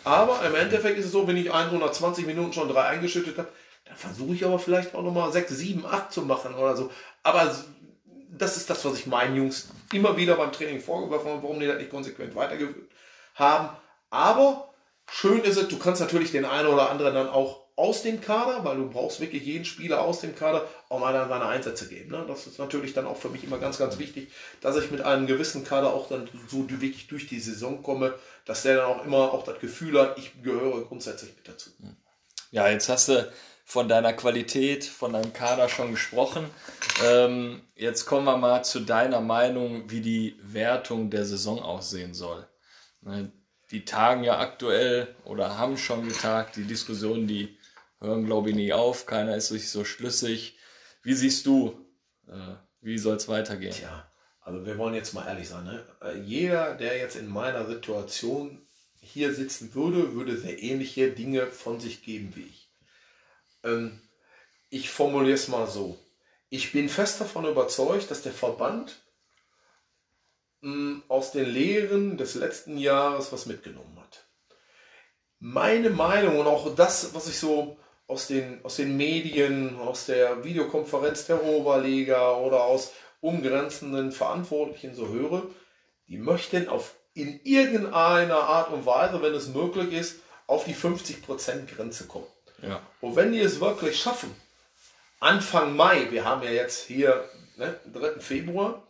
Aber 0.03 0.43
im 0.45 0.55
Endeffekt 0.55 0.97
ist 0.97 1.05
es 1.05 1.11
so, 1.11 1.27
wenn 1.27 1.37
ich 1.37 1.53
120 1.53 2.25
Minuten 2.25 2.53
schon 2.53 2.69
drei 2.69 2.83
eingeschüttet 2.83 3.37
habe, 3.37 3.49
dann 3.85 3.95
versuche 3.95 4.33
ich 4.33 4.45
aber 4.45 4.57
vielleicht 4.57 4.95
auch 4.95 5.03
nochmal 5.03 5.31
6, 5.31 5.51
7, 5.51 5.85
8 5.85 6.11
zu 6.11 6.21
machen 6.23 6.55
oder 6.55 6.75
so. 6.75 6.91
Aber 7.23 7.55
das 8.31 8.57
ist 8.57 8.69
das, 8.69 8.83
was 8.85 8.97
ich 8.97 9.05
meinen 9.05 9.35
Jungs 9.35 9.69
immer 9.93 10.17
wieder 10.17 10.35
beim 10.35 10.51
Training 10.51 10.79
vorgeworfen 10.79 11.29
habe, 11.29 11.43
warum 11.43 11.59
die 11.59 11.67
das 11.67 11.77
nicht 11.77 11.91
konsequent 11.91 12.33
weitergeführt 12.35 12.89
haben. 13.35 13.75
Aber 14.09 14.70
schön 15.09 15.41
ist 15.43 15.57
es, 15.57 15.67
du 15.67 15.77
kannst 15.77 16.01
natürlich 16.01 16.31
den 16.31 16.45
einen 16.45 16.67
oder 16.67 16.89
anderen 16.89 17.13
dann 17.13 17.29
auch 17.29 17.61
aus 17.75 18.03
dem 18.03 18.21
Kader, 18.21 18.63
weil 18.63 18.77
du 18.77 18.89
brauchst 18.89 19.21
wirklich 19.21 19.43
jeden 19.43 19.65
Spieler 19.65 20.01
aus 20.01 20.21
dem 20.21 20.35
Kader, 20.35 20.67
um 20.89 21.03
einer 21.03 21.27
seine 21.27 21.45
Einsätze 21.45 21.87
geben. 21.87 22.11
Ne? 22.11 22.25
Das 22.27 22.45
ist 22.45 22.59
natürlich 22.59 22.93
dann 22.93 23.07
auch 23.07 23.17
für 23.17 23.29
mich 23.29 23.43
immer 23.43 23.57
ganz, 23.57 23.77
ganz 23.79 23.97
wichtig, 23.97 24.31
dass 24.61 24.77
ich 24.77 24.91
mit 24.91 25.01
einem 25.01 25.25
gewissen 25.25 25.63
Kader 25.63 25.93
auch 25.93 26.07
dann 26.07 26.29
so 26.47 26.69
wirklich 26.69 27.07
durch 27.07 27.27
die 27.27 27.39
Saison 27.39 27.81
komme, 27.81 28.13
dass 28.45 28.63
der 28.63 28.77
dann 28.77 28.85
auch 28.85 29.05
immer 29.05 29.33
auch 29.33 29.43
das 29.43 29.59
Gefühl 29.59 29.99
hat, 29.99 30.17
ich 30.19 30.43
gehöre 30.43 30.85
grundsätzlich 30.85 31.35
mit 31.35 31.47
dazu. 31.47 31.71
Ja, 32.51 32.69
jetzt 32.69 32.89
hast 32.89 33.07
du 33.07 33.31
von 33.65 33.87
deiner 33.87 34.13
Qualität, 34.13 34.83
von 34.83 35.13
deinem 35.13 35.33
Kader 35.33 35.69
schon 35.69 35.91
gesprochen. 35.91 36.45
Ähm, 37.03 37.61
jetzt 37.75 38.05
kommen 38.05 38.25
wir 38.25 38.37
mal 38.37 38.63
zu 38.63 38.81
deiner 38.81 39.21
Meinung, 39.21 39.89
wie 39.89 40.01
die 40.01 40.37
Wertung 40.43 41.09
der 41.09 41.25
Saison 41.25 41.59
aussehen 41.59 42.13
soll. 42.13 42.45
Die 43.71 43.85
tagen 43.85 44.23
ja 44.23 44.39
aktuell 44.39 45.15
oder 45.23 45.57
haben 45.57 45.77
schon 45.77 46.07
getagt. 46.07 46.57
Die 46.57 46.65
Diskussionen, 46.65 47.27
die 47.27 47.57
hören, 47.99 48.25
glaube 48.25 48.49
ich, 48.49 48.55
nie 48.55 48.73
auf. 48.73 49.05
Keiner 49.05 49.35
ist 49.37 49.47
sich 49.47 49.69
so 49.69 49.85
schlüssig. 49.85 50.57
Wie 51.03 51.13
siehst 51.13 51.45
du, 51.45 51.85
äh, 52.27 52.55
wie 52.81 52.97
soll 52.97 53.15
es 53.15 53.29
weitergehen? 53.29 53.73
Tja, 53.73 54.11
also 54.41 54.65
wir 54.65 54.77
wollen 54.77 54.93
jetzt 54.93 55.13
mal 55.13 55.25
ehrlich 55.25 55.47
sein. 55.47 55.63
Ne? 55.63 55.85
Äh, 56.01 56.19
jeder, 56.19 56.75
der 56.75 56.97
jetzt 56.97 57.15
in 57.15 57.29
meiner 57.29 57.65
Situation 57.65 58.61
hier 58.99 59.33
sitzen 59.33 59.73
würde, 59.73 60.13
würde 60.13 60.37
sehr 60.37 60.61
ähnliche 60.61 61.11
Dinge 61.11 61.47
von 61.47 61.79
sich 61.79 62.03
geben 62.03 62.33
wie 62.35 62.43
ich. 62.43 62.69
Ähm, 63.63 64.01
ich 64.69 64.89
formuliere 64.89 65.35
es 65.35 65.47
mal 65.47 65.67
so. 65.67 65.97
Ich 66.49 66.71
bin 66.73 66.89
fest 66.89 67.21
davon 67.21 67.45
überzeugt, 67.45 68.11
dass 68.11 68.21
der 68.21 68.33
Verband 68.33 69.01
aus 71.07 71.31
den 71.31 71.45
Lehren 71.45 72.17
des 72.17 72.35
letzten 72.35 72.77
Jahres 72.77 73.31
was 73.31 73.45
mitgenommen 73.47 73.97
hat. 73.99 74.25
Meine 75.39 75.89
Meinung 75.89 76.37
und 76.37 76.45
auch 76.45 76.75
das, 76.75 77.15
was 77.15 77.27
ich 77.27 77.39
so 77.39 77.77
aus 78.07 78.27
den, 78.27 78.63
aus 78.63 78.75
den 78.75 78.95
Medien, 78.95 79.79
aus 79.79 80.05
der 80.05 80.43
Videokonferenz 80.43 81.25
der 81.25 81.43
Oberliga 81.43 82.35
oder 82.35 82.63
aus 82.65 82.91
umgrenzenden 83.21 84.11
Verantwortlichen 84.11 84.93
so 84.93 85.07
höre, 85.07 85.47
die 86.07 86.17
möchten 86.17 86.67
auf 86.69 86.95
in 87.13 87.41
irgendeiner 87.43 88.37
Art 88.37 88.71
und 88.71 88.85
Weise, 88.85 89.21
wenn 89.21 89.33
es 89.33 89.49
möglich 89.49 89.93
ist, 89.93 90.19
auf 90.47 90.65
die 90.65 90.75
50% 90.75 91.65
Grenze 91.75 92.05
kommen. 92.07 92.27
Ja. 92.61 92.81
Und 93.01 93.15
wenn 93.15 93.31
die 93.31 93.39
es 93.39 93.59
wirklich 93.59 93.99
schaffen, 93.99 94.33
Anfang 95.19 95.75
Mai, 95.75 96.07
wir 96.09 96.25
haben 96.25 96.43
ja 96.43 96.51
jetzt 96.51 96.85
hier 96.85 97.25
ne, 97.57 97.79
3. 97.93 98.19
Februar, 98.19 98.87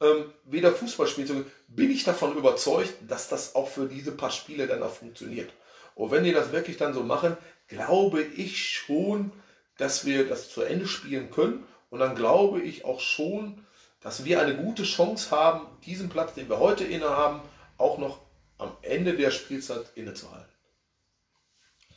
ähm, 0.00 0.32
wieder 0.44 0.72
Fußball 0.72 1.06
spielen 1.06 1.26
zu 1.26 1.32
können, 1.34 1.52
bin 1.68 1.90
ich 1.90 2.04
davon 2.04 2.36
überzeugt, 2.36 2.94
dass 3.08 3.28
das 3.28 3.54
auch 3.54 3.68
für 3.68 3.86
diese 3.86 4.12
paar 4.12 4.30
Spiele 4.30 4.66
dann 4.66 4.82
auch 4.82 4.92
funktioniert. 4.92 5.50
Und 5.94 6.10
wenn 6.10 6.24
die 6.24 6.32
das 6.32 6.52
wirklich 6.52 6.76
dann 6.76 6.94
so 6.94 7.02
machen, 7.02 7.36
glaube 7.68 8.22
ich 8.22 8.68
schon, 8.68 9.32
dass 9.76 10.04
wir 10.04 10.28
das 10.28 10.50
zu 10.50 10.62
Ende 10.62 10.86
spielen 10.86 11.30
können. 11.30 11.66
Und 11.90 12.00
dann 12.00 12.14
glaube 12.14 12.60
ich 12.60 12.84
auch 12.84 13.00
schon, 13.00 13.64
dass 14.00 14.24
wir 14.24 14.40
eine 14.40 14.56
gute 14.56 14.82
Chance 14.84 15.30
haben, 15.30 15.66
diesen 15.84 16.08
Platz, 16.08 16.34
den 16.34 16.48
wir 16.48 16.58
heute 16.58 16.84
innehaben, 16.84 17.40
auch 17.78 17.98
noch 17.98 18.20
am 18.58 18.76
Ende 18.82 19.16
der 19.16 19.30
Spielzeit 19.30 19.86
innezuhalten. 19.94 20.52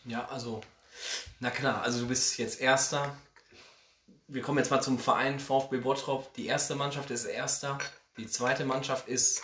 Ja, 0.05 0.27
also, 0.29 0.61
na 1.39 1.49
klar, 1.49 1.81
also 1.81 2.01
du 2.01 2.07
bist 2.07 2.37
jetzt 2.37 2.59
Erster. 2.59 3.15
Wir 4.31 4.43
kommen 4.43 4.59
jetzt 4.59 4.69
mal 4.69 4.79
zum 4.79 4.99
Verein 4.99 5.39
VfB 5.39 5.77
Bottrop. 5.77 6.31
Die 6.35 6.45
erste 6.45 6.75
Mannschaft 6.75 7.09
ist 7.09 7.25
Erster. 7.25 7.79
Die 8.15 8.27
zweite 8.27 8.63
Mannschaft 8.63 9.07
ist, 9.07 9.41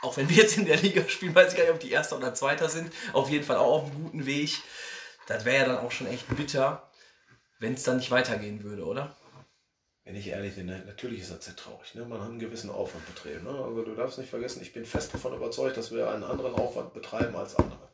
auch 0.00 0.16
wenn 0.16 0.30
wir 0.30 0.36
jetzt 0.36 0.56
in 0.56 0.64
der 0.64 0.78
Liga 0.78 1.06
spielen, 1.08 1.34
weiß 1.34 1.52
ich 1.52 1.58
gar 1.58 1.64
nicht, 1.64 1.74
ob 1.74 1.80
die 1.80 1.90
Erster 1.90 2.16
oder 2.16 2.32
Zweiter 2.32 2.70
sind, 2.70 2.90
auf 3.12 3.28
jeden 3.28 3.44
Fall 3.44 3.58
auch 3.58 3.82
auf 3.82 3.90
einem 3.90 4.04
guten 4.04 4.24
Weg. 4.24 4.62
Das 5.26 5.44
wäre 5.44 5.58
ja 5.58 5.74
dann 5.74 5.84
auch 5.84 5.90
schon 5.90 6.06
echt 6.06 6.26
bitter, 6.34 6.90
wenn 7.58 7.74
es 7.74 7.82
dann 7.82 7.98
nicht 7.98 8.10
weitergehen 8.10 8.64
würde, 8.64 8.86
oder? 8.86 9.14
Wenn 10.04 10.16
ich 10.16 10.28
ehrlich 10.28 10.54
bin, 10.54 10.66
ne, 10.66 10.82
natürlich 10.86 11.20
ist 11.20 11.30
das 11.30 11.44
sehr 11.44 11.54
traurig. 11.54 11.94
Ne? 11.94 12.06
Man 12.06 12.18
hat 12.18 12.30
einen 12.30 12.38
gewissen 12.38 12.70
Aufwand 12.70 13.04
betrieben. 13.04 13.44
Ne? 13.44 13.50
Also 13.50 13.84
du 13.84 13.94
darfst 13.94 14.16
nicht 14.16 14.30
vergessen, 14.30 14.62
ich 14.62 14.72
bin 14.72 14.86
fest 14.86 15.12
davon 15.12 15.34
überzeugt, 15.34 15.76
dass 15.76 15.92
wir 15.92 16.10
einen 16.10 16.24
anderen 16.24 16.54
Aufwand 16.54 16.94
betreiben 16.94 17.36
als 17.36 17.56
andere. 17.56 17.91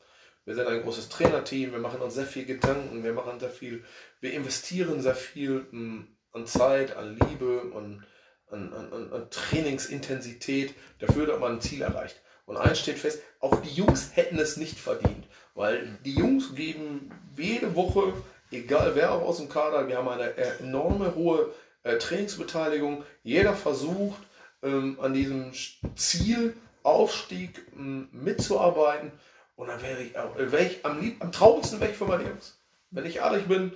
Wir 0.48 0.54
sind 0.54 0.66
ein 0.66 0.80
großes 0.80 1.10
Trainerteam, 1.10 1.72
wir 1.72 1.78
machen 1.78 2.00
uns 2.00 2.14
sehr 2.14 2.24
viel 2.24 2.46
Gedanken, 2.46 3.04
wir 3.04 3.12
machen 3.12 3.38
sehr 3.38 3.50
viel, 3.50 3.84
wir 4.22 4.32
investieren 4.32 5.02
sehr 5.02 5.14
viel 5.14 5.66
hm, 5.68 6.08
an 6.32 6.46
Zeit, 6.46 6.96
an 6.96 7.18
Liebe, 7.18 7.70
an, 7.76 8.02
an, 8.50 8.72
an, 8.72 9.12
an 9.12 9.30
Trainingsintensität 9.30 10.72
dafür, 11.00 11.26
dass 11.26 11.38
man 11.38 11.56
ein 11.56 11.60
Ziel 11.60 11.82
erreicht. 11.82 12.22
Und 12.46 12.56
eins 12.56 12.78
steht 12.78 12.98
fest, 12.98 13.20
auch 13.40 13.60
die 13.60 13.74
Jungs 13.74 14.16
hätten 14.16 14.38
es 14.38 14.56
nicht 14.56 14.78
verdient, 14.78 15.28
weil 15.54 15.98
die 16.06 16.14
Jungs 16.14 16.54
geben 16.54 17.10
jede 17.36 17.76
Woche, 17.76 18.14
egal 18.50 18.92
wer 18.94 19.12
auch 19.12 19.28
aus 19.28 19.36
dem 19.36 19.50
Kader, 19.50 19.86
wir 19.86 19.98
haben 19.98 20.08
eine 20.08 20.34
enorme 20.60 21.14
hohe 21.14 21.52
äh, 21.82 21.98
Trainingsbeteiligung. 21.98 23.04
Jeder 23.22 23.54
versucht 23.54 24.22
ähm, 24.62 24.98
an 24.98 25.12
diesem 25.12 25.52
Zielaufstieg 25.94 27.66
ähm, 27.76 28.08
mitzuarbeiten. 28.12 29.12
Und 29.58 29.66
dann 29.66 29.82
wäre 29.82 30.00
ich, 30.00 30.14
äh, 30.14 30.52
wär 30.52 30.60
ich 30.60 30.84
am, 30.84 31.00
lieb, 31.00 31.20
am 31.20 31.32
traurigsten 31.32 31.80
weg 31.80 31.96
für 31.96 32.04
meine 32.04 32.22
Jungs. 32.22 32.56
Wenn 32.92 33.04
ich 33.04 33.16
ehrlich 33.16 33.46
bin, 33.46 33.72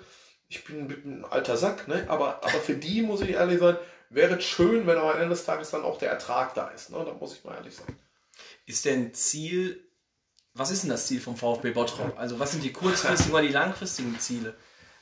ich 0.49 0.65
bin 0.65 0.89
ein 1.05 1.25
alter 1.25 1.57
Sack, 1.57 1.89
ne? 1.89 2.05
aber, 2.07 2.37
aber 2.45 2.61
für 2.61 2.77
die 2.77 3.03
muss 3.03 3.21
ich 3.21 3.31
ehrlich 3.31 3.59
sein, 3.59 3.77
wäre 4.09 4.37
es 4.37 4.45
schön, 4.45 4.87
wenn 4.87 4.97
am 4.97 5.11
Ende 5.17 5.31
des 5.31 5.45
Tages 5.45 5.71
dann 5.71 5.83
auch 5.83 5.99
der 5.99 6.11
Ertrag 6.11 6.55
da 6.55 6.69
ist. 6.69 6.91
Ne? 6.91 7.03
Da 7.05 7.13
muss 7.15 7.35
ich 7.35 7.43
mal 7.43 7.57
ehrlich 7.57 7.75
sein. 7.75 7.99
Ist 8.65 8.85
denn 8.85 9.13
Ziel, 9.13 9.85
was 10.55 10.71
ist 10.71 10.85
denn 10.85 10.91
das 10.91 11.09
Ziel 11.09 11.21
vom 11.21 11.37
VfB 11.37 11.73
Bottrop? 11.73 12.17
Also 12.17 12.39
was 12.39 12.53
sind 12.53 12.63
die 12.63 12.73
kurzfristigen 12.73 13.33
oder 13.33 13.43
die 13.43 13.53
langfristigen 13.53 14.21
Ziele? 14.21 14.55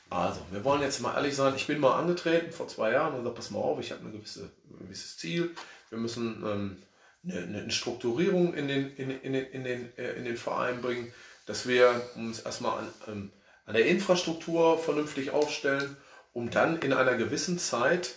Also, 0.09 0.41
wir 0.49 0.63
wollen 0.63 0.81
jetzt 0.81 0.99
mal 0.99 1.13
ehrlich 1.13 1.35
sein, 1.35 1.55
ich 1.55 1.67
bin 1.67 1.79
mal 1.79 1.97
angetreten 1.97 2.51
vor 2.51 2.67
zwei 2.67 2.91
Jahren 2.91 3.13
und 3.13 3.19
gesagt, 3.19 3.35
pass 3.35 3.51
mal 3.51 3.59
auf, 3.59 3.79
ich 3.79 3.91
habe 3.91 4.03
ein, 4.03 4.11
gewisse, 4.11 4.51
ein 4.69 4.79
gewisses 4.79 5.17
Ziel. 5.17 5.55
Wir 5.89 5.99
müssen 5.99 6.43
ähm, 6.43 6.83
eine, 7.23 7.59
eine, 7.59 7.71
Strukturierung 7.71 8.53
in 8.53 8.67
den, 8.67 8.95
in, 8.95 9.11
in, 9.11 9.33
in, 9.33 9.63
den, 9.63 9.97
äh, 9.97 10.13
in 10.13 10.25
den 10.25 10.37
Verein 10.37 10.81
bringen, 10.81 11.13
dass 11.45 11.67
wir 11.67 12.01
uns 12.15 12.39
erstmal 12.39 12.79
an, 12.79 12.93
ähm, 13.07 13.31
an 13.65 13.75
der 13.75 13.85
Infrastruktur 13.85 14.77
vernünftig 14.77 15.31
aufstellen, 15.31 15.97
um 16.33 16.49
dann 16.49 16.79
in 16.79 16.93
einer 16.93 17.15
gewissen 17.15 17.59
Zeit 17.59 18.15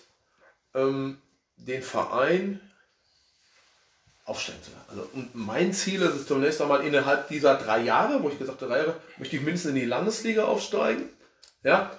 ähm, 0.74 1.18
den 1.56 1.82
Verein 1.82 2.60
aufstellen 4.24 4.62
zu 4.62 4.70
lassen. 4.70 4.84
Also, 4.88 5.08
und 5.12 5.34
mein 5.34 5.72
Ziel 5.72 6.00
ist 6.02 6.14
es 6.14 6.26
zunächst 6.26 6.60
einmal 6.62 6.84
innerhalb 6.84 7.28
dieser 7.28 7.56
drei 7.56 7.80
Jahre, 7.82 8.22
wo 8.22 8.28
ich 8.28 8.38
gesagt 8.38 8.60
habe, 8.60 8.70
drei 8.70 8.78
Jahre, 8.78 9.00
möchte 9.18 9.36
ich 9.36 9.42
mindestens 9.42 9.70
in 9.70 9.76
die 9.76 9.84
Landesliga 9.84 10.44
aufsteigen. 10.44 11.08
Ja? 11.62 11.98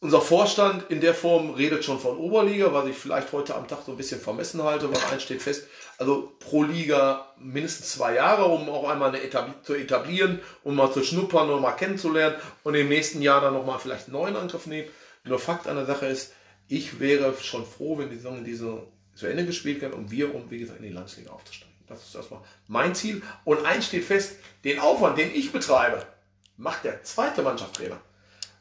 Unser 0.00 0.20
Vorstand 0.20 0.90
in 0.90 1.00
der 1.00 1.14
Form 1.14 1.50
redet 1.50 1.84
schon 1.84 2.00
von 2.00 2.18
Oberliga, 2.18 2.72
was 2.74 2.86
ich 2.86 2.96
vielleicht 2.96 3.32
heute 3.32 3.54
am 3.54 3.68
Tag 3.68 3.80
so 3.86 3.92
ein 3.92 3.96
bisschen 3.96 4.20
vermessen 4.20 4.62
halte, 4.62 4.92
weil 4.92 5.00
eins 5.12 5.22
steht 5.22 5.40
fest, 5.40 5.68
also 6.02 6.32
pro 6.40 6.64
Liga 6.64 7.32
mindestens 7.38 7.92
zwei 7.92 8.14
Jahre, 8.14 8.44
um 8.46 8.68
auch 8.68 8.88
einmal 8.88 9.10
eine 9.10 9.22
Etabli 9.22 9.54
zu 9.62 9.74
etablieren, 9.74 10.40
um 10.64 10.74
mal 10.74 10.92
zu 10.92 11.04
schnuppern 11.04 11.48
und 11.48 11.62
mal 11.62 11.72
kennenzulernen 11.72 12.36
und 12.64 12.74
im 12.74 12.88
nächsten 12.88 13.22
Jahr 13.22 13.40
dann 13.40 13.54
nochmal 13.54 13.78
vielleicht 13.78 14.06
einen 14.06 14.14
neuen 14.14 14.36
Angriff 14.36 14.66
nehmen. 14.66 14.88
Nur 15.24 15.38
Fakt 15.38 15.68
an 15.68 15.76
der 15.76 15.86
Sache 15.86 16.06
ist, 16.06 16.32
ich 16.66 16.98
wäre 16.98 17.34
schon 17.40 17.64
froh, 17.64 17.98
wenn 17.98 18.10
die 18.10 18.16
Saison 18.16 18.42
diese 18.44 18.82
zu 19.14 19.26
Ende 19.26 19.46
gespielt 19.46 19.80
wird 19.80 19.94
und 19.94 20.10
wir, 20.10 20.34
um 20.34 20.50
wie 20.50 20.58
gesagt, 20.58 20.80
in 20.80 20.86
die 20.86 20.92
Landesliga 20.92 21.30
aufzusteigen. 21.30 21.72
Das 21.86 22.02
ist 22.02 22.14
erstmal 22.14 22.40
mein 22.66 22.94
Ziel. 22.94 23.22
Und 23.44 23.64
eins 23.64 23.86
steht 23.86 24.04
fest, 24.04 24.36
den 24.64 24.80
Aufwand, 24.80 25.18
den 25.18 25.32
ich 25.32 25.52
betreibe, 25.52 26.04
macht 26.56 26.84
der 26.84 27.04
zweite 27.04 27.42
Mannschaftstrainer 27.42 28.00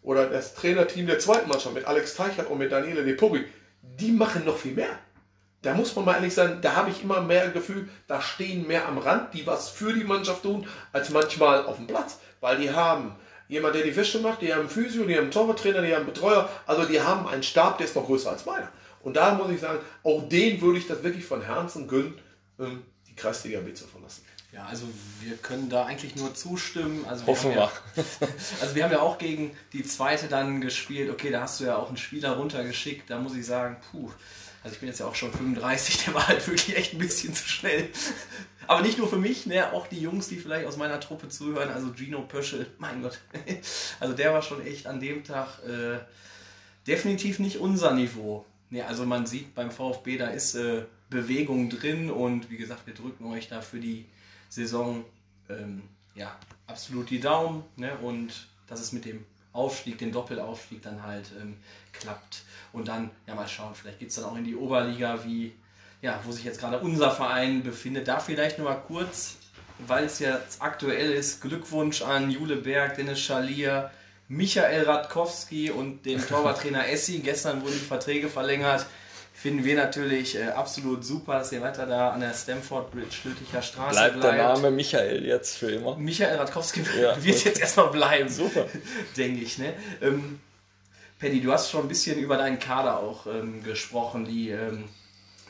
oder 0.03 0.27
das 0.27 0.53
Trainerteam 0.53 1.07
der 1.07 1.19
zweiten 1.19 1.49
Mannschaft 1.49 1.73
mit 1.73 1.85
Alex 1.85 2.15
Teichert 2.15 2.49
und 2.49 2.59
mit 2.59 2.71
Daniele 2.71 3.03
De 3.03 3.13
Puggi, 3.13 3.45
die 3.81 4.11
machen 4.11 4.45
noch 4.45 4.57
viel 4.57 4.73
mehr. 4.73 4.99
Da 5.61 5.73
muss 5.75 5.95
man 5.95 6.05
mal 6.05 6.15
ehrlich 6.15 6.33
sein, 6.33 6.59
da 6.61 6.75
habe 6.75 6.89
ich 6.89 7.03
immer 7.03 7.21
mehr 7.21 7.49
Gefühl, 7.49 7.87
da 8.07 8.21
stehen 8.21 8.65
mehr 8.65 8.87
am 8.87 8.97
Rand, 8.97 9.33
die 9.33 9.45
was 9.45 9.69
für 9.69 9.93
die 9.93 10.03
Mannschaft 10.03 10.43
tun, 10.43 10.67
als 10.91 11.11
manchmal 11.11 11.65
auf 11.65 11.75
dem 11.75 11.87
Platz. 11.87 12.17
Weil 12.39 12.57
die 12.57 12.71
haben 12.71 13.15
jemand, 13.47 13.75
der 13.75 13.83
die 13.83 13.91
Fische 13.91 14.19
macht, 14.19 14.41
die 14.41 14.51
haben 14.51 14.61
einen 14.61 14.69
Physio, 14.69 15.03
die 15.03 15.15
haben 15.15 15.23
einen 15.23 15.31
Torwarttrainer, 15.31 15.81
die 15.81 15.89
haben 15.89 16.03
einen 16.03 16.13
Betreuer, 16.13 16.49
also 16.65 16.85
die 16.85 16.99
haben 16.99 17.27
einen 17.27 17.43
Stab, 17.43 17.77
der 17.77 17.85
ist 17.85 17.95
noch 17.95 18.05
größer 18.05 18.31
als 18.31 18.45
meiner. 18.45 18.69
Und 19.03 19.17
da 19.17 19.33
muss 19.35 19.51
ich 19.51 19.59
sagen, 19.59 19.79
auch 20.03 20.27
denen 20.29 20.61
würde 20.61 20.79
ich 20.79 20.87
das 20.87 21.03
wirklich 21.03 21.25
von 21.25 21.41
Herzen 21.43 21.87
gönnen, 21.87 22.17
ähm, 22.59 22.83
die 23.07 23.15
Kreisliga 23.15 23.59
B 23.59 23.73
zu 23.73 23.85
verlassen. 23.85 24.23
Ja, 24.53 24.65
also 24.65 24.85
wir 25.21 25.37
können 25.37 25.69
da 25.69 25.85
eigentlich 25.85 26.15
nur 26.17 26.33
zustimmen. 26.33 27.05
Also 27.07 27.25
Hoffen 27.25 27.51
wir. 27.51 27.61
Ja, 27.61 27.71
also 28.61 28.75
wir 28.75 28.83
haben 28.83 28.91
ja 28.91 28.99
auch 28.99 29.17
gegen 29.17 29.55
die 29.71 29.83
zweite 29.83 30.27
dann 30.27 30.59
gespielt. 30.59 31.09
Okay, 31.09 31.31
da 31.31 31.41
hast 31.41 31.59
du 31.59 31.65
ja 31.65 31.77
auch 31.77 31.87
einen 31.87 31.97
Spieler 31.97 32.31
runtergeschickt. 32.31 33.09
Da 33.09 33.19
muss 33.19 33.35
ich 33.35 33.45
sagen, 33.45 33.77
puh. 33.91 34.11
Also 34.63 34.75
ich 34.75 34.79
bin 34.79 34.89
jetzt 34.89 34.99
ja 34.99 35.07
auch 35.07 35.15
schon 35.15 35.31
35, 35.31 36.05
der 36.05 36.13
war 36.13 36.27
halt 36.27 36.45
wirklich 36.47 36.77
echt 36.77 36.93
ein 36.93 36.99
bisschen 36.99 37.33
zu 37.33 37.47
schnell. 37.47 37.89
Aber 38.67 38.81
nicht 38.81 38.97
nur 38.97 39.09
für 39.09 39.17
mich, 39.17 39.45
ne, 39.47 39.73
auch 39.73 39.87
die 39.87 39.99
Jungs, 39.99 40.27
die 40.27 40.37
vielleicht 40.37 40.67
aus 40.67 40.77
meiner 40.77 40.99
Truppe 40.99 41.29
zuhören, 41.29 41.69
also 41.69 41.93
Gino 41.93 42.21
Pöschel, 42.21 42.67
mein 42.77 43.01
Gott. 43.01 43.19
Also 43.99 44.13
der 44.13 44.33
war 44.33 44.41
schon 44.41 44.65
echt 44.65 44.87
an 44.87 44.99
dem 44.99 45.23
Tag 45.23 45.59
äh, 45.63 45.99
definitiv 46.87 47.39
nicht 47.39 47.57
unser 47.57 47.93
Niveau. 47.93 48.45
Ne, 48.69 48.83
also 48.83 49.05
man 49.05 49.25
sieht 49.25 49.55
beim 49.55 49.71
VfB, 49.71 50.17
da 50.17 50.27
ist 50.27 50.55
äh, 50.55 50.83
Bewegung 51.09 51.69
drin 51.69 52.09
und 52.09 52.49
wie 52.49 52.57
gesagt, 52.57 52.87
wir 52.87 52.93
drücken 52.93 53.25
euch 53.25 53.47
da 53.47 53.61
für 53.61 53.79
die 53.79 54.05
Saison 54.49 55.03
ähm, 55.49 55.83
ja, 56.15 56.35
absolut 56.67 57.09
die 57.09 57.19
Daumen 57.19 57.63
ne? 57.75 57.95
und 57.97 58.47
dass 58.67 58.79
es 58.79 58.91
mit 58.91 59.05
dem 59.05 59.25
Aufstieg, 59.53 59.97
dem 59.97 60.11
Doppelaufstieg 60.11 60.81
dann 60.81 61.03
halt 61.03 61.31
ähm, 61.39 61.57
klappt. 61.93 62.43
Und 62.73 62.87
dann, 62.87 63.11
ja 63.27 63.35
mal 63.35 63.47
schauen, 63.47 63.75
vielleicht 63.75 63.99
geht 63.99 64.09
es 64.09 64.15
dann 64.15 64.25
auch 64.25 64.35
in 64.35 64.43
die 64.43 64.55
Oberliga, 64.55 65.23
wie, 65.25 65.53
ja, 66.01 66.19
wo 66.23 66.31
sich 66.31 66.43
jetzt 66.43 66.59
gerade 66.59 66.79
unser 66.79 67.11
Verein 67.11 67.63
befindet. 67.63 68.07
Da 68.07 68.19
vielleicht 68.19 68.57
nur 68.57 68.69
mal 68.69 68.81
kurz, 68.87 69.37
weil 69.79 70.05
es 70.05 70.19
jetzt 70.19 70.61
aktuell 70.61 71.11
ist, 71.11 71.41
Glückwunsch 71.41 72.01
an 72.01 72.31
Jule 72.31 72.57
Berg, 72.57 72.95
Dennis 72.95 73.19
Schalier, 73.19 73.91
Michael 74.27 74.83
Radkowski 74.83 75.71
und 75.71 76.05
dem 76.05 76.25
Torwarttrainer 76.25 76.87
Essi. 76.87 77.19
Gestern 77.19 77.61
wurden 77.61 77.73
die 77.73 77.85
Verträge 77.85 78.29
verlängert 78.29 78.85
finden 79.41 79.63
wir 79.63 79.75
natürlich 79.75 80.35
äh, 80.35 80.49
absolut 80.49 81.03
super, 81.03 81.39
dass 81.39 81.51
ihr 81.51 81.61
weiter 81.61 81.87
da 81.87 82.11
an 82.11 82.19
der 82.19 82.33
Stamford 82.33 82.91
Bridge 82.91 83.17
Lütticher 83.23 83.63
Straße 83.63 83.95
bleibt. 83.95 84.19
Bleibt 84.19 84.37
der 84.37 84.47
Name 84.49 84.69
Michael 84.69 85.25
jetzt 85.25 85.57
für 85.57 85.71
immer? 85.71 85.95
Michael 85.95 86.37
Radkowski 86.37 86.83
ja, 87.01 87.21
wird 87.23 87.43
jetzt 87.43 87.59
erstmal 87.59 87.89
bleiben. 87.89 88.29
Super. 88.29 88.67
Denke 89.17 89.41
ich. 89.41 89.57
Ne? 89.57 89.73
Ähm, 89.99 90.39
Paddy, 91.19 91.41
du 91.41 91.51
hast 91.51 91.71
schon 91.71 91.81
ein 91.81 91.87
bisschen 91.87 92.19
über 92.19 92.37
deinen 92.37 92.59
Kader 92.59 92.99
auch 92.99 93.25
ähm, 93.25 93.63
gesprochen, 93.63 94.25
die, 94.25 94.51
ähm, 94.51 94.83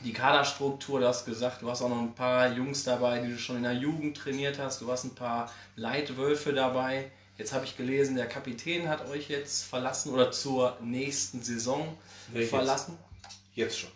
die 0.04 0.14
Kaderstruktur, 0.14 1.00
du 1.00 1.06
hast 1.06 1.26
gesagt, 1.26 1.60
du 1.60 1.70
hast 1.70 1.82
auch 1.82 1.90
noch 1.90 2.00
ein 2.00 2.14
paar 2.14 2.50
Jungs 2.50 2.84
dabei, 2.84 3.18
die 3.18 3.28
du 3.28 3.38
schon 3.38 3.58
in 3.58 3.64
der 3.64 3.74
Jugend 3.74 4.16
trainiert 4.16 4.58
hast, 4.58 4.80
du 4.80 4.90
hast 4.90 5.04
ein 5.04 5.14
paar 5.14 5.52
Leitwölfe 5.76 6.54
dabei. 6.54 7.10
Jetzt 7.36 7.52
habe 7.52 7.66
ich 7.66 7.76
gelesen, 7.76 8.16
der 8.16 8.26
Kapitän 8.26 8.88
hat 8.88 9.06
euch 9.10 9.28
jetzt 9.28 9.64
verlassen 9.64 10.14
oder 10.14 10.30
zur 10.30 10.78
nächsten 10.80 11.42
Saison 11.42 11.94
nee, 12.32 12.46
verlassen. 12.46 12.96
Jetzt. 12.98 13.11
Jetzt 13.54 13.78
schon. 13.78 13.90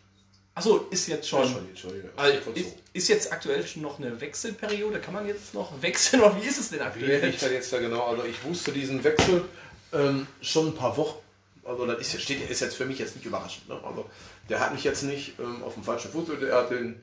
Achso, 0.55 0.87
ist 0.91 1.07
jetzt 1.09 1.29
schon. 1.29 1.47
schon 1.47 1.69
Entschuldigung. 1.69 2.11
Also 2.17 2.51
ist, 2.53 2.77
ist, 2.95 3.09
jetzt 3.09 3.31
aktuell 3.31 3.67
schon 3.67 3.83
noch 3.83 3.99
eine 3.99 4.19
Wechselperiode? 4.21 5.01
Kann 5.01 5.13
man 5.13 5.27
jetzt 5.27 5.53
noch 5.53 5.71
wechseln 5.83 6.23
oder 6.23 6.35
wie 6.41 6.47
ist 6.47 6.59
es 6.59 6.71
denn 6.71 6.81
aktuell? 6.81 7.23
Wie 7.23 7.27
ich 7.27 7.39
da 7.39 7.49
jetzt 7.49 7.73
da 7.73 7.79
genau? 7.79 8.07
Also 8.07 8.25
ich 8.25 8.43
wusste 8.43 8.73
diesen 8.73 9.05
Wechsel 9.05 9.45
ähm, 9.93 10.27
schon 10.41 10.69
ein 10.69 10.75
paar 10.75 10.97
Wochen. 10.97 11.19
Also 11.63 11.85
das 11.87 12.01
ist, 12.01 12.23
steht, 12.23 12.49
ist 12.49 12.61
jetzt 12.61 12.77
für 12.77 12.87
mich 12.87 12.99
jetzt 12.99 13.17
nicht 13.17 13.27
überraschend. 13.27 13.69
Ne? 13.69 13.79
Also 13.85 14.09
der 14.49 14.61
hat 14.61 14.73
mich 14.73 14.85
jetzt 14.85 15.03
nicht 15.03 15.39
ähm, 15.39 15.63
auf 15.63 15.75
dem 15.75 15.83
falschen 15.83 16.11
Fuß, 16.11 16.29
er 16.41 16.57
hat 16.57 16.71
den 16.71 17.03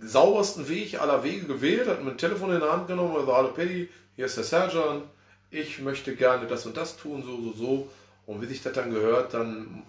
saubersten 0.00 0.68
Weg 0.68 1.00
aller 1.00 1.22
Wege 1.22 1.46
gewählt, 1.46 1.88
hat 1.88 2.02
mir 2.02 2.12
ein 2.12 2.18
Telefon 2.18 2.52
in 2.52 2.60
der 2.60 2.72
Hand 2.72 2.88
genommen 2.88 3.14
gesagt, 3.14 3.36
hallo 3.36 3.52
Paddy, 3.52 3.88
hier 4.16 4.26
ist 4.26 4.36
der 4.36 4.44
Sergeant, 4.44 5.04
ich 5.50 5.80
möchte 5.80 6.16
gerne 6.16 6.46
das 6.46 6.66
und 6.66 6.76
das 6.76 6.96
tun, 6.96 7.22
so, 7.24 7.40
so, 7.42 7.52
so. 7.52 7.88
Und 8.26 8.42
wie 8.42 8.46
sich 8.46 8.62
das 8.62 8.72
dann 8.72 8.90
gehört, 8.90 9.34
dann 9.34 9.84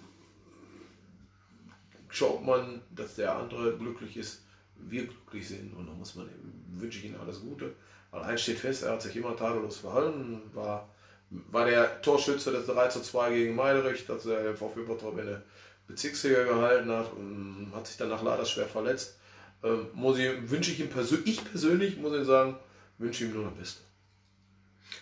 schaut 2.17 2.43
man, 2.43 2.81
dass 2.89 3.15
der 3.15 3.35
andere 3.35 3.77
glücklich 3.77 4.17
ist, 4.17 4.41
wir 4.75 5.05
glücklich 5.05 5.47
sind 5.47 5.73
und 5.75 5.87
dann 5.87 5.97
muss 5.97 6.15
man 6.15 6.29
wünsche 6.73 6.99
ich 6.99 7.05
Ihnen 7.05 7.19
alles 7.19 7.41
Gute. 7.41 7.73
Weil 8.11 8.23
eins 8.23 8.41
steht 8.41 8.59
fest, 8.59 8.83
er 8.83 8.93
hat 8.93 9.01
sich 9.01 9.15
immer 9.15 9.35
tadellos 9.35 9.77
verhalten, 9.77 10.41
war, 10.53 10.89
war 11.29 11.65
der 11.65 12.01
Torschütze 12.01 12.51
des 12.51 12.67
3 12.67 12.87
zu 12.87 13.01
2 13.01 13.33
gegen 13.33 13.55
Meiderich, 13.55 14.05
dass 14.05 14.25
er 14.25 14.43
den 14.43 14.55
VfB 14.55 14.81
Bottrop 14.81 15.17
in 15.19 15.41
Bezirksliga 15.87 16.43
gehalten 16.43 16.91
hat 16.91 17.11
und 17.13 17.71
hat 17.75 17.87
sich 17.87 17.97
danach 17.97 18.23
leider 18.23 18.45
schwer 18.45 18.67
verletzt. 18.67 19.17
Ähm, 19.63 19.87
muss 19.93 20.17
ich, 20.17 20.49
wünsche 20.49 20.71
ich 20.71 20.79
ihm 20.79 20.89
persönlich, 20.89 21.27
ich 21.27 21.45
persönlich 21.45 21.97
muss 21.97 22.17
ich 22.17 22.25
sagen, 22.25 22.57
wünsche 22.97 23.25
ihm 23.25 23.33
nur 23.33 23.45
das 23.45 23.55
Beste. 23.55 23.86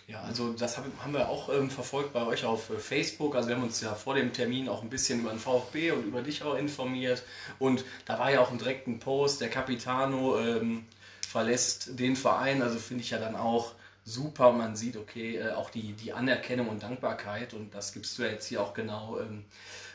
Ja, 0.08 0.22
also 0.22 0.52
das 0.52 0.78
haben 0.78 1.12
wir 1.12 1.28
auch 1.28 1.48
ähm, 1.48 1.68
verfolgt 1.68 2.12
bei 2.12 2.24
euch 2.24 2.44
auf 2.44 2.70
äh, 2.70 2.78
Facebook. 2.78 3.34
Also 3.34 3.48
wir 3.48 3.56
haben 3.56 3.64
uns 3.64 3.80
ja 3.80 3.94
vor 3.94 4.14
dem 4.14 4.32
Termin 4.32 4.68
auch 4.68 4.82
ein 4.82 4.88
bisschen 4.88 5.20
über 5.20 5.30
den 5.30 5.40
VfB 5.40 5.90
und 5.90 6.04
über 6.04 6.22
dich 6.22 6.44
auch 6.44 6.56
informiert. 6.56 7.24
Und 7.58 7.84
da 8.04 8.18
war 8.18 8.30
ja 8.30 8.40
auch 8.40 8.52
ein 8.52 8.58
direkten 8.58 9.00
Post, 9.00 9.40
der 9.40 9.48
Capitano 9.48 10.38
ähm, 10.38 10.86
verlässt 11.26 11.98
den 11.98 12.14
Verein. 12.14 12.62
Also 12.62 12.78
finde 12.78 13.02
ich 13.02 13.10
ja 13.10 13.18
dann 13.18 13.34
auch 13.34 13.72
super. 14.04 14.52
Man 14.52 14.76
sieht, 14.76 14.96
okay, 14.96 15.38
äh, 15.38 15.50
auch 15.50 15.70
die, 15.70 15.94
die 15.94 16.12
Anerkennung 16.12 16.68
und 16.68 16.84
Dankbarkeit. 16.84 17.52
Und 17.52 17.74
das 17.74 17.92
gibst 17.92 18.16
du 18.16 18.22
ja 18.22 18.28
jetzt 18.28 18.46
hier 18.46 18.62
auch 18.62 18.74
genau 18.74 19.18
ähm, 19.18 19.44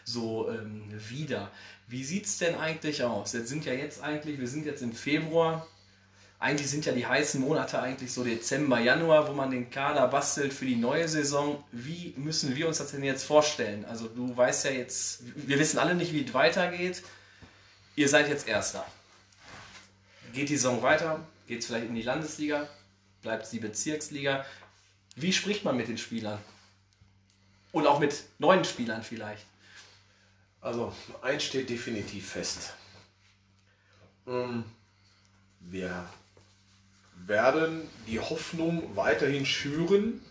so 0.04 0.50
ähm, 0.50 0.84
wieder. 1.10 1.52
Wie 1.88 2.04
sieht 2.04 2.26
es 2.26 2.38
denn 2.38 2.56
eigentlich 2.56 3.04
aus? 3.04 3.32
Jetzt 3.32 3.48
sind 3.48 3.64
ja 3.64 3.74
jetzt 3.74 4.04
eigentlich, 4.04 4.40
wir 4.40 4.48
sind 4.48 4.66
jetzt 4.66 4.82
im 4.82 4.92
Februar 4.92 5.66
eigentlich 6.42 6.72
sind 6.72 6.88
ja 6.88 6.92
die 6.92 7.06
heißen 7.06 7.40
Monate 7.40 7.80
eigentlich 7.80 8.12
so 8.12 8.24
Dezember, 8.24 8.80
Januar, 8.80 9.28
wo 9.28 9.34
man 9.34 9.52
den 9.52 9.70
Kader 9.70 10.08
bastelt 10.08 10.52
für 10.52 10.66
die 10.66 10.76
neue 10.76 11.08
Saison. 11.08 11.64
Wie 11.72 12.16
müssen 12.18 12.56
wir 12.56 12.68
uns 12.68 12.80
das 12.80 12.90
denn 12.92 13.04
jetzt 13.04 13.26
vorstellen? 13.26 13.86
Also 13.86 14.08
du 14.08 14.36
weißt 14.36 14.66
ja 14.66 14.72
jetzt, 14.72 15.22
wir 15.36 15.60
wissen 15.60 15.78
alle 15.78 15.94
nicht, 15.94 16.14
wie 16.14 16.26
es 16.26 16.34
weitergeht. 16.34 17.04
Ihr 17.96 18.10
seid 18.10 18.28
jetzt 18.28 18.48
Erster. 18.48 18.84
Geht 20.34 20.50
die 20.50 20.58
Saison 20.58 20.82
weiter? 20.82 21.20
Geht 21.48 21.60
es 21.60 21.68
vielleicht 21.68 21.86
in 21.86 21.96
die 21.96 22.02
Landesliga? 22.02 22.68
Bleibt 23.22 23.44
es 23.44 23.52
die 23.52 23.60
Bezirksliga? 23.60 24.44
Wie 25.16 25.34
spricht 25.34 25.64
man 25.64 25.78
mit 25.78 25.90
den 25.90 26.00
Spielern? 26.00 26.40
Und 27.72 27.86
auch 27.86 28.00
mit 28.00 28.24
neuen 28.40 28.66
Spielern 28.66 29.04
vielleicht? 29.04 29.46
Also, 30.60 30.92
eins 31.22 31.44
steht 31.44 31.70
definitiv 31.70 32.32
fest. 32.32 32.74
Ähm, 34.26 34.64
wir 35.60 36.10
werden 37.28 37.88
die 38.08 38.20
Hoffnung 38.20 38.96
weiterhin 38.96 39.46
schüren, 39.46 40.22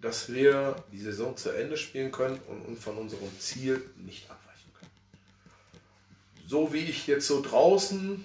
dass 0.00 0.32
wir 0.32 0.76
die 0.92 1.00
Saison 1.00 1.36
zu 1.36 1.50
Ende 1.50 1.76
spielen 1.76 2.10
können 2.10 2.40
und 2.48 2.78
von 2.78 2.96
unserem 2.96 3.38
Ziel 3.38 3.82
nicht 3.96 4.30
abweichen 4.30 4.72
können. 4.78 4.90
So 6.46 6.72
wie 6.72 6.84
ich 6.84 7.06
jetzt 7.06 7.26
so 7.26 7.42
draußen 7.42 8.24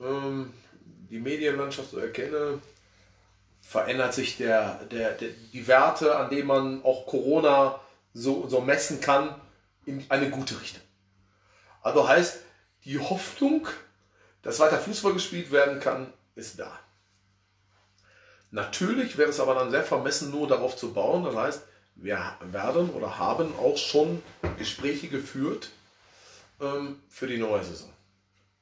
ähm, 0.00 0.52
die 1.10 1.18
Medienlandschaft 1.18 1.90
so 1.90 1.98
erkenne, 1.98 2.60
verändert 3.62 4.14
sich 4.14 4.36
der, 4.36 4.84
der, 4.90 5.12
der, 5.12 5.30
die 5.52 5.66
Werte, 5.66 6.16
an 6.16 6.30
denen 6.30 6.46
man 6.46 6.84
auch 6.84 7.06
Corona 7.06 7.80
so, 8.12 8.48
so 8.48 8.60
messen 8.60 9.00
kann, 9.00 9.34
in 9.86 10.04
eine 10.08 10.30
gute 10.30 10.60
Richtung. 10.60 10.82
Also 11.82 12.06
heißt, 12.08 12.40
die 12.84 12.98
Hoffnung, 12.98 13.68
dass 14.42 14.58
weiter 14.58 14.78
Fußball 14.78 15.12
gespielt 15.12 15.50
werden 15.50 15.80
kann, 15.80 16.12
ist 16.34 16.58
da. 16.58 16.78
Natürlich 18.50 19.18
wäre 19.18 19.30
es 19.30 19.40
aber 19.40 19.54
dann 19.54 19.70
sehr 19.70 19.82
vermessen, 19.82 20.30
nur 20.30 20.46
darauf 20.46 20.76
zu 20.76 20.92
bauen. 20.92 21.24
Das 21.24 21.34
heißt, 21.34 21.62
wir 21.96 22.36
werden 22.40 22.90
oder 22.90 23.18
haben 23.18 23.54
auch 23.58 23.76
schon 23.76 24.22
Gespräche 24.58 25.08
geführt 25.08 25.70
ähm, 26.60 27.00
für 27.08 27.26
die 27.26 27.38
neue 27.38 27.64
Saison. 27.64 27.90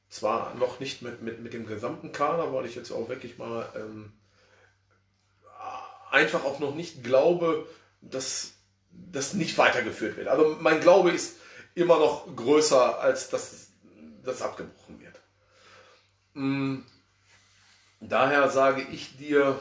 Zwar 0.09 0.55
noch 0.55 0.79
nicht 0.79 1.01
mit, 1.01 1.21
mit, 1.21 1.41
mit 1.41 1.53
dem 1.53 1.67
gesamten 1.67 2.11
Kader, 2.11 2.53
weil 2.53 2.65
ich 2.65 2.75
jetzt 2.75 2.91
auch 2.91 3.09
wirklich 3.09 3.37
mal 3.37 3.67
ähm, 3.75 4.13
einfach 6.11 6.45
auch 6.45 6.59
noch 6.59 6.73
nicht 6.73 7.03
glaube, 7.03 7.67
dass 8.01 8.53
das 8.91 9.33
nicht 9.33 9.57
weitergeführt 9.57 10.17
wird. 10.17 10.29
Also 10.29 10.57
mein 10.61 10.79
Glaube 10.79 11.11
ist 11.11 11.37
immer 11.75 11.99
noch 11.99 12.33
größer, 12.33 12.99
als 12.99 13.29
dass 13.29 13.67
das 14.23 14.41
abgebrochen 14.41 14.99
wird. 15.01 15.19
Mm, 16.33 16.79
daher 17.99 18.49
sage 18.49 18.81
ich 18.91 19.17
dir, 19.17 19.59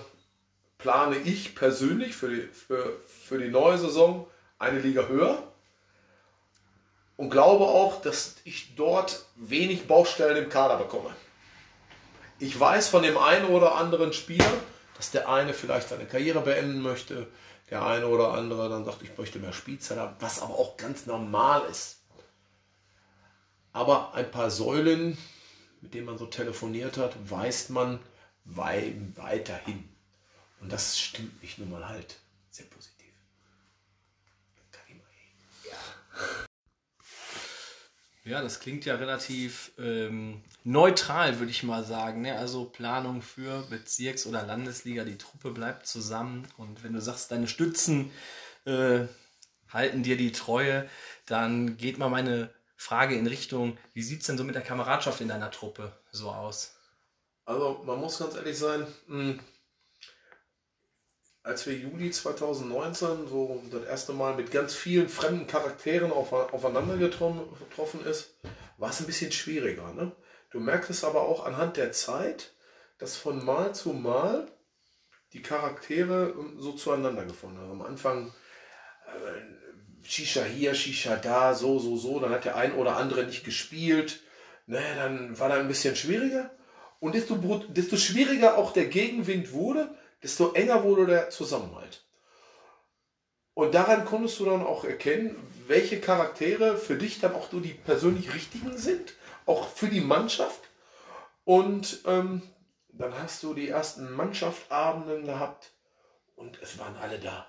plane 0.79 1.16
ich 1.16 1.55
persönlich 1.55 2.14
für 2.14 2.29
die, 2.29 2.43
für, 2.43 3.01
für 3.07 3.39
die 3.39 3.49
neue 3.49 3.79
Saison 3.79 4.27
eine 4.59 4.81
Liga 4.81 5.07
höher 5.07 5.43
und 7.16 7.31
glaube 7.31 7.64
auch, 7.64 8.03
dass 8.03 8.37
ich 8.45 8.75
dort 8.75 9.25
wenig 9.37 9.87
Baustellen 9.87 10.43
im 10.43 10.51
Kader 10.51 10.77
bekomme. 10.79 11.14
Ich 12.39 12.59
weiß 12.59 12.89
von 12.89 13.03
dem 13.03 13.16
einen 13.16 13.47
oder 13.47 13.77
anderen 13.77 14.12
Spieler, 14.12 14.53
dass 14.97 15.11
der 15.11 15.29
eine 15.29 15.55
vielleicht 15.55 15.89
seine 15.89 16.07
Karriere 16.07 16.41
beenden 16.41 16.83
möchte, 16.83 17.29
der 17.70 17.85
eine 17.85 18.09
oder 18.09 18.33
andere 18.33 18.68
dann 18.68 18.85
sagt, 18.85 19.03
ich 19.03 19.16
möchte 19.16 19.39
mehr 19.39 19.53
Spielzeit 19.53 19.99
haben, 19.99 20.16
was 20.20 20.43
aber 20.43 20.55
auch 20.55 20.77
ganz 20.77 21.07
normal 21.07 21.62
ist. 21.70 22.01
Aber 23.72 24.14
ein 24.14 24.31
paar 24.31 24.51
Säulen, 24.51 25.16
mit 25.81 25.95
denen 25.95 26.07
man 26.07 26.18
so 26.18 26.27
telefoniert 26.27 26.97
hat, 26.97 27.16
weist 27.31 27.70
man 27.70 27.99
weiterhin. 28.45 29.89
Und 30.65 30.73
das 30.73 30.99
stimmt 30.99 31.43
mich 31.43 31.59
nun 31.59 31.71
mal 31.71 31.87
halt 31.87 32.17
sehr 32.51 32.65
positiv. 32.65 32.95
Ja, 38.25 38.41
das 38.41 38.61
klingt 38.61 38.87
ja 38.87 38.95
relativ 38.95 39.73
ähm, 39.77 40.43
neutral, 40.65 41.39
würde 41.39 41.51
ich 41.51 41.62
mal 41.65 41.85
sagen. 41.85 42.23
Ne? 42.23 42.39
Also 42.39 42.65
Planung 42.65 43.21
für 43.21 43.61
Bezirks- 43.69 44.27
oder 44.27 44.43
Landesliga, 44.43 45.05
die 45.05 45.19
Truppe 45.19 45.51
bleibt 45.51 45.87
zusammen. 45.87 46.49
Und 46.57 46.83
wenn 46.83 46.95
du 46.95 47.03
sagst, 47.03 47.31
deine 47.31 47.47
Stützen 47.47 48.11
äh, 48.65 49.01
halten 49.69 50.03
dir 50.03 50.17
die 50.17 50.33
Treue, 50.33 50.89
dann 51.27 51.77
geht 51.77 51.99
mal 51.99 52.09
meine 52.09 52.49
Frage 52.77 53.15
in 53.17 53.27
Richtung, 53.27 53.77
wie 53.93 54.03
sieht 54.03 54.23
es 54.23 54.29
denn 54.29 54.39
so 54.39 54.45
mit 54.45 54.55
der 54.55 54.62
Kameradschaft 54.62 55.21
in 55.21 55.29
deiner 55.29 55.51
Truppe 55.51 55.93
so 56.11 56.31
aus? 56.31 56.75
Also 57.45 57.83
man 57.85 58.01
muss 58.01 58.19
ganz 58.19 58.35
ehrlich 58.37 58.59
sein, 58.59 58.87
mh, 59.07 59.19
hm, 59.19 59.41
als 61.45 61.66
wir 61.66 61.74
Juli 61.74 62.11
2019 62.11 63.28
so 63.28 63.62
das 63.70 63.84
erste 63.84 64.14
Mal 64.14 64.34
mit 64.34 64.51
ganz 64.51 64.74
vielen 64.74 65.11
fremden 65.11 65.47
Charakteren 65.47 66.11
auf, 66.11 66.32
aufeinander 66.32 66.97
getroffen 66.97 68.05
ist, 68.07 68.34
war 68.78 68.90
es 68.90 69.01
ein 69.01 69.07
bisschen 69.07 69.30
schwieriger. 69.30 69.92
Ne? 69.92 70.11
Du 70.51 70.59
merkst 70.59 70.88
es 70.88 71.05
aber 71.05 71.20
auch 71.22 71.45
anhand 71.45 71.76
der 71.76 71.92
Zeit, 71.92 72.55
dass 72.99 73.16
von 73.16 73.45
Mal 73.45 73.74
zu 73.74 73.90
Mal 73.90 74.49
die 75.34 75.42
Charaktere 75.42 76.34
ähm, 76.36 76.57
so 76.59 76.72
zueinander 76.72 77.26
gefunden 77.26 77.59
haben. 77.59 77.72
Am 77.72 77.82
Anfang 77.82 78.32
äh, 79.07 80.07
Shisha 80.07 80.45
hier, 80.45 80.74
Shisha 80.74 81.16
da, 81.16 81.55
so, 81.55 81.78
so, 81.78 81.97
so. 81.99 82.20
Dann 82.20 82.30
hat 82.30 82.47
der 82.47 82.57
ein 82.57 82.72
oder 82.72 82.97
andere 82.97 83.24
nicht 83.24 83.45
gespielt. 83.45 84.20
Ne, 84.66 84.80
dann 84.97 85.38
war 85.38 85.51
das 85.51 85.59
ein 85.59 85.68
bisschen 85.68 85.95
schwieriger. 85.95 86.51
Und 87.01 87.14
desto, 87.14 87.36
desto 87.68 87.99
schwieriger 87.99 88.57
auch 88.57 88.72
der 88.72 88.86
Gegenwind 88.86 89.53
wurde, 89.53 89.95
desto 90.25 90.53
enger 90.55 90.83
wurde 90.85 91.07
der 91.07 91.29
Zusammenhalt. 91.29 92.03
Und 93.53 93.75
daran 93.75 94.07
konntest 94.07 94.41
du 94.41 94.47
dann 94.47 94.62
auch 94.62 94.85
erkennen, 94.85 95.37
welche 95.66 96.01
Charaktere 96.01 96.79
für 96.79 96.97
dich 96.97 97.20
dann 97.20 97.35
auch 97.35 97.53
nur 97.53 97.61
die 97.61 97.75
persönlich 97.75 98.33
richtigen 98.35 98.77
sind, 98.77 99.12
auch 99.45 99.68
für 99.68 99.89
die 99.89 100.01
Mannschaft. 100.01 100.61
Und 101.45 102.01
ähm, 102.07 102.43
dann 102.89 103.16
hast 103.18 103.43
du 103.43 103.53
die 103.53 103.68
ersten 103.68 104.12
Mannschaftabenden 104.12 105.27
gehabt 105.27 105.72
und 106.37 106.61
es 106.62 106.79
waren 106.79 106.97
alle 106.97 107.18
da. 107.18 107.47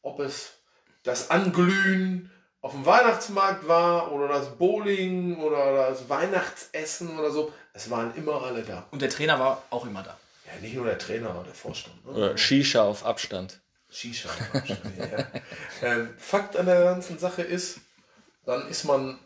Ob 0.00 0.20
es 0.20 0.54
das 1.02 1.30
Anglühen 1.30 2.30
auf 2.62 2.72
dem 2.72 2.86
Weihnachtsmarkt 2.86 3.68
war 3.68 4.10
oder 4.10 4.28
das 4.28 4.56
Bowling 4.56 5.36
oder 5.36 5.90
das 5.90 6.08
Weihnachtsessen 6.08 7.18
oder 7.18 7.30
so, 7.30 7.52
es 7.74 7.90
waren 7.90 8.14
immer 8.14 8.42
alle 8.42 8.62
da. 8.62 8.86
Und 8.90 9.02
der 9.02 9.10
Trainer 9.10 9.38
war 9.38 9.62
auch 9.68 9.84
immer 9.84 10.02
da. 10.02 10.16
Ja, 10.54 10.60
nicht 10.60 10.74
nur 10.74 10.86
der 10.86 10.98
Trainer, 10.98 11.30
aber 11.30 11.44
der 11.44 11.54
Vorstand. 11.54 12.04
Ne? 12.04 12.12
Oder 12.12 12.38
Shisha 12.38 12.82
auf 12.82 13.04
Abstand. 13.04 13.60
Shisha 13.88 14.28
auf 14.28 14.54
Abstand, 14.54 14.98
ja. 14.98 15.26
Ähm, 15.82 16.14
Fakt 16.18 16.56
an 16.56 16.66
der 16.66 16.84
ganzen 16.84 17.18
Sache 17.18 17.42
ist, 17.42 17.80
dann 18.44 18.68
ist 18.68 18.84
man, 18.84 19.18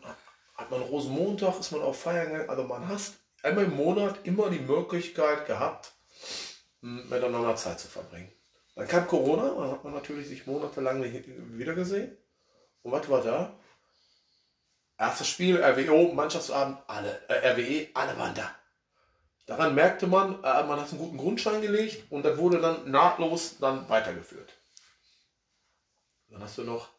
hat 0.55 0.71
man 0.71 0.81
Rosenmontag, 0.81 1.59
ist 1.59 1.71
man 1.71 1.81
auf 1.81 2.01
Feiern 2.01 2.27
gegangen, 2.27 2.49
also 2.49 2.63
man 2.63 2.87
hat 2.87 3.01
einmal 3.43 3.65
im 3.65 3.75
Monat 3.75 4.19
immer 4.23 4.49
die 4.49 4.59
Möglichkeit 4.59 5.45
gehabt, 5.45 5.93
miteinander 6.81 7.55
Zeit 7.55 7.79
zu 7.79 7.87
verbringen. 7.87 8.31
Dann 8.75 8.87
kam 8.87 9.07
Corona, 9.07 9.49
dann 9.49 9.71
hat 9.71 9.83
man 9.83 9.93
natürlich 9.93 10.27
sich 10.27 10.45
monatelang 10.45 10.99
nicht 10.99 11.25
wieder 11.27 11.73
gesehen. 11.73 12.17
Und 12.83 12.91
was 12.91 13.09
war 13.09 13.21
da? 13.21 13.57
Erstes 14.97 15.27
Spiel, 15.27 15.61
RWO, 15.61 16.13
Mannschaftsabend, 16.13 16.77
alle, 16.87 17.21
äh, 17.27 17.49
RWE, 17.49 17.87
alle 17.93 18.17
waren 18.17 18.35
da. 18.35 18.55
Daran 19.45 19.75
merkte 19.75 20.07
man, 20.07 20.43
äh, 20.43 20.63
man 20.63 20.79
hat 20.79 20.89
einen 20.89 20.99
guten 20.99 21.17
Grundstein 21.17 21.61
gelegt 21.61 22.11
und 22.11 22.23
das 22.23 22.37
wurde 22.37 22.59
dann 22.59 22.89
nahtlos 22.89 23.57
dann 23.59 23.87
weitergeführt. 23.89 24.53
Dann 26.29 26.41
hast 26.41 26.57
du 26.57 26.63
noch, 26.63 26.89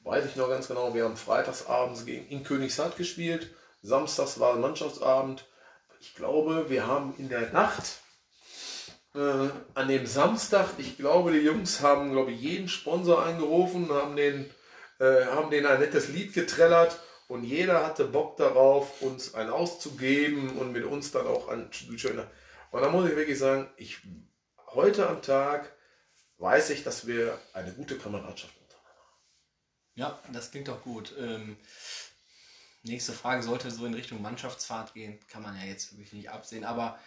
weiß 0.00 0.26
ich 0.26 0.36
noch 0.36 0.48
ganz 0.48 0.68
genau, 0.68 0.94
wir 0.94 1.04
haben 1.04 1.16
freitagsabends 1.16 2.04
gegen 2.04 2.28
in 2.28 2.44
Königshardt 2.44 2.96
gespielt, 2.96 3.54
samstags 3.82 4.38
war 4.38 4.56
Mannschaftsabend. 4.56 5.46
Ich 6.00 6.14
glaube, 6.14 6.68
wir 6.68 6.86
haben 6.86 7.14
in 7.16 7.30
der 7.30 7.50
Nacht 7.52 8.00
äh, 9.14 9.48
an 9.74 9.88
dem 9.88 10.06
Samstag, 10.06 10.68
ich 10.76 10.98
glaube, 10.98 11.32
die 11.32 11.38
Jungs 11.38 11.80
haben, 11.80 12.12
glaube 12.12 12.32
ich, 12.32 12.40
jeden 12.40 12.68
Sponsor 12.68 13.24
angerufen, 13.24 13.88
haben 13.90 14.16
den, 14.16 14.50
äh, 14.98 15.24
haben 15.26 15.50
den 15.50 15.64
ein 15.64 15.80
nettes 15.80 16.08
Lied 16.08 16.34
getrellert 16.34 17.00
und 17.28 17.44
jeder 17.44 17.86
hatte 17.86 18.04
Bock 18.04 18.36
darauf, 18.36 19.00
uns 19.02 19.34
ein 19.34 19.48
auszugeben 19.48 20.58
und 20.58 20.72
mit 20.72 20.84
uns 20.84 21.10
dann 21.10 21.26
auch 21.26 21.48
ein 21.48 21.72
schöner. 21.72 22.30
Und 22.70 22.82
da 22.82 22.90
muss 22.90 23.08
ich 23.08 23.16
wirklich 23.16 23.38
sagen, 23.38 23.68
ich 23.76 24.00
heute 24.74 25.08
am 25.08 25.22
Tag 25.22 25.72
weiß 26.38 26.70
ich, 26.70 26.84
dass 26.84 27.06
wir 27.06 27.38
eine 27.52 27.72
gute 27.72 27.96
Kameradschaft 27.96 28.54
untereinander 28.60 29.00
haben. 29.00 29.94
Ja, 29.94 30.18
das 30.32 30.50
klingt 30.50 30.68
doch 30.68 30.82
gut. 30.82 31.14
Ähm, 31.18 31.56
nächste 32.82 33.12
Frage 33.12 33.42
sollte 33.42 33.70
so 33.70 33.86
in 33.86 33.94
Richtung 33.94 34.20
Mannschaftsfahrt 34.20 34.94
gehen. 34.94 35.18
Kann 35.28 35.42
man 35.42 35.56
ja 35.56 35.64
jetzt 35.64 35.92
wirklich 35.92 36.12
nicht 36.12 36.30
absehen. 36.30 36.64
Aber 36.64 36.98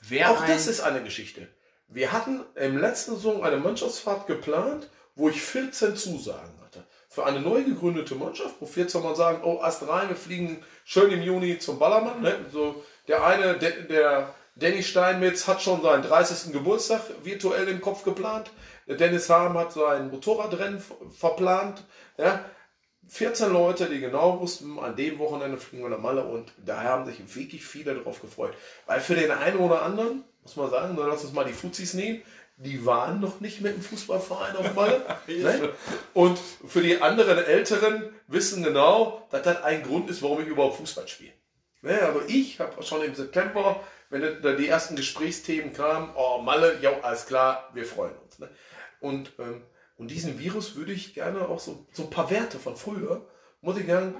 wer 0.00 0.30
Auch 0.30 0.40
ein, 0.40 0.48
das 0.48 0.66
ist 0.66 0.80
eine 0.80 1.02
Geschichte. 1.02 1.48
Wir 1.86 2.12
hatten 2.12 2.44
im 2.56 2.76
letzten 2.76 3.14
Saison 3.14 3.44
eine 3.44 3.58
Mannschaftsfahrt 3.58 4.26
geplant, 4.26 4.90
wo 5.14 5.28
ich 5.28 5.40
14 5.40 5.96
Zusagen 5.96 6.60
hatte. 6.60 6.86
Für 7.14 7.24
eine 7.26 7.40
neu 7.40 7.62
gegründete 7.62 8.16
Mannschaft, 8.16 8.56
wo 8.58 8.66
14 8.66 9.00
mal 9.02 9.14
sagen, 9.14 9.42
oh, 9.44 9.60
Ast 9.62 9.86
rein, 9.86 10.08
wir 10.08 10.16
fliegen 10.16 10.64
schön 10.84 11.12
im 11.12 11.22
Juni 11.22 11.58
zum 11.60 11.78
Ballermann. 11.78 12.20
Ne? 12.22 12.34
So, 12.52 12.82
der 13.06 13.24
eine, 13.24 13.54
der, 13.56 13.70
der 13.82 14.34
Danny 14.56 14.82
Steinmetz 14.82 15.46
hat 15.46 15.62
schon 15.62 15.80
seinen 15.82 16.02
30. 16.02 16.52
Geburtstag 16.52 17.02
virtuell 17.22 17.68
im 17.68 17.80
Kopf 17.80 18.02
geplant. 18.02 18.50
Dennis 18.88 19.30
Harm 19.30 19.56
hat 19.56 19.72
sein 19.72 20.10
Motorradrennen 20.10 20.80
ver- 20.80 20.96
verplant. 21.16 21.84
Ja? 22.18 22.44
14 23.08 23.52
Leute, 23.52 23.86
die 23.86 24.00
genau 24.00 24.40
wussten, 24.40 24.78
an 24.78 24.96
dem 24.96 25.18
Wochenende 25.18 25.58
fliegen 25.58 25.84
wir 25.84 25.90
nach 25.90 25.98
Malle 25.98 26.24
und 26.24 26.52
da 26.64 26.82
haben 26.82 27.06
sich 27.06 27.20
wirklich 27.36 27.64
viele 27.64 27.94
darauf 27.94 28.20
gefreut. 28.20 28.54
Weil 28.86 29.00
für 29.00 29.14
den 29.14 29.30
einen 29.30 29.58
oder 29.58 29.82
anderen, 29.82 30.24
muss 30.42 30.56
man 30.56 30.70
sagen, 30.70 30.96
dann 30.96 31.08
lass 31.08 31.22
uns 31.24 31.32
mal 31.32 31.44
die 31.44 31.52
Fuzis 31.52 31.94
nehmen, 31.94 32.22
die 32.56 32.86
waren 32.86 33.20
noch 33.20 33.40
nicht 33.40 33.60
mit 33.60 33.74
dem 33.74 33.82
Fußballverein 33.82 34.56
auf 34.56 34.74
Malle. 34.74 35.04
ne? 35.26 35.70
Und 36.12 36.38
für 36.38 36.82
die 36.82 37.00
anderen 37.00 37.38
Älteren 37.38 38.12
wissen 38.28 38.62
genau, 38.62 39.26
dass 39.30 39.42
das 39.42 39.62
ein 39.62 39.82
Grund 39.82 40.08
ist, 40.08 40.22
warum 40.22 40.40
ich 40.40 40.46
überhaupt 40.46 40.76
Fußball 40.76 41.08
spiele. 41.08 41.32
Ne? 41.82 42.00
Aber 42.02 42.22
ich 42.28 42.60
habe 42.60 42.82
schon 42.82 43.02
im 43.02 43.14
September, 43.14 43.80
wenn 44.10 44.40
da 44.42 44.52
die 44.52 44.68
ersten 44.68 44.94
Gesprächsthemen 44.96 45.72
kamen, 45.72 46.10
oh 46.14 46.38
Malle, 46.42 46.78
ja, 46.80 46.92
alles 47.00 47.26
klar, 47.26 47.70
wir 47.74 47.84
freuen 47.84 48.16
uns. 48.18 48.38
Ne? 48.38 48.48
Und, 49.00 49.32
ähm, 49.38 49.62
und 49.96 50.10
diesen 50.10 50.38
Virus 50.38 50.76
würde 50.76 50.92
ich 50.92 51.14
gerne 51.14 51.48
auch 51.48 51.60
so, 51.60 51.86
so 51.92 52.04
ein 52.04 52.10
paar 52.10 52.30
Werte 52.30 52.58
von 52.58 52.76
früher, 52.76 53.26
muss 53.60 53.78
ich 53.78 53.86
sagen, 53.86 54.14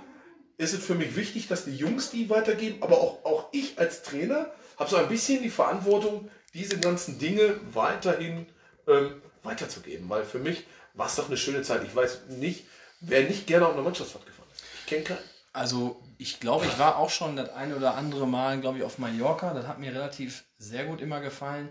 ist 0.56 0.74
es 0.74 0.84
für 0.84 0.94
mich 0.94 1.16
wichtig, 1.16 1.48
dass 1.48 1.64
die 1.64 1.76
Jungs 1.76 2.10
die 2.10 2.30
weitergeben, 2.30 2.82
aber 2.82 2.98
auch, 2.98 3.24
auch 3.24 3.48
ich 3.52 3.78
als 3.78 4.02
Trainer 4.02 4.52
habe 4.78 4.90
so 4.90 4.96
ein 4.96 5.08
bisschen 5.08 5.42
die 5.42 5.50
Verantwortung, 5.50 6.30
diese 6.54 6.78
ganzen 6.78 7.18
Dinge 7.18 7.60
weiterhin 7.72 8.46
ähm, 8.86 9.20
weiterzugeben. 9.42 10.08
Weil 10.08 10.24
für 10.24 10.38
mich 10.38 10.64
war 10.94 11.06
es 11.06 11.16
doch 11.16 11.26
eine 11.26 11.36
schöne 11.36 11.62
Zeit. 11.62 11.82
Ich 11.84 11.94
weiß 11.94 12.28
nicht, 12.28 12.64
wer 13.00 13.24
nicht 13.24 13.46
gerne 13.46 13.66
auf 13.66 13.74
einer 13.74 13.82
Mannschaftsfahrt 13.82 14.26
gefahren 14.26 14.48
ist. 14.54 14.62
Ich 14.80 14.86
kenne 14.86 15.02
keinen. 15.04 15.18
Also 15.52 16.02
ich 16.18 16.40
glaube, 16.40 16.66
ich 16.66 16.78
war 16.78 16.96
auch 16.96 17.10
schon 17.10 17.36
das 17.36 17.50
eine 17.50 17.76
oder 17.76 17.94
andere 17.94 18.26
Mal, 18.26 18.60
glaube 18.60 18.78
ich, 18.78 18.84
auf 18.84 18.98
Mallorca. 18.98 19.54
Das 19.54 19.66
hat 19.66 19.78
mir 19.78 19.92
relativ 19.92 20.44
sehr 20.58 20.84
gut 20.84 21.00
immer 21.00 21.20
gefallen. 21.20 21.68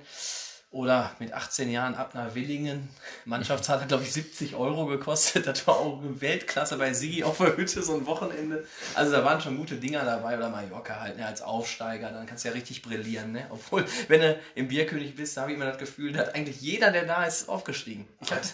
Oder 0.74 1.12
mit 1.20 1.32
18 1.32 1.70
Jahren 1.70 1.94
ab 1.94 2.16
nach 2.16 2.34
Willingen. 2.34 2.90
Mannschaftsfahrt 3.26 3.82
hat, 3.82 3.88
glaube 3.90 4.06
ich, 4.06 4.12
70 4.12 4.56
Euro 4.56 4.88
gekostet. 4.88 5.46
Das 5.46 5.68
war 5.68 5.78
auch 5.78 6.02
eine 6.02 6.20
Weltklasse 6.20 6.78
bei 6.78 6.94
Sigi 6.94 7.24
auf 7.24 7.38
der 7.38 7.56
Hütte, 7.56 7.84
so 7.84 7.94
ein 7.94 8.08
Wochenende. 8.08 8.66
Also 8.96 9.12
da 9.12 9.24
waren 9.24 9.40
schon 9.40 9.56
gute 9.56 9.76
Dinger 9.76 10.04
dabei. 10.04 10.36
Oder 10.36 10.50
Mallorca 10.50 11.00
halt, 11.00 11.18
ne, 11.18 11.28
als 11.28 11.44
Aufsteiger. 11.44 12.10
Dann 12.10 12.26
kannst 12.26 12.44
du 12.44 12.48
ja 12.48 12.56
richtig 12.56 12.82
brillieren. 12.82 13.34
Ne? 13.34 13.46
Obwohl, 13.52 13.86
wenn 14.08 14.22
du 14.22 14.40
im 14.56 14.68
Bierkönig 14.68 15.16
bist, 15.16 15.38
da 15.38 15.42
habe 15.42 15.52
ich 15.52 15.58
immer 15.58 15.68
das 15.68 15.78
Gefühl, 15.78 16.12
da 16.12 16.22
hat 16.22 16.34
eigentlich 16.34 16.60
jeder, 16.60 16.90
der 16.90 17.06
da 17.06 17.24
ist, 17.26 17.50
aufgestiegen. 17.50 18.08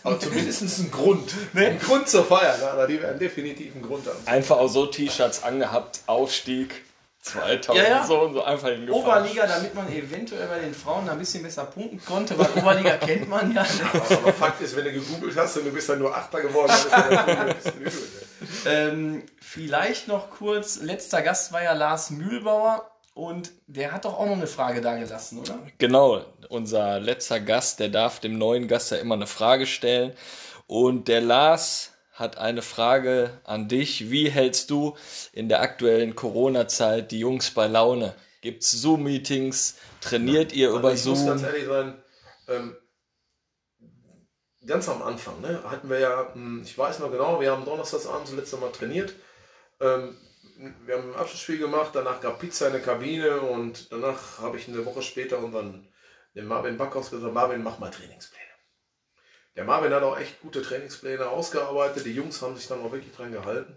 Aber 0.04 0.20
zumindest 0.20 0.62
ein 0.80 0.92
Grund. 0.92 1.34
Ein 1.56 1.80
Grund 1.80 2.10
zur 2.10 2.26
Feier. 2.26 2.58
Ne? 2.58 2.88
Die 2.88 3.02
werden 3.02 3.18
definitiv 3.18 3.74
einen 3.76 3.84
Grund 3.84 4.06
haben. 4.06 4.18
Einfach 4.26 4.58
auch 4.58 4.68
so 4.68 4.88
T-Shirts 4.88 5.44
angehabt, 5.44 6.02
Aufstieg 6.06 6.84
2000 7.22 7.76
Ja, 7.76 7.90
ja. 7.90 8.06
so 8.06 8.22
und 8.22 8.34
so 8.34 8.44
einfach 8.44 8.70
hingefahren. 8.70 9.04
Oberliga, 9.04 9.46
damit 9.46 9.76
man 9.76 9.92
eventuell 9.92 10.48
bei 10.48 10.60
den 10.60 10.74
Frauen 10.74 11.10
ein 11.10 11.20
bisschen 11.20 11.44
besser 11.44 11.66
punkten 11.66 12.04
konnte, 12.04 12.38
weil 12.38 12.48
Oberliga 12.56 12.98
kennt 12.98 13.28
man 13.28 13.54
ja. 13.54 13.64
Ne? 13.64 13.70
Aber 13.94 14.34
Fakt 14.34 14.62
ist, 14.62 14.76
wenn 14.76 14.86
du 14.86 14.94
gegoogelt 14.94 15.36
hast 15.36 15.58
und 15.58 15.66
du 15.66 15.72
bist 15.72 15.90
dann 15.90 16.00
nur 16.00 16.16
Achter 16.16 16.42
geworden, 16.42 16.72
dann 16.92 17.50
ist 17.50 17.68
übel. 17.76 17.92
Ne? 17.92 18.50
Ähm, 18.66 19.24
vielleicht 19.42 20.08
noch 20.08 20.30
kurz, 20.30 20.78
letzter 20.78 21.22
Gast 21.22 21.52
war 21.52 21.62
ja 21.62 21.74
Lars 21.74 22.10
Mühlbauer 22.10 22.90
und 23.14 23.52
der 23.68 23.92
hat 23.92 24.06
doch 24.06 24.18
auch 24.18 24.26
noch 24.26 24.38
eine 24.38 24.48
Frage 24.48 24.80
da 24.80 24.96
gelassen, 24.96 25.40
oder? 25.40 25.60
Genau, 25.78 26.24
unser 26.48 27.02
letzter 27.02 27.42
Gast, 27.42 27.82
der 27.82 27.90
darf 27.90 28.22
dem 28.22 28.38
neuen 28.38 28.70
Gast 28.70 28.92
ja 28.92 28.98
immer 28.98 29.16
eine 29.16 29.28
Frage 29.28 29.66
stellen. 29.66 30.14
Und 30.68 31.08
der 31.10 31.20
Lars 31.20 31.89
hat 32.20 32.38
eine 32.38 32.62
Frage 32.62 33.40
an 33.44 33.68
dich. 33.68 34.12
Wie 34.12 34.30
hältst 34.30 34.70
du 34.70 34.96
in 35.34 35.50
der 35.50 35.62
aktuellen 35.62 36.16
Corona-Zeit 36.16 37.12
die 37.12 37.20
Jungs 37.20 37.52
bei 37.52 37.68
Laune? 37.68 38.14
Gibt 38.42 38.64
es 38.64 38.72
Zoom-Meetings? 38.72 39.78
Trainiert 40.02 40.54
ihr 40.54 40.70
über 40.70 40.90
Also 40.90 41.14
ich 41.14 41.18
muss 41.18 41.26
ganz 41.28 41.42
Zoom? 41.42 41.50
ehrlich 41.50 41.68
sein, 41.68 42.04
ähm, 42.48 42.78
ganz 44.66 44.88
am 44.90 45.02
Anfang 45.02 45.42
ne, 45.42 45.64
hatten 45.64 45.90
wir 45.90 46.00
ja, 46.00 46.34
hm, 46.34 46.62
ich 46.64 46.78
weiß 46.78 47.00
noch 47.00 47.12
genau, 47.12 47.42
wir 47.42 47.52
haben 47.52 47.66
donnerstagsabends 47.66 48.32
das 48.32 48.40
letzte 48.40 48.58
Mal 48.58 48.72
trainiert. 48.72 49.14
Ähm, 49.80 50.18
wir 50.86 50.98
haben 50.98 51.14
ein 51.14 51.20
Abschlussspiel 51.20 51.58
gemacht, 51.58 51.92
danach 51.94 52.20
gab 52.22 52.40
Pizza 52.40 52.68
in 52.68 52.74
der 52.74 52.82
Kabine 52.82 53.40
und 53.42 53.92
danach 53.92 54.40
habe 54.40 54.58
ich 54.58 54.68
eine 54.68 54.86
Woche 54.86 55.02
später 55.02 55.40
unseren 55.40 55.88
den 56.36 56.48
Marvin 56.48 56.78
Backhaus 56.78 57.10
gesagt, 57.10 57.34
Marvin, 57.34 57.64
mach 57.64 57.80
mal 57.80 57.90
Trainingspläne. 57.90 58.49
Der 59.60 59.66
Marvin 59.66 59.94
hat 59.94 60.04
auch 60.04 60.18
echt 60.18 60.40
gute 60.40 60.62
Trainingspläne 60.62 61.28
ausgearbeitet, 61.28 62.06
die 62.06 62.14
Jungs 62.14 62.42
haben 62.42 62.56
sich 62.56 62.70
dann 62.70 62.80
auch 62.80 62.94
wirklich 62.94 63.14
dran 63.14 63.34
gehalten. 63.34 63.76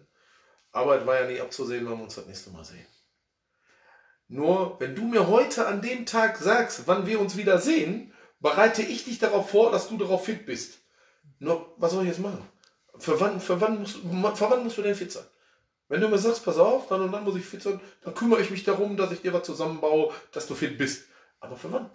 Aber 0.70 1.00
es 1.00 1.04
war 1.08 1.20
ja 1.20 1.26
nie 1.26 1.40
abzusehen, 1.40 1.84
wenn 1.90 1.98
wir 1.98 2.04
uns 2.04 2.14
das 2.14 2.26
nächste 2.26 2.50
Mal 2.50 2.64
sehen. 2.64 2.86
Nur, 4.28 4.78
wenn 4.78 4.94
du 4.94 5.02
mir 5.02 5.26
heute 5.26 5.66
an 5.66 5.82
dem 5.82 6.06
Tag 6.06 6.36
sagst, 6.36 6.86
wann 6.86 7.08
wir 7.08 7.18
uns 7.18 7.36
wieder 7.36 7.58
sehen, 7.58 8.14
bereite 8.38 8.82
ich 8.82 9.02
dich 9.02 9.18
darauf 9.18 9.50
vor, 9.50 9.72
dass 9.72 9.88
du 9.88 9.98
darauf 9.98 10.24
fit 10.24 10.46
bist. 10.46 10.78
Nur, 11.40 11.74
was 11.78 11.90
soll 11.90 12.04
ich 12.04 12.10
jetzt 12.10 12.20
machen? 12.20 12.48
Für 12.98 13.18
wann, 13.18 13.40
für 13.40 13.60
wann, 13.60 13.80
musst, 13.80 13.96
für 13.96 14.50
wann 14.50 14.62
musst 14.62 14.78
du 14.78 14.82
denn 14.82 14.94
fit 14.94 15.10
sein? 15.10 15.26
Wenn 15.88 16.00
du 16.00 16.08
mir 16.08 16.18
sagst, 16.18 16.44
pass 16.44 16.58
auf, 16.58 16.86
dann 16.86 17.00
und 17.00 17.10
dann 17.10 17.24
muss 17.24 17.34
ich 17.34 17.44
fit 17.44 17.60
sein, 17.60 17.80
dann 18.04 18.14
kümmere 18.14 18.40
ich 18.40 18.52
mich 18.52 18.62
darum, 18.62 18.96
dass 18.96 19.10
ich 19.10 19.22
dir 19.22 19.32
was 19.32 19.42
zusammenbaue, 19.42 20.12
dass 20.30 20.46
du 20.46 20.54
fit 20.54 20.78
bist. 20.78 21.08
Aber 21.40 21.56
für 21.56 21.72
wann? 21.72 21.90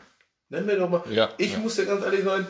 Nenn 0.50 0.66
mir 0.66 0.76
doch 0.76 0.90
mal. 0.90 1.04
Ja, 1.10 1.30
ich 1.38 1.54
ja. 1.54 1.60
muss 1.60 1.78
dir 1.78 1.86
ganz 1.86 2.04
ehrlich 2.04 2.26
sein, 2.26 2.46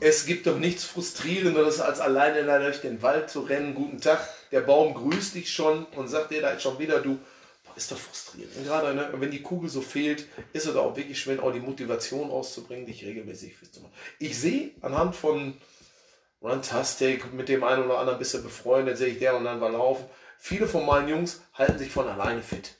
es 0.00 0.26
gibt 0.26 0.46
doch 0.46 0.58
nichts 0.58 0.84
Frustrierenderes, 0.84 1.80
als 1.80 2.00
alleine 2.00 2.44
durch 2.60 2.80
den 2.80 3.02
Wald 3.02 3.30
zu 3.30 3.40
rennen. 3.40 3.74
Guten 3.74 4.00
Tag, 4.00 4.26
der 4.50 4.60
Baum 4.60 4.94
grüßt 4.94 5.34
dich 5.34 5.52
schon 5.52 5.84
und 5.96 6.08
sagt 6.08 6.30
dir 6.30 6.40
da 6.40 6.50
ist 6.50 6.62
schon 6.62 6.78
wieder 6.78 7.00
du. 7.00 7.18
Boah, 7.64 7.76
ist 7.76 7.92
doch 7.92 7.98
frustrierend. 7.98 8.56
Und 8.56 8.64
gerade 8.64 8.94
ne, 8.94 9.10
wenn 9.14 9.30
die 9.30 9.42
Kugel 9.42 9.68
so 9.68 9.82
fehlt, 9.82 10.26
ist 10.52 10.66
es 10.66 10.76
auch 10.76 10.96
wirklich 10.96 11.20
schwer, 11.20 11.42
auch 11.42 11.52
die 11.52 11.60
Motivation 11.60 12.30
auszubringen, 12.30 12.86
dich 12.86 13.04
regelmäßig 13.04 13.56
fit 13.56 13.74
zu 13.74 13.82
machen. 13.82 13.92
Ich 14.18 14.38
sehe 14.38 14.70
anhand 14.80 15.16
von 15.16 15.54
Runtastic 16.42 17.34
mit 17.34 17.50
dem 17.50 17.62
einen 17.62 17.84
oder 17.84 17.98
anderen 17.98 18.18
bisschen 18.18 18.42
befreundet, 18.42 18.96
sehe 18.96 19.08
ich 19.08 19.18
der 19.18 19.36
und 19.36 19.44
dann 19.44 19.60
war 19.60 19.70
laufen. 19.70 20.06
Viele 20.38 20.66
von 20.66 20.86
meinen 20.86 21.08
Jungs 21.08 21.42
halten 21.52 21.78
sich 21.78 21.92
von 21.92 22.08
alleine 22.08 22.42
fit. 22.42 22.76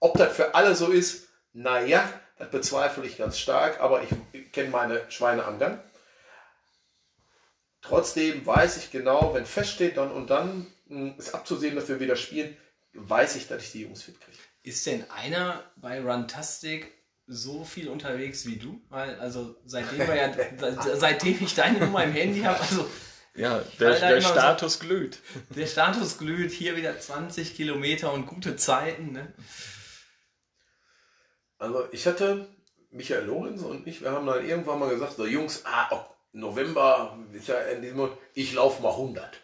Ob 0.00 0.18
das 0.18 0.34
für 0.34 0.56
alle 0.56 0.74
so 0.74 0.88
ist, 0.88 1.28
naja, 1.52 2.08
das 2.38 2.50
bezweifle 2.50 3.06
ich 3.06 3.16
ganz 3.16 3.38
stark, 3.38 3.80
aber 3.80 4.02
ich 4.02 4.52
kenne 4.52 4.70
meine 4.70 5.00
Schweine 5.08 5.44
am 5.44 5.60
Gang. 5.60 5.80
Trotzdem 7.86 8.44
weiß 8.46 8.78
ich 8.78 8.90
genau, 8.90 9.34
wenn 9.34 9.44
feststeht, 9.46 9.96
dann 9.96 10.10
und 10.10 10.30
dann 10.30 10.66
mh, 10.86 11.14
ist 11.18 11.34
abzusehen, 11.34 11.74
dass 11.76 11.88
wir 11.88 12.00
wieder 12.00 12.16
spielen, 12.16 12.56
weiß 12.94 13.36
ich, 13.36 13.46
dass 13.48 13.62
ich 13.62 13.72
die 13.72 13.82
Jungs 13.82 14.02
fit 14.02 14.20
kriege. 14.20 14.38
Ist 14.62 14.86
denn 14.86 15.04
einer 15.10 15.62
bei 15.76 16.00
Runtastic 16.00 16.90
so 17.26 17.64
viel 17.64 17.88
unterwegs 17.88 18.46
wie 18.46 18.56
du? 18.56 18.80
Weil, 18.88 19.18
also 19.20 19.56
seitdem, 19.66 19.98
wir 20.06 20.14
ja, 20.16 20.32
se- 20.32 20.96
seitdem 20.96 21.36
ich 21.44 21.54
deine 21.54 21.78
Nummer 21.80 22.04
im 22.04 22.12
Handy 22.12 22.40
habe, 22.40 22.60
also 22.60 22.88
Ja, 23.34 23.62
der, 23.80 23.98
der 23.98 24.10
immer 24.16 24.20
so- 24.22 24.28
Status 24.32 24.80
glüht. 24.80 25.18
der 25.50 25.66
Status 25.66 26.16
glüht, 26.18 26.52
hier 26.52 26.76
wieder 26.76 26.98
20 26.98 27.54
Kilometer 27.54 28.12
und 28.12 28.26
gute 28.26 28.56
Zeiten. 28.56 29.12
Ne? 29.12 29.34
Also 31.58 31.86
ich 31.92 32.06
hatte 32.06 32.48
Michael 32.90 33.24
Lorenz 33.26 33.62
und 33.62 33.86
ich, 33.86 34.00
wir 34.02 34.12
haben 34.12 34.26
dann 34.26 34.46
irgendwann 34.46 34.78
mal 34.78 34.88
gesagt, 34.90 35.16
so 35.16 35.26
Jungs, 35.26 35.62
ah, 35.64 36.06
November, 36.34 37.16
Monat, 37.94 38.18
ich 38.34 38.52
laufe 38.54 38.82
mal 38.82 38.90
100. 38.90 39.40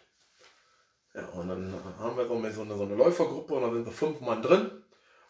Ja, 1.13 1.25
und 1.27 1.47
dann 1.47 1.73
haben 1.97 2.17
wir 2.17 2.51
so 2.51 2.61
eine, 2.61 2.75
so 2.75 2.83
eine 2.83 2.95
Läufergruppe 2.95 3.53
und 3.53 3.61
dann 3.61 3.73
sind 3.73 3.85
wir 3.85 3.93
fünf 3.93 4.19
Mann 4.19 4.41
drin 4.41 4.69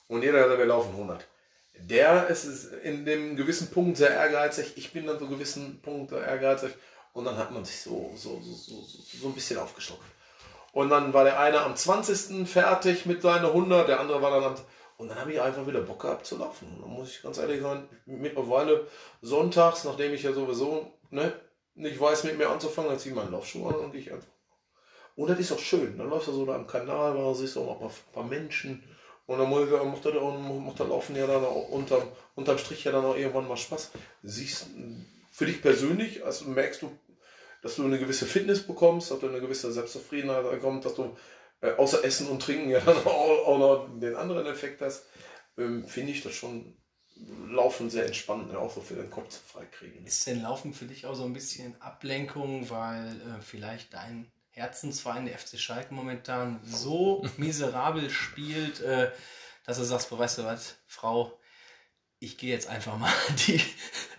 und 0.08 0.24
jeder 0.24 0.48
sagt, 0.48 0.58
wir 0.58 0.66
laufen 0.66 0.92
100. 0.92 1.28
Der 1.76 2.28
ist 2.28 2.74
in 2.84 3.06
dem 3.06 3.36
gewissen 3.36 3.70
Punkt 3.70 3.98
sehr 3.98 4.10
ehrgeizig, 4.10 4.74
ich 4.76 4.92
bin 4.92 5.06
dann 5.06 5.20
so 5.20 5.28
gewissen 5.28 5.82
Punkt 5.82 6.12
ehrgeizig 6.12 6.72
und 7.14 7.26
dann 7.26 7.38
hat 7.38 7.52
man 7.52 7.64
sich 7.64 7.80
so, 7.80 8.12
so, 8.16 8.42
so, 8.42 8.54
so, 8.54 8.82
so 9.22 9.28
ein 9.28 9.34
bisschen 9.34 9.60
aufgestockt. 9.60 10.04
Und 10.74 10.90
dann 10.90 11.14
war 11.14 11.26
der 11.26 11.40
eine 11.40 11.62
am 11.62 11.76
20. 11.76 12.48
fertig 12.48 13.06
mit 13.06 13.22
seinen 13.22 13.46
100, 13.46 13.88
der 13.88 14.00
andere 14.00 14.22
war 14.22 14.32
dann 14.32 14.44
am... 14.44 14.56
Und 14.98 15.10
dann 15.10 15.20
habe 15.20 15.34
ich 15.34 15.42
einfach 15.42 15.66
wieder 15.66 15.82
Bock 15.82 16.04
gehabt 16.04 16.28
zu 16.28 16.38
laufen. 16.38 16.78
Da 16.80 16.86
muss 16.86 17.10
ich 17.10 17.24
ganz 17.24 17.40
ehrlich 17.40 17.62
sein, 17.62 17.90
mittlerweile 18.06 18.86
sonntags, 19.22 19.84
nachdem 19.84 20.14
ich 20.14 20.22
ja 20.22 20.32
sowieso 20.32 20.94
ne, 21.10 21.34
nicht 21.76 22.00
weiß, 22.00 22.24
mit 22.26 22.38
mir 22.38 22.50
anzufangen, 22.50 22.92
dann 22.92 23.00
ziehe 23.00 23.14
ich 23.14 23.20
meinen 23.20 23.32
Laufschuh 23.32 23.68
an 23.68 23.76
und 23.76 23.96
ich 23.96 24.12
einfach. 24.12 24.28
Und 25.16 25.30
das 25.30 25.40
ist 25.40 25.52
auch 25.52 25.60
schön. 25.60 25.98
Dann 25.98 26.10
läufst 26.10 26.28
du 26.28 26.34
so 26.34 26.46
da 26.46 26.56
am 26.56 26.68
Kanal, 26.68 27.16
da 27.16 27.34
siehst 27.34 27.56
du 27.56 27.62
auch 27.62 27.80
mal 27.80 27.88
ein 27.88 28.14
paar, 28.14 28.24
Menschen. 28.24 28.84
Und 29.26 29.40
dann 29.40 29.50
macht, 29.50 29.72
das, 30.06 30.14
macht 30.14 30.80
das 30.80 30.88
Laufen 30.88 31.16
ja 31.16 31.28
dann 31.28 31.44
auch 31.44 31.70
unterm, 31.70 32.04
unterm 32.36 32.58
Strich 32.58 32.84
ja 32.84 32.92
dann 32.92 33.06
auch 33.06 33.16
irgendwann 33.16 33.48
mal 33.48 33.58
Spaß. 33.58 33.92
Siehst 34.24 34.68
für 35.32 35.46
dich 35.46 35.62
persönlich, 35.62 36.26
also 36.26 36.46
merkst 36.46 36.82
du, 36.82 36.92
dass 37.62 37.76
du 37.76 37.86
eine 37.86 38.00
gewisse 38.00 38.26
Fitness 38.26 38.66
bekommst, 38.66 39.12
dass 39.12 39.20
du 39.20 39.28
eine 39.28 39.40
gewisse 39.40 39.72
Selbstzufriedenheit 39.72 40.50
bekommst, 40.50 40.86
dass 40.86 40.96
du 40.96 41.16
äh, 41.62 41.72
außer 41.74 42.04
Essen 42.04 42.28
und 42.28 42.42
Trinken 42.42 42.70
ja 42.70 42.80
dann 42.80 42.98
auch, 43.06 43.48
auch 43.48 43.58
noch 43.60 44.00
den 44.00 44.16
anderen 44.16 44.46
Effekt 44.48 44.82
hast, 44.82 45.06
ähm, 45.58 45.86
finde 45.86 46.12
ich 46.12 46.24
das 46.24 46.34
schon 46.34 46.76
Laufen 47.50 47.90
sehr 47.90 48.06
entspannend, 48.06 48.56
auch 48.56 48.74
so 48.74 48.82
für 48.82 48.96
den 48.96 49.12
Kopf 49.12 49.30
zu 49.30 49.40
freikriegen. 49.40 50.06
Ist 50.06 50.26
denn 50.26 50.42
Laufen 50.42 50.74
für 50.74 50.86
dich 50.86 51.06
auch 51.06 51.16
so 51.16 51.24
ein 51.24 51.34
bisschen 51.34 51.80
Ablenkung, 51.82 52.70
weil 52.70 53.10
äh, 53.10 53.42
vielleicht 53.42 53.94
dein 53.94 54.32
Herzensverein, 54.52 55.26
der 55.26 55.38
FC 55.38 55.60
Schalke, 55.60 55.94
momentan 55.94 56.60
so 56.64 57.26
miserabel 57.38 58.10
spielt, 58.10 58.82
äh, 58.82 59.12
dass 59.66 59.78
du 59.78 59.84
sagst, 59.84 60.12
weißt 60.12 60.40
du 60.40 60.44
was, 60.44 60.76
Frau, 60.88 61.38
ich 62.20 62.38
gehe 62.38 62.52
jetzt 62.54 62.68
einfach 62.68 62.98
mal 62.98 63.14
die 63.48 63.62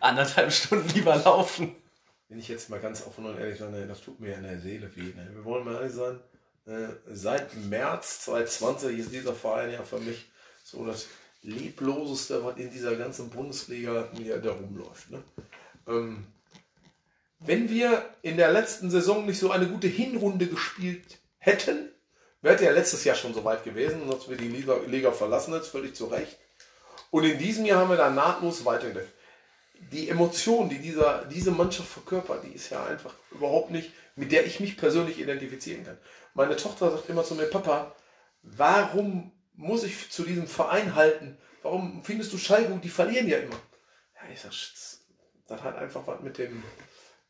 anderthalb 0.00 0.52
Stunden 0.52 0.88
lieber 0.90 1.16
laufen. 1.16 1.74
Wenn 2.28 2.38
ich 2.38 2.48
jetzt 2.48 2.70
mal 2.70 2.80
ganz 2.80 3.06
offen 3.06 3.26
und 3.26 3.38
ehrlich 3.38 3.58
sage, 3.58 3.86
das 3.86 4.00
tut 4.00 4.20
mir 4.20 4.34
in 4.34 4.42
der 4.42 4.58
Seele 4.58 4.94
weh. 4.96 5.12
Ne? 5.14 5.28
Wir 5.32 5.44
wollen 5.44 5.64
mal 5.64 5.74
ehrlich 5.74 5.92
sein, 5.92 6.20
äh, 6.66 6.88
seit 7.06 7.54
März 7.56 8.20
2020 8.24 8.98
ist 8.98 9.12
dieser 9.12 9.34
Verein 9.34 9.72
ja 9.72 9.82
für 9.82 9.98
mich 9.98 10.30
so 10.62 10.86
das 10.86 11.06
lebloseste, 11.42 12.44
was 12.44 12.56
in 12.56 12.70
dieser 12.70 12.96
ganzen 12.96 13.30
Bundesliga 13.30 14.08
mir 14.16 14.38
da 14.38 14.52
rumläuft. 14.52 15.10
Ne? 15.10 15.22
Ähm, 15.88 16.26
wenn 17.40 17.68
wir 17.68 18.04
in 18.22 18.36
der 18.36 18.52
letzten 18.52 18.90
Saison 18.90 19.26
nicht 19.26 19.38
so 19.38 19.50
eine 19.50 19.66
gute 19.66 19.88
Hinrunde 19.88 20.46
gespielt 20.46 21.18
hätten, 21.38 21.90
wäre 22.40 22.62
ja 22.62 22.70
letztes 22.70 23.04
Jahr 23.04 23.16
schon 23.16 23.34
so 23.34 23.44
weit 23.44 23.64
gewesen, 23.64 24.08
dass 24.08 24.28
wir 24.28 24.36
die 24.36 24.48
Liga, 24.48 24.76
Liga 24.86 25.10
verlassen 25.12 25.54
jetzt 25.54 25.68
völlig 25.68 25.94
zu 25.94 26.06
Recht. 26.06 26.38
Und 27.10 27.24
in 27.24 27.38
diesem 27.38 27.66
Jahr 27.66 27.80
haben 27.80 27.90
wir 27.90 27.96
dann 27.96 28.14
nahtlos 28.14 28.64
weitergedacht. 28.64 29.12
Die 29.92 30.08
Emotion, 30.08 30.68
die 30.68 30.78
dieser, 30.78 31.24
diese 31.24 31.50
Mannschaft 31.50 31.88
verkörpert, 31.88 32.44
die 32.44 32.54
ist 32.54 32.70
ja 32.70 32.84
einfach 32.84 33.14
überhaupt 33.32 33.70
nicht, 33.70 33.90
mit 34.14 34.30
der 34.30 34.46
ich 34.46 34.60
mich 34.60 34.76
persönlich 34.76 35.18
identifizieren 35.18 35.84
kann. 35.84 35.98
Meine 36.34 36.56
Tochter 36.56 36.90
sagt 36.92 37.08
immer 37.10 37.24
zu 37.24 37.34
mir, 37.34 37.46
Papa, 37.46 37.94
warum 38.42 39.32
muss 39.54 39.84
ich 39.84 40.10
zu 40.10 40.24
diesem 40.24 40.46
Verein 40.46 40.94
halten? 40.94 41.38
Warum 41.62 42.02
findest 42.04 42.32
du 42.32 42.38
Schalke? 42.38 42.76
Die 42.78 42.88
verlieren 42.88 43.28
ja 43.28 43.38
immer. 43.38 43.60
Ja, 44.16 44.32
ich 44.32 44.40
sag, 44.40 44.52
das 45.48 45.62
hat 45.62 45.76
einfach 45.76 46.06
was 46.06 46.20
mit 46.20 46.38
dem, 46.38 46.62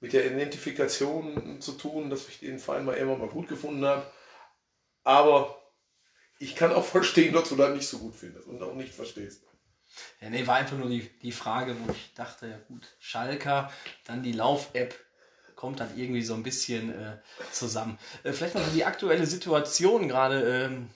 mit 0.00 0.12
der 0.12 0.26
Identifikation 0.26 1.60
zu 1.60 1.72
tun, 1.72 2.10
dass 2.10 2.28
ich 2.28 2.40
den 2.40 2.58
Verein 2.58 2.84
mal 2.84 2.94
immer 2.94 3.16
mal 3.16 3.28
gut 3.28 3.48
gefunden 3.48 3.84
habe. 3.84 4.06
Aber 5.04 5.62
ich 6.38 6.56
kann 6.56 6.72
auch 6.72 6.84
verstehen, 6.98 7.34
dass 7.34 7.48
du 7.48 7.56
das 7.56 7.74
nicht 7.74 7.88
so 7.88 7.98
gut 7.98 8.14
findest 8.14 8.46
und 8.46 8.62
auch 8.62 8.74
nicht 8.74 8.94
verstehst. 8.94 9.44
Ja, 10.20 10.30
nee, 10.30 10.46
war 10.46 10.56
einfach 10.56 10.78
nur 10.78 10.88
die, 10.88 11.06
die 11.20 11.32
Frage, 11.32 11.76
wo 11.78 11.92
ich 11.92 12.14
dachte, 12.14 12.46
ja 12.46 12.58
gut, 12.68 12.96
Schalker, 12.98 13.70
dann 14.04 14.22
die 14.22 14.32
Lauf-App, 14.32 14.94
kommt 15.54 15.78
dann 15.78 15.96
irgendwie 15.96 16.22
so 16.22 16.34
ein 16.34 16.42
bisschen 16.42 16.92
äh, 16.92 17.18
zusammen. 17.52 17.96
Äh, 18.24 18.32
vielleicht 18.32 18.56
noch 18.56 18.72
die 18.72 18.84
aktuelle 18.84 19.26
Situation 19.26 20.08
gerade. 20.08 20.64
Ähm, 20.64 20.90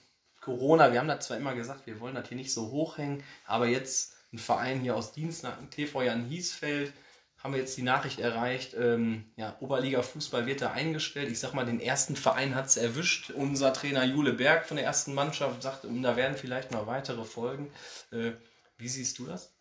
Corona, 0.47 0.93
wir 0.93 0.99
haben 0.99 1.09
da 1.09 1.19
zwar 1.19 1.35
immer 1.35 1.55
gesagt, 1.55 1.87
wir 1.87 1.99
wollen 1.99 2.15
das 2.15 2.29
hier 2.29 2.37
nicht 2.37 2.53
so 2.53 2.71
hochhängen, 2.71 3.21
aber 3.45 3.67
jetzt 3.67 4.13
ein 4.31 4.37
Verein 4.37 4.79
hier 4.79 4.95
aus 4.95 5.11
Dienstlaken, 5.11 5.69
TV 5.69 6.03
Jan 6.03 6.23
Hiesfeld, 6.23 6.93
haben 7.37 7.53
wir 7.53 7.59
jetzt 7.59 7.75
die 7.75 7.81
Nachricht 7.81 8.21
erreicht, 8.21 8.73
ähm, 8.79 9.25
ja, 9.35 9.57
Oberliga 9.59 10.01
Fußball 10.01 10.45
wird 10.45 10.61
da 10.61 10.71
eingestellt. 10.71 11.29
Ich 11.29 11.41
sag 11.41 11.53
mal, 11.53 11.65
den 11.65 11.81
ersten 11.81 12.15
Verein 12.15 12.55
hat 12.55 12.67
es 12.67 12.77
erwischt. 12.77 13.29
Unser 13.31 13.73
Trainer 13.73 14.05
Jule 14.05 14.31
Berg 14.31 14.65
von 14.65 14.77
der 14.77 14.85
ersten 14.85 15.13
Mannschaft 15.13 15.61
sagt, 15.61 15.83
da 15.83 16.15
werden 16.15 16.37
vielleicht 16.37 16.71
noch 16.71 16.87
weitere 16.87 17.25
Folgen. 17.25 17.69
Äh, 18.11 18.31
wie 18.77 18.87
siehst 18.87 19.19
du 19.19 19.25
das? 19.25 19.51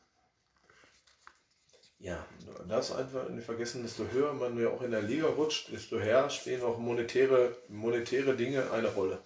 Ja, 1.99 2.25
das 2.69 2.93
einfach 2.93 3.29
nicht 3.29 3.45
vergessen, 3.45 3.83
desto 3.83 4.07
höher 4.13 4.33
man 4.35 4.57
ja 4.61 4.69
auch 4.69 4.83
in 4.83 4.93
der 4.93 5.03
Liga 5.03 5.27
rutscht, 5.27 5.73
desto 5.73 5.99
höher 5.99 6.31
spielen 6.31 6.63
auch 6.63 6.79
monetäre, 6.79 7.57
monetäre 7.69 8.37
Dinge 8.37 8.71
eine 8.71 8.89
Rolle. 8.89 9.21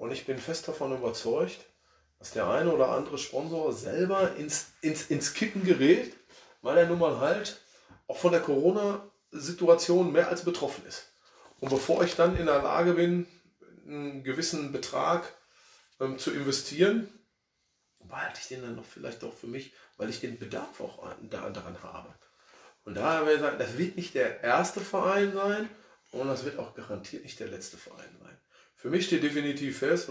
Und 0.00 0.12
ich 0.12 0.24
bin 0.24 0.38
fest 0.38 0.66
davon 0.66 0.96
überzeugt, 0.96 1.66
dass 2.18 2.30
der 2.30 2.48
eine 2.48 2.72
oder 2.72 2.88
andere 2.88 3.18
Sponsor 3.18 3.70
selber 3.70 4.34
ins, 4.36 4.68
ins, 4.80 5.10
ins 5.10 5.34
Kippen 5.34 5.62
gerät, 5.62 6.16
weil 6.62 6.78
er 6.78 6.86
nun 6.86 6.98
mal 6.98 7.20
halt 7.20 7.60
auch 8.06 8.16
von 8.16 8.32
der 8.32 8.40
Corona-Situation 8.40 10.10
mehr 10.10 10.28
als 10.28 10.42
betroffen 10.42 10.86
ist. 10.86 11.12
Und 11.60 11.68
bevor 11.68 12.02
ich 12.02 12.16
dann 12.16 12.38
in 12.38 12.46
der 12.46 12.62
Lage 12.62 12.94
bin, 12.94 13.26
einen 13.86 14.24
gewissen 14.24 14.72
Betrag 14.72 15.36
ähm, 16.00 16.18
zu 16.18 16.30
investieren, 16.30 17.06
behalte 17.98 18.40
ich 18.40 18.48
den 18.48 18.62
dann 18.62 18.76
noch 18.76 18.86
vielleicht 18.86 19.22
auch 19.22 19.34
für 19.34 19.48
mich, 19.48 19.74
weil 19.98 20.08
ich 20.08 20.20
den 20.20 20.38
Bedarf 20.38 20.80
auch 20.80 21.14
daran 21.28 21.82
habe. 21.82 22.14
Und 22.84 22.94
daher 22.94 23.26
werde 23.26 23.34
ich 23.34 23.40
sagen, 23.42 23.58
das 23.58 23.76
wird 23.76 23.96
nicht 23.96 24.14
der 24.14 24.42
erste 24.42 24.80
Verein 24.80 25.34
sein 25.34 25.68
und 26.12 26.26
das 26.26 26.46
wird 26.46 26.58
auch 26.58 26.74
garantiert 26.74 27.22
nicht 27.22 27.38
der 27.38 27.48
letzte 27.48 27.76
Verein 27.76 28.16
sein. 28.18 28.38
Für 28.80 28.88
mich 28.88 29.06
steht 29.06 29.22
definitiv 29.22 29.80
fest, 29.80 30.10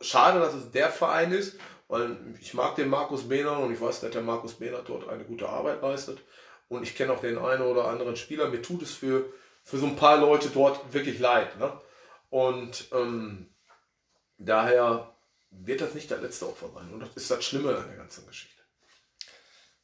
schade, 0.00 0.38
dass 0.38 0.54
es 0.54 0.70
der 0.70 0.90
Verein 0.90 1.32
ist, 1.32 1.58
weil 1.88 2.16
ich 2.40 2.54
mag 2.54 2.76
den 2.76 2.88
Markus 2.88 3.28
Behner 3.28 3.58
und 3.58 3.72
ich 3.72 3.80
weiß, 3.80 4.00
dass 4.00 4.12
der 4.12 4.22
Markus 4.22 4.54
Behner 4.54 4.82
dort 4.86 5.08
eine 5.08 5.24
gute 5.24 5.48
Arbeit 5.48 5.82
leistet. 5.82 6.20
Und 6.68 6.84
ich 6.84 6.94
kenne 6.94 7.12
auch 7.12 7.20
den 7.20 7.36
einen 7.36 7.62
oder 7.62 7.86
anderen 7.86 8.16
Spieler. 8.16 8.48
Mir 8.48 8.62
tut 8.62 8.82
es 8.82 8.92
für, 8.92 9.32
für 9.64 9.78
so 9.78 9.86
ein 9.86 9.96
paar 9.96 10.18
Leute 10.18 10.50
dort 10.50 10.92
wirklich 10.92 11.18
leid. 11.18 11.58
Ne? 11.58 11.72
Und 12.30 12.86
ähm, 12.92 13.48
daher 14.38 15.12
wird 15.50 15.80
das 15.80 15.94
nicht 15.94 16.10
der 16.10 16.18
letzte 16.18 16.48
Opfer 16.48 16.70
sein. 16.74 16.92
Und 16.92 17.00
das 17.00 17.10
ist 17.14 17.30
das 17.30 17.44
Schlimme 17.44 17.76
an 17.76 17.88
der 17.88 17.96
ganzen 17.96 18.24
Geschichte. 18.26 18.62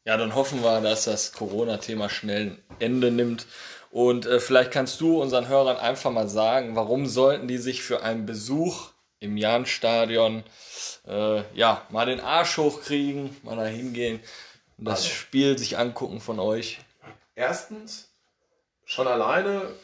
Ja, 0.05 0.17
dann 0.17 0.35
hoffen 0.35 0.63
wir, 0.63 0.81
dass 0.81 1.05
das 1.05 1.33
Corona-Thema 1.33 2.09
schnell 2.09 2.41
ein 2.41 2.65
Ende 2.79 3.11
nimmt 3.11 3.47
und 3.93 4.25
äh, 4.25 4.41
vielleicht 4.41 4.71
kannst 4.71 5.03
du 5.03 5.21
unseren 5.21 5.49
Hörern 5.49 5.77
einfach 5.77 6.11
mal 6.11 6.27
sagen, 6.27 6.75
warum 6.75 7.05
sollten 7.05 7.47
die 7.47 7.59
sich 7.59 7.83
für 7.83 8.03
einen 8.03 8.25
Besuch 8.25 8.89
im 9.21 9.37
Jahnstadion 9.37 10.45
äh, 11.07 11.43
ja, 11.55 11.87
mal 11.91 12.07
den 12.07 12.21
Arsch 12.21 12.57
hochkriegen, 12.57 13.37
mal 13.43 13.57
da 13.57 13.67
hingehen 13.67 14.21
und 14.79 14.87
das 14.87 15.03
also. 15.03 15.15
Spiel 15.15 15.59
sich 15.59 15.77
angucken 15.77 16.21
von 16.21 16.41
euch? 16.41 16.79
Erstens, 17.35 18.09
schon 18.87 19.07
alleine 19.07 19.75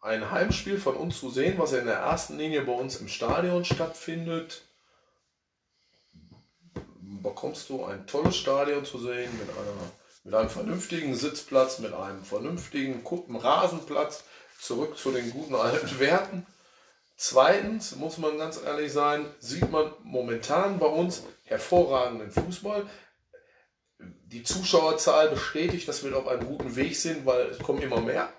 ein 0.00 0.30
Heimspiel 0.30 0.78
von 0.78 0.94
uns 0.94 1.18
zu 1.18 1.28
sehen, 1.28 1.58
was 1.58 1.72
in 1.72 1.86
der 1.86 1.96
ersten 1.96 2.38
Linie 2.38 2.62
bei 2.62 2.72
uns 2.72 3.00
im 3.00 3.08
Stadion 3.08 3.64
stattfindet, 3.64 4.62
bekommst 7.20 7.68
du 7.68 7.84
ein 7.84 8.06
tolles 8.06 8.36
Stadion 8.36 8.84
zu 8.84 9.00
sehen 9.00 9.36
mit 9.40 9.50
einer 9.50 9.90
mit 10.28 10.34
einem 10.34 10.50
vernünftigen 10.50 11.14
Sitzplatz, 11.14 11.78
mit 11.78 11.94
einem 11.94 12.22
vernünftigen 12.22 13.02
Kuppenrasenplatz 13.02 14.24
zurück 14.60 14.98
zu 14.98 15.10
den 15.10 15.30
guten 15.30 15.54
alten 15.54 15.98
Werten. 16.00 16.46
Zweitens 17.16 17.96
muss 17.96 18.18
man 18.18 18.36
ganz 18.36 18.60
ehrlich 18.62 18.92
sein, 18.92 19.24
sieht 19.38 19.70
man 19.72 19.90
momentan 20.02 20.78
bei 20.78 20.86
uns 20.86 21.22
hervorragenden 21.44 22.30
Fußball. 22.30 22.84
Die 23.98 24.42
Zuschauerzahl 24.42 25.30
bestätigt, 25.30 25.88
dass 25.88 26.04
wir 26.04 26.14
auf 26.14 26.28
einem 26.28 26.46
guten 26.46 26.76
Weg 26.76 26.94
sind, 26.94 27.24
weil 27.24 27.46
es 27.46 27.58
kommen 27.60 27.80
immer 27.80 28.02
mehr. 28.02 28.30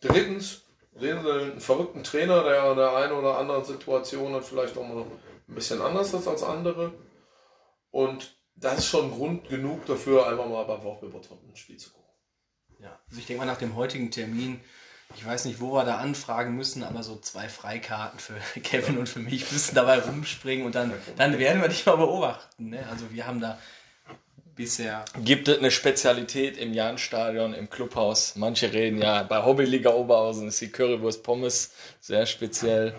Drittens 0.00 0.62
sehen 0.96 1.22
Sie 1.22 1.30
einen 1.30 1.60
verrückten 1.60 2.02
Trainer, 2.02 2.42
der 2.42 2.68
in 2.72 2.78
der 2.78 2.96
einen 2.96 3.12
oder 3.12 3.38
anderen 3.38 3.64
Situation 3.64 4.34
hat 4.34 4.44
vielleicht 4.44 4.76
auch 4.76 4.82
mal 4.82 5.02
ein 5.02 5.54
bisschen 5.54 5.80
anders 5.80 6.12
ist 6.12 6.26
als 6.26 6.42
andere. 6.42 6.92
Und 7.92 8.35
das 8.56 8.78
ist 8.78 8.86
schon 8.86 9.10
Grund 9.10 9.48
genug 9.48 9.86
dafür, 9.86 10.26
einfach 10.26 10.48
mal 10.48 10.64
beim 10.64 10.82
VfB 10.82 11.06
Bottrop 11.06 11.42
ein 11.46 11.56
Spiel 11.56 11.76
zu 11.76 11.90
gucken. 11.90 12.06
Ja, 12.80 12.98
also 13.08 13.20
ich 13.20 13.26
denke 13.26 13.44
mal 13.44 13.50
nach 13.50 13.58
dem 13.58 13.76
heutigen 13.76 14.10
Termin, 14.10 14.60
ich 15.14 15.24
weiß 15.24 15.44
nicht, 15.44 15.60
wo 15.60 15.72
wir 15.72 15.84
da 15.84 15.98
anfragen 15.98 16.56
müssen, 16.56 16.82
aber 16.82 17.02
so 17.02 17.16
zwei 17.16 17.48
Freikarten 17.48 18.18
für 18.18 18.34
Kevin 18.60 18.98
und 18.98 19.08
für 19.08 19.20
mich 19.20 19.50
müssen 19.52 19.74
dabei 19.74 20.00
rumspringen 20.00 20.66
und 20.66 20.74
dann, 20.74 20.92
dann 21.16 21.38
werden 21.38 21.62
wir 21.62 21.68
dich 21.68 21.86
mal 21.86 21.96
beobachten. 21.96 22.70
Ne? 22.70 22.86
Also 22.90 23.10
wir 23.12 23.26
haben 23.26 23.40
da 23.40 23.58
bisher. 24.56 25.04
Gibt 25.22 25.48
es 25.48 25.58
eine 25.58 25.70
Spezialität 25.70 26.56
im 26.56 26.72
Jahnstadion, 26.72 27.54
im 27.54 27.70
Clubhaus? 27.70 28.36
Manche 28.36 28.72
reden 28.72 28.98
ja, 28.98 29.22
bei 29.22 29.44
Hobbyliga 29.44 29.90
Oberhausen 29.90 30.48
ist 30.48 30.60
die 30.60 30.70
Currywurst 30.70 31.22
Pommes 31.22 31.72
sehr 32.00 32.26
speziell. 32.26 32.94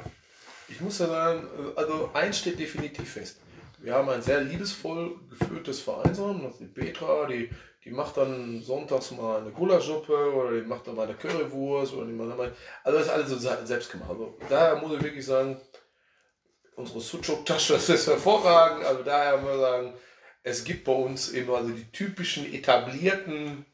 Ich 0.70 0.82
muss 0.82 1.00
ja 1.00 1.08
sagen, 1.08 1.48
also 1.76 2.12
eins 2.14 2.40
steht 2.40 2.60
definitiv 2.60 3.14
fest. 3.14 3.38
Wir 3.80 3.94
haben 3.94 4.10
ein 4.10 4.22
sehr 4.22 4.42
liebesvoll 4.42 5.20
geführtes 5.30 5.82
Vereinsheim. 5.82 6.42
Das 6.44 6.54
ist 6.54 6.62
die 6.62 6.66
Petra, 6.66 7.28
die, 7.28 7.50
die 7.84 7.92
macht 7.92 8.18
dann 8.18 8.62
sonntags 8.62 9.12
mal 9.12 9.42
eine 9.42 9.52
Gulaschsuppe 9.52 10.34
oder 10.34 10.60
die 10.60 10.68
macht 10.68 10.88
dann 10.88 10.96
mal 10.96 11.08
eine 11.08 11.16
Currywurst 11.16 11.94
oder 11.94 12.08
die 12.08 12.14
macht 12.14 12.38
mal, 12.38 12.52
also 12.84 12.98
das 12.98 13.08
ist 13.08 13.14
alles 13.14 13.30
so 13.30 13.38
selbst 13.38 13.92
gemacht. 13.92 14.10
Also 14.10 14.38
daher 14.50 14.78
muss 14.78 14.98
ich 14.98 15.04
wirklich 15.04 15.26
sagen, 15.26 15.62
unsere 16.76 17.02
Sucuk-Tasche, 17.02 17.74
das 17.74 17.90
ist 17.90 18.08
hervorragend. 18.08 18.84
Also 18.84 19.04
daher 19.04 19.38
muss 19.38 19.52
ich 19.52 19.60
sagen, 19.60 19.94
es 20.44 20.64
gibt 20.64 20.86
bei 20.86 20.94
uns 20.94 21.32
eben 21.32 21.54
also 21.54 21.70
die 21.70 21.92
typischen 21.92 22.52
etablierten 22.52 23.66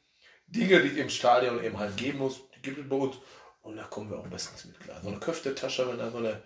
Dinge, 0.48 0.82
die 0.82 0.90
es 0.90 0.98
im 0.98 1.10
Stadion 1.10 1.64
eben 1.64 1.80
halt 1.80 1.96
geben 1.98 2.20
muss, 2.20 2.42
die 2.56 2.62
gibt 2.62 2.80
es 2.80 2.90
bei 2.90 2.96
uns. 2.96 3.16
Und 3.62 3.78
da 3.78 3.84
kommen 3.84 4.10
wir 4.10 4.20
auch 4.20 4.28
bestens 4.28 4.66
mit 4.66 4.80
klar. 4.80 5.00
So 5.02 5.08
eine 5.08 5.20
Köftetasche, 5.20 5.88
wenn 5.88 5.98
da 5.98 6.12
so 6.12 6.18
eine 6.18 6.42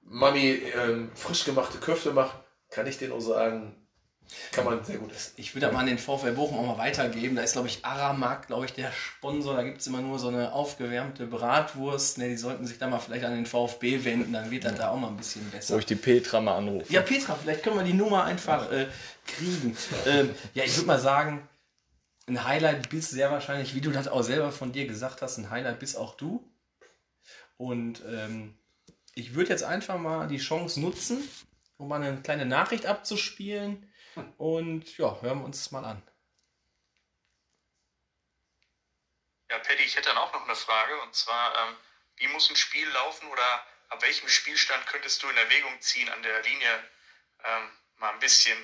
Mami 0.00 0.62
ähm, 0.74 1.10
frisch 1.14 1.44
gemachte 1.44 1.78
Köfte 1.78 2.12
macht, 2.12 2.38
kann 2.78 2.86
ich 2.86 2.96
dir 2.96 3.08
nur 3.08 3.20
sagen, 3.20 3.74
kann 4.52 4.64
man 4.64 4.84
sehr 4.84 4.98
gut 4.98 5.10
essen. 5.10 5.32
Ich 5.36 5.52
würde 5.52 5.72
mal 5.72 5.80
an 5.80 5.86
den 5.86 5.98
VfL 5.98 6.30
Bochum 6.30 6.58
auch 6.58 6.76
mal 6.76 6.78
weitergeben. 6.78 7.34
Da 7.34 7.42
ist, 7.42 7.54
glaube 7.54 7.66
ich, 7.66 7.84
Aramak, 7.84 8.46
glaube 8.46 8.66
ich, 8.66 8.72
der 8.72 8.92
Sponsor. 8.92 9.56
Da 9.56 9.64
gibt 9.64 9.80
es 9.80 9.88
immer 9.88 10.00
nur 10.00 10.20
so 10.20 10.28
eine 10.28 10.52
aufgewärmte 10.52 11.26
Bratwurst. 11.26 12.18
Ne, 12.18 12.28
die 12.28 12.36
sollten 12.36 12.68
sich 12.68 12.78
da 12.78 12.86
mal 12.86 13.00
vielleicht 13.00 13.24
an 13.24 13.34
den 13.34 13.46
VfB 13.46 14.04
wenden, 14.04 14.32
dann 14.32 14.52
wird 14.52 14.64
das 14.64 14.76
da 14.76 14.90
auch 14.90 14.96
mal 14.96 15.08
ein 15.08 15.16
bisschen 15.16 15.50
besser. 15.50 15.72
Soll 15.72 15.80
ich 15.80 15.86
die 15.86 15.96
Petra 15.96 16.40
mal 16.40 16.56
anrufen? 16.56 16.92
Ja, 16.92 17.00
Petra, 17.00 17.34
vielleicht 17.34 17.64
können 17.64 17.74
wir 17.74 17.82
die 17.82 17.94
Nummer 17.94 18.22
einfach 18.22 18.70
äh, 18.70 18.86
kriegen. 19.26 19.76
Ähm, 20.06 20.30
ja, 20.54 20.62
ich 20.62 20.76
würde 20.76 20.86
mal 20.86 21.00
sagen, 21.00 21.48
ein 22.28 22.44
Highlight 22.44 22.90
bist 22.90 23.10
sehr 23.10 23.32
wahrscheinlich, 23.32 23.74
wie 23.74 23.80
du 23.80 23.90
das 23.90 24.06
auch 24.06 24.22
selber 24.22 24.52
von 24.52 24.70
dir 24.70 24.86
gesagt 24.86 25.20
hast, 25.20 25.38
ein 25.38 25.50
Highlight 25.50 25.80
bist 25.80 25.96
auch 25.96 26.16
du. 26.16 26.48
Und 27.56 28.02
ähm, 28.08 28.54
ich 29.16 29.34
würde 29.34 29.50
jetzt 29.50 29.64
einfach 29.64 29.98
mal 29.98 30.28
die 30.28 30.38
Chance 30.38 30.80
nutzen, 30.80 31.18
um 31.78 31.88
mal 31.88 32.02
eine 32.02 32.20
kleine 32.22 32.44
Nachricht 32.44 32.86
abzuspielen. 32.86 33.92
Und 34.36 34.98
ja, 34.98 35.20
hören 35.20 35.38
wir 35.38 35.44
uns 35.44 35.62
das 35.62 35.70
mal 35.70 35.84
an. 35.84 36.02
Ja, 39.50 39.58
Paddy, 39.60 39.82
ich 39.84 39.96
hätte 39.96 40.10
dann 40.10 40.18
auch 40.18 40.32
noch 40.32 40.44
eine 40.44 40.56
Frage. 40.56 41.00
Und 41.00 41.14
zwar, 41.14 41.54
ähm, 41.56 41.76
wie 42.16 42.28
muss 42.28 42.50
ein 42.50 42.56
Spiel 42.56 42.86
laufen 42.88 43.28
oder 43.28 43.66
ab 43.88 44.02
welchem 44.02 44.28
Spielstand 44.28 44.86
könntest 44.86 45.22
du 45.22 45.28
in 45.28 45.36
Erwägung 45.36 45.80
ziehen, 45.80 46.08
an 46.10 46.22
der 46.22 46.42
Linie 46.42 46.90
ähm, 47.44 47.70
mal 47.96 48.12
ein 48.12 48.18
bisschen 48.18 48.58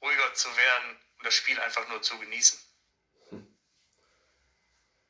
ruhiger 0.00 0.32
zu 0.34 0.48
werden 0.56 0.96
und 1.18 1.26
das 1.26 1.34
Spiel 1.34 1.60
einfach 1.60 1.86
nur 1.88 2.00
zu 2.02 2.18
genießen? 2.18 2.58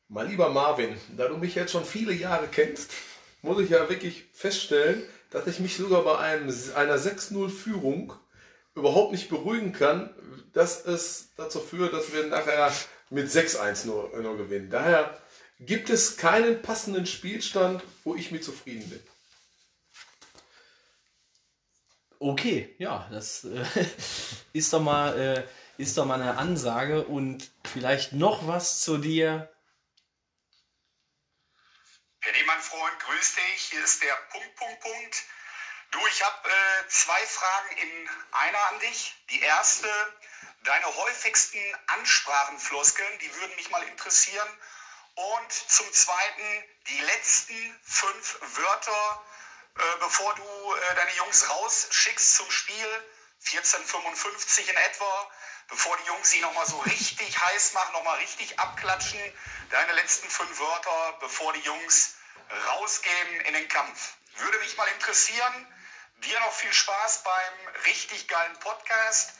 Mein 0.09 0.29
lieber 0.29 0.49
Marvin, 0.49 1.01
da 1.17 1.29
du 1.29 1.37
mich 1.37 1.55
jetzt 1.55 1.73
schon 1.73 1.85
viele 1.85 2.13
Jahre 2.13 2.49
kennst, 2.49 2.93
muss 3.43 3.61
ich 3.61 3.71
ja 3.71 3.89
wirklich 3.89 4.25
feststellen, 4.33 5.09
dass 5.35 5.49
ich 5.49 5.59
mich 5.59 5.77
sogar 5.77 6.05
bei 6.05 6.17
einem, 6.17 6.49
einer 6.77 6.97
6-0-Führung 6.97 8.15
überhaupt 8.77 9.13
nicht 9.13 9.29
beruhigen 9.29 9.73
kann, 9.73 10.15
dass 10.53 10.87
es 10.87 11.31
dazu 11.37 11.59
führt, 11.59 11.93
dass 11.93 12.13
wir 12.13 12.29
nachher 12.29 12.73
mit 13.11 13.29
6-1 13.29 13.87
nur, 13.87 14.17
nur 14.21 14.37
gewinnen. 14.37 14.71
Daher 14.71 15.19
gibt 15.59 15.91
es 15.91 16.17
keinen 16.17 16.63
passenden 16.63 17.05
Spielstand, 17.07 17.83
wo 18.05 18.15
ich 18.15 18.31
mit 18.31 18.45
zufrieden 18.45 18.89
bin. 18.89 19.01
Okay, 22.21 22.75
ja, 22.79 23.09
das 23.11 23.45
äh, 23.45 23.65
ist, 24.53 24.73
doch 24.73 24.81
mal, 24.81 25.19
äh, 25.19 25.83
ist 25.83 25.99
doch 25.99 26.07
mal 26.07 26.23
eine 26.23 26.39
Ansage 26.39 27.05
und 27.05 27.51
vielleicht 27.65 28.13
noch 28.13 28.47
was 28.47 28.81
zu 28.81 28.99
dir. 28.99 29.51
Paddy, 32.25 32.43
mein 32.45 32.63
Freund, 32.63 33.01
grüß 33.01 33.35
dich. 33.35 33.65
Hier 33.65 33.85
ist 33.85 34.03
der 34.03 34.15
Punkt, 34.33 34.57
Punkt, 34.57 34.81
Punkt. 34.81 35.25
Du, 35.91 36.07
ich 36.07 36.23
habe 36.23 36.49
äh, 36.49 36.89
zwei 36.89 37.27
Fragen 37.27 37.77
in 37.77 38.11
einer 38.33 38.67
an 38.69 38.81
dich. 38.81 39.15
Die 39.29 39.43
erste, 39.43 39.91
deine 40.63 40.87
häufigsten 40.87 41.61
Ansprachenfloskeln, 41.89 43.19
die 43.19 43.35
würden 43.35 43.55
mich 43.57 43.69
mal 43.69 43.83
interessieren. 43.83 44.49
Und 45.17 45.53
zum 45.53 45.93
zweiten, 45.93 46.65
die 46.89 47.01
letzten 47.01 47.81
fünf 47.85 48.39
Wörter, 48.57 49.27
äh, 49.77 49.83
bevor 50.01 50.35
du 50.35 50.75
äh, 50.77 50.95
deine 50.95 51.15
Jungs 51.17 51.51
rausschickst 51.51 52.37
zum 52.37 52.51
Spiel, 52.51 53.05
1455 53.53 54.71
in 54.71 54.77
etwa, 54.77 55.31
bevor 55.69 55.97
die 55.99 56.07
Jungs 56.07 56.31
sie 56.31 56.41
nochmal 56.41 56.67
so 56.67 56.79
richtig 56.81 57.41
heiß 57.47 57.73
machen, 57.75 57.93
nochmal 57.93 58.19
richtig 58.19 58.59
abklatschen. 58.59 59.21
Deine 59.71 59.93
letzten 59.93 60.29
fünf 60.29 60.59
Wörter, 60.59 61.19
bevor 61.21 61.53
die 61.53 61.61
Jungs 61.61 62.17
rausgehen 62.69 63.41
in 63.47 63.55
den 63.55 63.69
Kampf. 63.69 64.17
Würde 64.37 64.59
mich 64.59 64.77
mal 64.77 64.89
interessieren. 64.89 65.67
Dir 66.19 66.39
noch 66.41 66.53
viel 66.53 66.73
Spaß 66.73 67.23
beim 67.23 67.75
richtig 67.87 68.29
geilen 68.29 68.59
Podcast 68.61 69.35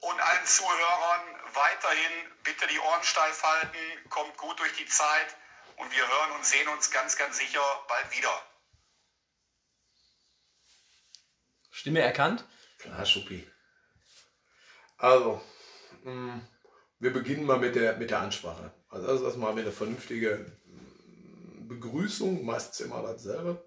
und 0.00 0.20
allen 0.20 0.46
Zuhörern 0.46 1.40
weiterhin 1.54 2.12
bitte 2.42 2.66
die 2.66 2.78
Ohren 2.78 3.02
steif 3.04 3.42
halten, 3.42 4.10
kommt 4.10 4.36
gut 4.36 4.58
durch 4.58 4.74
die 4.76 4.86
Zeit 4.86 5.36
und 5.76 5.90
wir 5.92 6.08
hören 6.08 6.32
und 6.32 6.44
sehen 6.44 6.68
uns 6.68 6.90
ganz, 6.90 7.16
ganz 7.16 7.38
sicher 7.38 7.62
bald 7.88 8.16
wieder. 8.16 8.42
Stimme 11.70 12.00
erkannt? 12.00 12.44
Klar, 12.78 13.04
Schuppi. 13.06 13.50
Also, 14.98 15.44
wir 16.04 17.12
beginnen 17.12 17.44
mal 17.46 17.58
mit 17.58 17.74
der, 17.74 17.96
mit 17.96 18.10
der 18.10 18.20
Ansprache. 18.20 18.72
Also 18.88 19.06
das 19.06 19.20
ist 19.20 19.26
erstmal 19.26 19.52
eine 19.56 19.72
vernünftige 19.72 20.46
mh, 20.66 21.68
Begrüßung, 21.68 22.44
meistens 22.44 22.80
immer 22.80 23.02
dasselbe. 23.02 23.62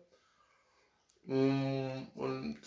Mh, 1.25 2.07
Und 2.15 2.59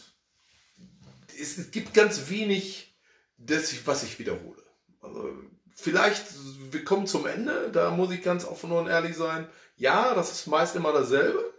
es, 1.40 1.58
es 1.58 1.70
gibt 1.70 1.94
ganz 1.94 2.28
wenig, 2.28 2.96
das, 3.38 3.86
was 3.86 4.02
ich 4.02 4.18
wiederhole. 4.18 4.62
Also 5.00 5.32
vielleicht, 5.74 6.26
wir 6.72 6.84
kommen 6.84 7.06
zum 7.06 7.26
Ende, 7.26 7.70
da 7.70 7.90
muss 7.90 8.10
ich 8.10 8.22
ganz 8.22 8.44
offen 8.44 8.72
und 8.72 8.88
ehrlich 8.88 9.16
sein. 9.16 9.48
Ja, 9.76 10.14
das 10.14 10.32
ist 10.32 10.46
meist 10.48 10.74
immer 10.74 10.92
dasselbe, 10.92 11.54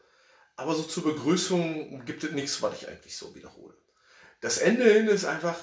aber 0.58 0.76
so 0.76 0.84
zur 0.84 1.06
Begrüßung 1.06 2.04
gibt 2.06 2.24
es 2.24 2.32
nichts, 2.32 2.62
was 2.62 2.82
ich 2.82 2.88
eigentlich 2.90 3.16
so 3.16 3.34
wiederhole. 3.34 3.76
Das 4.42 4.58
Ende 4.58 4.92
hin 4.92 5.08
ist 5.08 5.26
einfach 5.26 5.58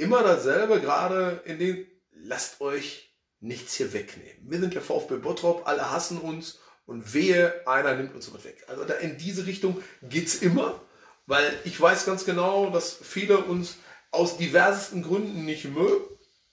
immer 0.00 0.22
dasselbe, 0.22 0.80
gerade 0.80 1.42
in 1.44 1.58
den, 1.58 1.86
lasst 2.12 2.60
euch 2.60 3.14
nichts 3.40 3.74
hier 3.74 3.92
wegnehmen. 3.92 4.50
Wir 4.50 4.60
sind 4.60 4.74
der 4.74 4.82
VfB 4.82 5.16
Bottrop, 5.16 5.66
alle 5.66 5.90
hassen 5.90 6.18
uns 6.18 6.58
und 6.86 7.14
wehe, 7.14 7.66
einer 7.66 7.94
nimmt 7.94 8.14
uns 8.14 8.32
was 8.32 8.44
weg. 8.44 8.64
Also 8.68 8.84
da 8.84 8.94
in 8.94 9.16
diese 9.18 9.46
Richtung 9.46 9.82
geht's 10.02 10.36
immer, 10.36 10.80
weil 11.26 11.52
ich 11.64 11.80
weiß 11.80 12.06
ganz 12.06 12.24
genau, 12.24 12.70
dass 12.70 12.94
viele 12.94 13.38
uns 13.38 13.76
aus 14.10 14.36
diversesten 14.36 15.02
Gründen 15.02 15.44
nicht 15.44 15.66
mögen 15.66 16.04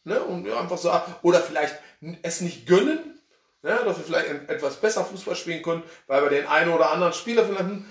ne? 0.03 0.21
und 0.21 0.49
einfach 0.49 0.77
so, 0.77 0.91
oder 1.23 1.41
vielleicht 1.41 1.75
es 2.21 2.41
nicht 2.41 2.67
gönnen, 2.67 3.19
ne? 3.63 3.79
dass 3.83 3.97
wir 3.97 4.05
vielleicht 4.05 4.49
etwas 4.49 4.79
besser 4.79 5.03
Fußball 5.03 5.35
spielen 5.35 5.63
können, 5.63 5.83
weil 6.05 6.21
wir 6.21 6.29
den 6.29 6.47
einen 6.47 6.71
oder 6.71 6.91
anderen 6.91 7.13
Spieler 7.13 7.45
vielleicht, 7.45 7.61
hm, 7.61 7.85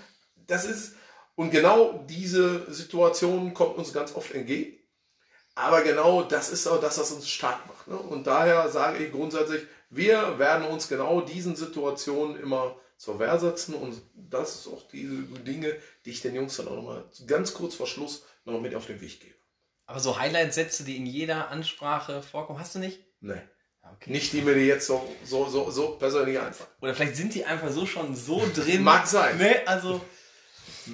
das 0.47 0.65
ist, 0.65 0.95
und 1.35 1.51
genau 1.51 2.05
diese 2.09 2.73
Situation 2.73 3.53
kommt 3.53 3.77
uns 3.77 3.93
ganz 3.93 4.15
oft 4.15 4.33
entgegen. 4.33 4.79
Aber 5.57 5.83
genau 5.83 6.23
das 6.23 6.51
ist 6.51 6.67
auch 6.67 6.81
das, 6.81 6.99
was 6.99 7.11
uns 7.13 7.29
stark 7.29 7.67
macht. 7.67 7.89
Ne? 7.89 7.97
Und 7.97 8.27
daher 8.27 8.69
sage 8.69 9.05
ich 9.05 9.11
grundsätzlich, 9.11 9.63
wir 9.89 10.39
werden 10.39 10.67
uns 10.67 10.87
genau 10.87 11.23
diesen 11.23 11.57
Situationen 11.57 12.39
immer 12.39 12.77
zur 12.99 13.19
Wehr 13.19 13.39
setzen. 13.39 13.75
Und 13.75 14.01
das 14.15 14.57
ist 14.57 14.67
auch 14.69 14.87
diese 14.89 15.23
Dinge, 15.23 15.75
die 16.05 16.11
ich 16.11 16.21
den 16.21 16.35
Jungs 16.35 16.57
dann 16.59 16.69
auch 16.69 16.77
nochmal 16.77 17.05
ganz 17.27 17.55
kurz 17.55 17.75
vor 17.75 17.87
Schluss 17.87 18.25
noch 18.45 18.61
mit 18.61 18.75
auf 18.75 18.87
den 18.87 19.01
Weg 19.01 19.19
gebe. 19.19 19.35
Aber 19.87 19.99
so 19.99 20.19
Highlight-Sätze, 20.19 20.85
die 20.85 20.99
in 20.99 21.07
jeder 21.07 21.49
Ansprache 21.49 22.23
vorkommen, 22.23 22.59
hast 22.59 22.75
du 22.75 22.79
nicht? 22.79 23.01
Nee. 23.21 23.41
Okay. 23.95 24.11
Nicht 24.11 24.33
die 24.35 24.43
mir 24.43 24.55
die 24.55 24.67
jetzt 24.67 24.87
so, 24.87 25.09
so, 25.25 25.49
so, 25.49 25.71
so 25.71 25.91
persönlich 25.93 26.39
einfallen. 26.39 26.71
Oder 26.83 26.95
vielleicht 26.95 27.17
sind 27.17 27.35
die 27.35 27.47
einfach 27.47 27.71
so 27.71 27.87
schon 27.87 28.15
so 28.15 28.47
drin. 28.53 28.83
Mag 28.83 29.07
sein. 29.07 29.39
Ne, 29.39 29.67
also. 29.67 30.05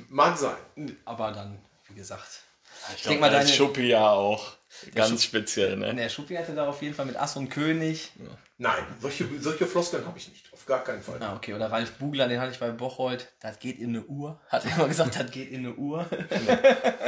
Mag 0.08 0.38
sein. 0.38 0.98
Aber 1.04 1.32
dann, 1.32 1.58
wie 1.88 1.94
gesagt. 1.94 2.42
Ich 2.88 3.02
denk 3.02 3.04
denke 3.04 3.20
mal, 3.20 3.30
mal, 3.30 3.36
deine- 3.38 3.48
Schuppi 3.48 3.88
ja 3.88 4.10
auch. 4.10 4.52
Ganz 4.94 5.10
Schupp- 5.10 5.20
speziell, 5.22 5.76
ne? 5.76 5.94
Der 5.94 6.08
Schuppi 6.08 6.34
hatte 6.34 6.54
da 6.54 6.66
auf 6.68 6.82
jeden 6.82 6.94
Fall 6.94 7.06
mit 7.06 7.16
Ass 7.16 7.36
und 7.36 7.48
König. 7.50 8.10
Nein, 8.58 8.84
solche, 9.00 9.26
solche 9.40 9.66
Floskeln 9.66 10.04
habe 10.06 10.18
ich 10.18 10.28
nicht. 10.28 10.52
Auf 10.52 10.66
gar 10.66 10.82
keinen 10.82 11.02
Fall. 11.02 11.22
Ah, 11.22 11.34
okay. 11.36 11.54
Oder 11.54 11.70
Ralf 11.70 11.92
Bugler, 11.92 12.28
den 12.28 12.40
hatte 12.40 12.52
ich 12.52 12.58
bei 12.58 12.70
Bocholt. 12.70 13.28
Das 13.40 13.58
geht 13.58 13.78
in 13.78 13.90
eine 13.90 14.02
Uhr. 14.04 14.40
Hat 14.48 14.64
er 14.64 14.74
immer 14.76 14.88
gesagt, 14.88 15.18
das 15.18 15.30
geht 15.30 15.50
in 15.50 15.60
eine 15.60 15.74
Uhr. 15.74 16.06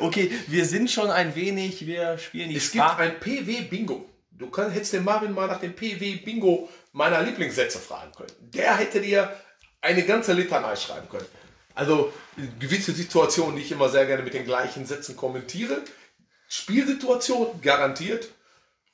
okay, 0.00 0.30
wir 0.46 0.64
sind 0.64 0.90
schon 0.90 1.10
ein 1.10 1.34
wenig, 1.34 1.86
wir 1.86 2.18
spielen 2.18 2.50
die 2.50 2.56
Es 2.56 2.72
gibt 2.72 2.84
Sprache. 2.84 3.02
ein 3.02 3.20
PW-Bingo. 3.20 4.04
Du 4.32 4.50
kann, 4.50 4.70
hättest 4.70 4.92
den 4.92 5.04
Marvin 5.04 5.32
mal 5.32 5.46
nach 5.48 5.60
dem 5.60 5.74
PW-Bingo 5.74 6.68
meiner 6.92 7.22
Lieblingssätze 7.22 7.78
fragen 7.78 8.12
können. 8.12 8.30
Der 8.40 8.76
hätte 8.76 9.00
dir 9.00 9.32
eine 9.80 10.02
ganze 10.04 10.32
Litanei 10.32 10.76
schreiben 10.76 11.08
können. 11.08 11.26
Also 11.78 12.12
gewisse 12.58 12.90
Situationen, 12.90 13.54
die 13.54 13.62
ich 13.62 13.70
immer 13.70 13.88
sehr 13.88 14.04
gerne 14.04 14.24
mit 14.24 14.34
den 14.34 14.44
gleichen 14.44 14.84
Sätzen 14.84 15.16
kommentiere, 15.16 15.80
Spielsituation 16.48 17.60
garantiert. 17.62 18.30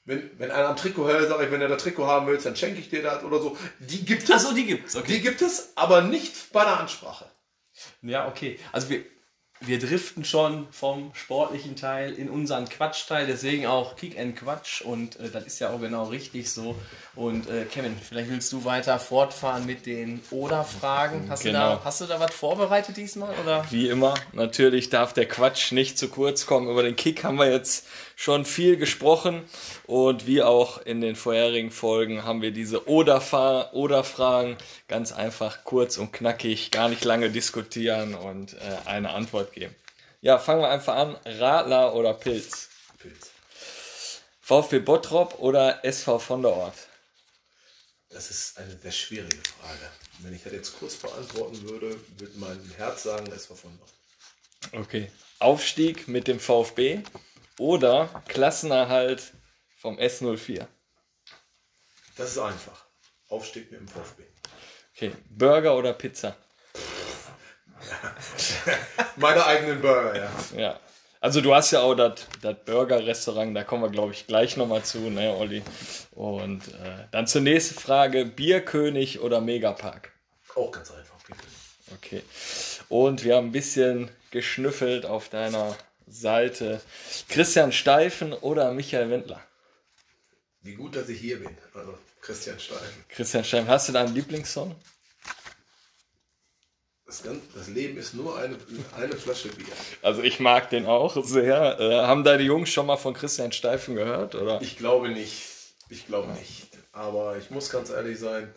Wenn, 0.04 0.30
wenn 0.38 0.50
einer 0.50 0.68
am 0.68 0.76
Trikot 0.76 1.08
hält, 1.08 1.30
sage 1.30 1.46
ich, 1.46 1.50
wenn 1.50 1.60
du 1.60 1.68
das 1.68 1.82
Trikot 1.82 2.06
haben 2.06 2.26
willst, 2.26 2.44
dann 2.44 2.56
schenke 2.56 2.80
ich 2.80 2.90
dir 2.90 3.02
das 3.02 3.24
oder 3.24 3.40
so. 3.40 3.56
Die 3.78 4.04
gibt 4.04 4.24
es. 4.24 4.30
Achso, 4.30 4.52
die 4.52 4.66
gibt's, 4.66 4.96
okay. 4.96 5.14
Die 5.14 5.20
gibt 5.22 5.40
es, 5.40 5.72
aber 5.76 6.02
nicht 6.02 6.52
bei 6.52 6.62
der 6.62 6.78
Ansprache. 6.78 7.24
Ja, 8.02 8.28
okay. 8.28 8.58
Also 8.70 8.90
wir, 8.90 9.02
wir 9.66 9.78
driften 9.78 10.24
schon 10.24 10.66
vom 10.70 11.10
sportlichen 11.14 11.76
Teil 11.76 12.12
in 12.12 12.28
unseren 12.28 12.68
Quatschteil, 12.68 13.26
deswegen 13.26 13.66
auch 13.66 13.96
Kick 13.96 14.18
and 14.18 14.36
Quatsch 14.36 14.82
und 14.82 15.18
äh, 15.20 15.30
das 15.30 15.44
ist 15.44 15.58
ja 15.60 15.70
auch 15.70 15.80
genau 15.80 16.04
richtig 16.04 16.50
so. 16.50 16.74
Und 17.14 17.48
äh, 17.48 17.64
Kevin, 17.64 17.94
vielleicht 17.96 18.28
willst 18.30 18.52
du 18.52 18.64
weiter 18.64 18.98
fortfahren 18.98 19.66
mit 19.66 19.86
den 19.86 20.20
Oder-Fragen. 20.30 21.26
Hast, 21.28 21.42
Genau. 21.44 21.70
du 21.70 21.76
da, 21.76 21.84
hast 21.84 22.00
du 22.00 22.06
da 22.06 22.18
was 22.20 22.34
vorbereitet 22.34 22.96
diesmal? 22.96 23.34
Oder? 23.42 23.64
Wie 23.70 23.88
immer, 23.88 24.14
natürlich 24.32 24.90
darf 24.90 25.12
der 25.12 25.26
Quatsch 25.26 25.72
nicht 25.72 25.98
zu 25.98 26.08
kurz 26.08 26.46
kommen. 26.46 26.68
Über 26.68 26.82
den 26.82 26.96
Kick 26.96 27.22
haben 27.24 27.38
wir 27.38 27.50
jetzt 27.50 27.86
schon 28.16 28.44
viel 28.44 28.76
gesprochen 28.76 29.42
und 29.86 30.26
wie 30.26 30.42
auch 30.42 30.78
in 30.78 31.00
den 31.00 31.14
vorherigen 31.14 31.70
Folgen 31.70 32.24
haben 32.24 32.40
wir 32.40 32.52
diese 32.52 32.88
Oder-Fragen 32.88 34.56
ganz 34.88 35.12
einfach 35.12 35.64
kurz 35.64 35.98
und 35.98 36.12
knackig, 36.12 36.70
gar 36.70 36.88
nicht 36.88 37.04
lange 37.04 37.30
diskutieren 37.30 38.14
und 38.14 38.54
äh, 38.54 38.58
eine 38.86 39.10
Antwort 39.10 39.52
geben. 39.52 39.74
Ja, 40.22 40.38
fangen 40.38 40.62
wir 40.62 40.70
einfach 40.70 40.96
an. 40.96 41.18
Radler 41.26 41.94
oder 41.94 42.14
Pilz? 42.14 42.70
Pilz. 42.98 43.30
VfB 44.40 44.78
Bottrop 44.78 45.38
oder 45.38 45.84
SV 45.84 46.18
von 46.18 46.40
der 46.40 46.52
Ort? 46.52 46.76
Das 48.08 48.30
ist 48.30 48.56
eine 48.58 48.74
sehr 48.78 48.92
schwierige 48.92 49.36
Frage. 49.60 49.90
Wenn 50.20 50.34
ich 50.34 50.42
das 50.42 50.52
jetzt 50.52 50.78
kurz 50.78 50.94
beantworten 50.94 51.68
würde, 51.68 51.98
würde 52.16 52.32
mein 52.36 52.58
Herz 52.78 53.02
sagen, 53.02 53.26
war 53.26 53.38
von 53.38 53.78
dort. 53.78 54.82
Okay. 54.86 55.10
Aufstieg 55.40 56.08
mit 56.08 56.26
dem 56.26 56.40
VfB 56.40 57.00
oder 57.58 58.22
Klassenerhalt 58.28 59.34
vom 59.84 59.98
S04? 59.98 60.66
Das 62.16 62.30
ist 62.30 62.38
einfach. 62.38 62.86
Aufstieg 63.28 63.70
mit 63.70 63.80
dem 63.80 63.86
VfB. 63.86 64.22
Okay. 64.94 65.12
Burger 65.28 65.76
oder 65.76 65.92
Pizza? 65.92 66.34
Meine 69.16 69.44
eigenen 69.44 69.82
Burger, 69.82 70.16
ja. 70.16 70.30
Ja. 70.56 70.80
Also 71.20 71.42
du 71.42 71.54
hast 71.54 71.70
ja 71.72 71.80
auch 71.80 71.94
das 71.94 72.24
Burger-Restaurant, 72.64 73.54
da 73.54 73.62
kommen 73.62 73.82
wir, 73.82 73.90
glaube 73.90 74.12
ich, 74.12 74.26
gleich 74.26 74.56
nochmal 74.56 74.84
zu, 74.84 75.10
ne, 75.10 75.36
Olli? 75.36 75.62
Und 76.12 76.66
äh, 76.68 77.04
dann 77.10 77.26
zur 77.26 77.42
nächsten 77.42 77.78
Frage, 77.78 78.24
Bierkönig 78.24 79.20
oder 79.20 79.42
Megapark? 79.42 80.12
Auch 80.54 80.70
ganz 80.70 80.90
einfach. 80.92 81.18
bitte. 81.26 81.42
Okay. 81.94 82.22
Und 82.88 83.22
wir 83.22 83.36
haben 83.36 83.48
ein 83.48 83.52
bisschen 83.52 84.10
geschnüffelt 84.30 85.04
auf 85.04 85.28
deiner 85.28 85.76
Seite. 86.06 86.80
Christian 87.28 87.70
Steifen 87.70 88.32
oder 88.32 88.72
Michael 88.72 89.10
Wendler? 89.10 89.42
Wie 90.64 90.74
gut, 90.74 90.96
dass 90.96 91.08
ich 91.08 91.20
hier 91.20 91.38
bin. 91.38 91.56
Also 91.74 91.96
Christian 92.20 92.58
Steifen. 92.58 93.04
Christian 93.08 93.44
Steifen, 93.44 93.68
hast 93.68 93.88
du 93.88 93.92
da 93.92 94.00
einen 94.00 94.14
Lieblingssong? 94.14 94.74
Das, 97.06 97.22
Gan- 97.22 97.42
das 97.54 97.68
Leben 97.68 97.98
ist 97.98 98.14
nur 98.14 98.36
eine, 98.38 98.56
eine 98.96 99.14
Flasche 99.14 99.48
Bier. 99.50 99.66
Also 100.02 100.22
ich 100.22 100.40
mag 100.40 100.70
den 100.70 100.86
auch 100.86 101.22
sehr. 101.24 101.78
Äh, 101.78 102.06
haben 102.06 102.24
deine 102.24 102.42
Jungs 102.42 102.70
schon 102.70 102.86
mal 102.86 102.96
von 102.96 103.12
Christian 103.12 103.52
Steifen 103.52 103.94
gehört? 103.94 104.34
Oder? 104.34 104.60
Ich 104.62 104.78
glaube 104.78 105.10
nicht. 105.10 105.42
Ich 105.90 106.06
glaube 106.06 106.32
nicht. 106.32 106.66
Aber 106.92 107.36
ich 107.36 107.50
muss 107.50 107.68
ganz 107.68 107.90
ehrlich 107.90 108.18
sein, 108.18 108.52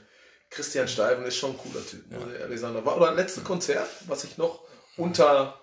Christian 0.49 0.87
Steifen 0.87 1.25
ist 1.25 1.35
schon 1.35 1.51
ein 1.51 1.57
cooler 1.57 1.85
Typ, 1.85 2.09
muss 2.09 2.33
ich 2.33 2.39
ehrlich 2.39 2.59
sagen. 2.61 2.75
Da 2.75 2.85
war 2.85 2.95
oder 2.95 3.07
das 3.07 3.17
letzte 3.17 3.41
Konzert, 3.41 3.89
was 4.07 4.23
ich 4.23 4.37
noch 4.37 4.61
unter 4.95 5.59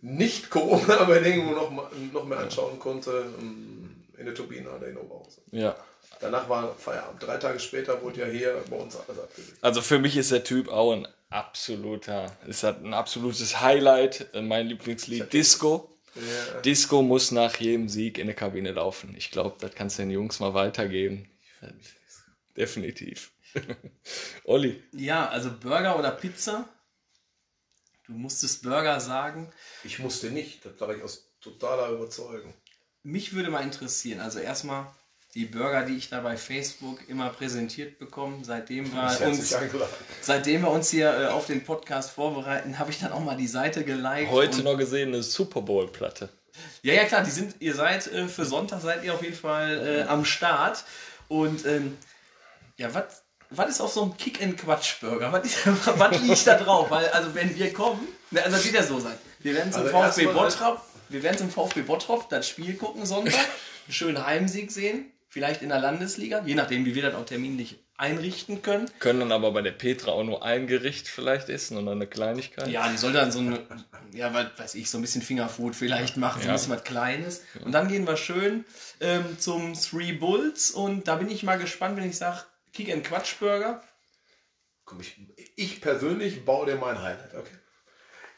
nicht 0.00 0.48
Corona-Bedingungen 0.50 1.54
noch, 1.56 1.70
mal- 1.70 1.90
noch 2.12 2.24
mehr 2.24 2.38
anschauen 2.38 2.78
konnte, 2.78 3.24
ähm, 3.40 3.83
in 4.18 4.26
der 4.26 4.34
Turbinenhalle 4.34 4.88
in 4.88 4.96
Oberhausen. 4.96 5.42
Ja. 5.50 5.76
Danach 6.20 6.48
war 6.48 6.74
Feierabend. 6.74 7.22
Drei 7.22 7.36
Tage 7.36 7.58
später 7.58 8.00
wurde 8.02 8.20
ja 8.20 8.26
hier 8.26 8.62
bei 8.70 8.76
uns 8.76 8.96
alles 8.96 9.18
abgelegt. 9.18 9.58
Also 9.60 9.82
für 9.82 9.98
mich 9.98 10.16
ist 10.16 10.30
der 10.30 10.44
Typ 10.44 10.68
auch 10.68 10.92
ein 10.92 11.08
absoluter, 11.30 12.26
ist 12.46 12.62
halt 12.62 12.84
ein 12.84 12.94
absolutes 12.94 13.60
Highlight. 13.60 14.30
Mein 14.34 14.68
Lieblingslied 14.68 15.32
Disco. 15.32 15.90
Ja. 16.14 16.60
Disco 16.60 17.02
muss 17.02 17.32
nach 17.32 17.56
jedem 17.56 17.88
Sieg 17.88 18.18
in 18.18 18.26
der 18.26 18.36
Kabine 18.36 18.72
laufen. 18.72 19.14
Ich 19.16 19.30
glaube, 19.30 19.56
das 19.58 19.74
kannst 19.74 19.98
du 19.98 20.02
den 20.02 20.10
Jungs 20.10 20.38
mal 20.38 20.54
weitergeben. 20.54 21.28
Definitiv. 22.56 23.32
Olli. 24.44 24.82
Ja, 24.92 25.28
also 25.28 25.50
Burger 25.50 25.98
oder 25.98 26.12
Pizza? 26.12 26.68
Du 28.06 28.12
musstest 28.12 28.62
Burger 28.62 29.00
sagen. 29.00 29.52
Ich 29.82 29.98
musste 29.98 30.30
nicht, 30.30 30.64
das 30.64 30.78
sage 30.78 30.96
ich 30.96 31.02
aus 31.02 31.32
totaler 31.40 31.88
Überzeugung. 31.90 32.54
Mich 33.04 33.34
würde 33.34 33.50
mal 33.50 33.62
interessieren, 33.62 34.20
also 34.20 34.38
erstmal 34.38 34.86
die 35.34 35.44
Burger, 35.44 35.82
die 35.82 35.94
ich 35.94 36.08
da 36.08 36.20
bei 36.20 36.38
Facebook 36.38 37.06
immer 37.08 37.28
präsentiert 37.28 37.98
bekomme, 37.98 38.38
seitdem 38.42 38.90
wir 38.92 39.26
uns, 39.26 39.54
seitdem 40.22 40.62
wir 40.62 40.70
uns 40.70 40.90
hier 40.90 41.12
äh, 41.12 41.26
auf 41.26 41.46
den 41.46 41.64
Podcast 41.64 42.12
vorbereiten, 42.12 42.78
habe 42.78 42.90
ich 42.90 43.00
dann 43.00 43.12
auch 43.12 43.20
mal 43.20 43.36
die 43.36 43.46
Seite 43.46 43.84
geliked. 43.84 44.30
Heute 44.30 44.62
noch 44.62 44.78
gesehen 44.78 45.08
eine 45.08 45.22
Super 45.22 45.60
Bowl 45.60 45.86
Platte. 45.86 46.30
Ja, 46.82 46.94
ja, 46.94 47.04
klar, 47.04 47.22
die 47.22 47.30
sind, 47.30 47.56
ihr 47.60 47.74
seid 47.74 48.06
äh, 48.06 48.26
für 48.26 48.46
Sonntag 48.46 48.80
seid 48.80 49.04
ihr 49.04 49.12
auf 49.12 49.22
jeden 49.22 49.36
Fall 49.36 49.86
äh, 49.86 50.02
am 50.08 50.24
Start. 50.24 50.84
Und 51.28 51.66
ähm, 51.66 51.98
ja, 52.78 52.94
was 52.94 53.22
was 53.50 53.68
ist 53.68 53.80
auf 53.82 53.92
so 53.92 54.02
einem 54.02 54.16
Kick-and-Quatsch-Burger? 54.16 55.30
Was, 55.32 56.20
liegt 56.22 56.46
da 56.46 56.56
drauf? 56.56 56.90
Weil, 56.90 57.08
also 57.10 57.34
wenn 57.34 57.54
wir 57.54 57.72
kommen, 57.72 58.00
ne, 58.30 58.42
also 58.42 58.56
das 58.56 58.64
wird 58.64 58.74
ja 58.74 58.82
so 58.82 58.98
sein. 58.98 59.16
Wir 59.40 59.54
werden 59.54 59.72
zum 59.72 59.82
Also 59.82 59.92
VfB 59.92 60.26
Bottrop, 60.26 60.80
wir 61.08 61.22
werden 61.22 61.38
zum 61.38 61.50
VfB 61.50 61.82
Bottrop 61.82 62.28
das 62.28 62.48
Spiel 62.48 62.74
gucken 62.74 63.06
Sonntag, 63.06 63.34
einen 63.86 63.92
schönen 63.94 64.24
Heimsieg 64.26 64.70
sehen, 64.70 65.06
vielleicht 65.28 65.62
in 65.62 65.68
der 65.70 65.78
Landesliga, 65.80 66.42
je 66.44 66.54
nachdem, 66.54 66.84
wie 66.84 66.94
wir 66.94 67.02
das 67.02 67.14
auch 67.14 67.26
terminlich 67.26 67.78
einrichten 67.96 68.60
können. 68.60 68.90
Können 68.98 69.20
dann 69.20 69.30
aber 69.32 69.52
bei 69.52 69.62
der 69.62 69.70
Petra 69.70 70.10
auch 70.10 70.24
nur 70.24 70.44
ein 70.44 70.66
Gericht 70.66 71.06
vielleicht 71.06 71.48
essen 71.48 71.76
und 71.76 71.86
dann 71.86 71.94
eine 71.98 72.08
Kleinigkeit. 72.08 72.66
Ja, 72.68 72.88
die 72.88 72.96
soll 72.96 73.12
dann 73.12 73.30
so 73.30 73.38
eine, 73.38 73.60
ja, 74.12 74.34
was 74.34 74.46
weiß 74.58 74.74
ich, 74.74 74.90
so 74.90 74.98
ein 74.98 75.02
bisschen 75.02 75.22
Fingerfood 75.22 75.76
vielleicht 75.76 76.16
machen, 76.16 76.40
so 76.42 76.48
Ja. 76.48 76.52
ein 76.54 76.56
bisschen 76.56 76.72
was 76.74 76.82
Kleines. 76.82 77.42
Und 77.64 77.70
dann 77.70 77.86
gehen 77.86 78.04
wir 78.06 78.16
schön 78.16 78.64
ähm, 79.00 79.38
zum 79.38 79.74
Three 79.74 80.12
Bulls 80.12 80.72
und 80.72 81.06
da 81.06 81.14
bin 81.14 81.30
ich 81.30 81.44
mal 81.44 81.56
gespannt, 81.56 81.96
wenn 81.96 82.08
ich 82.10 82.16
sage, 82.16 82.40
Kick 82.72 82.92
and 82.92 83.04
Quatsch 83.04 83.38
Burger. 83.38 83.80
Komm, 84.84 85.00
ich, 85.00 85.16
ich 85.54 85.80
persönlich 85.80 86.44
baue 86.44 86.66
dir 86.66 86.74
mein 86.76 87.00
Highlight, 87.00 87.34
okay? 87.36 87.54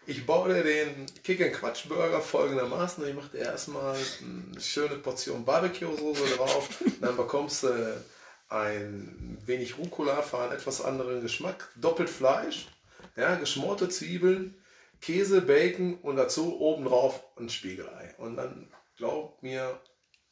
Ich 0.09 0.25
baue 0.25 0.63
den 0.63 1.07
Kick 1.25 1.41
and 1.43 1.53
Quatsch 1.53 1.89
Burger 1.89 2.21
folgendermaßen. 2.21 3.07
Ich 3.09 3.15
mache 3.15 3.31
dir 3.31 3.45
erstmal 3.45 3.97
eine 3.97 4.61
schöne 4.61 4.97
Portion 4.99 5.45
Barbecue-Soße 5.45 6.37
drauf. 6.37 6.69
Dann 7.01 7.17
bekommst 7.17 7.65
du 7.65 8.05
ein 8.49 9.37
wenig 9.45 9.79
Rucola 9.79 10.23
für 10.23 10.39
einen 10.39 10.53
etwas 10.53 10.81
anderen 10.81 11.23
Geschmack. 11.23 11.69
Doppelt 11.75 12.09
Fleisch, 12.09 12.69
ja, 13.17 13.35
geschmorte 13.35 13.89
Zwiebeln, 13.89 14.55
Käse, 15.01 15.41
Bacon 15.43 15.99
und 15.99 16.15
dazu 16.15 16.61
obendrauf 16.61 17.25
ein 17.37 17.49
Spiegelei. 17.49 18.15
Und 18.19 18.37
dann 18.37 18.73
glaub 18.97 19.43
mir, 19.43 19.81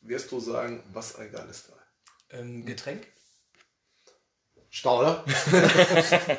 wirst 0.03 0.31
du 0.31 0.39
sagen, 0.39 0.85
was 0.93 1.17
ein 1.17 1.33
geiles 1.33 1.67
Teil. 1.67 1.83
Ähm, 2.31 2.65
Getränk? 2.65 3.09
Stauder? 4.75 5.25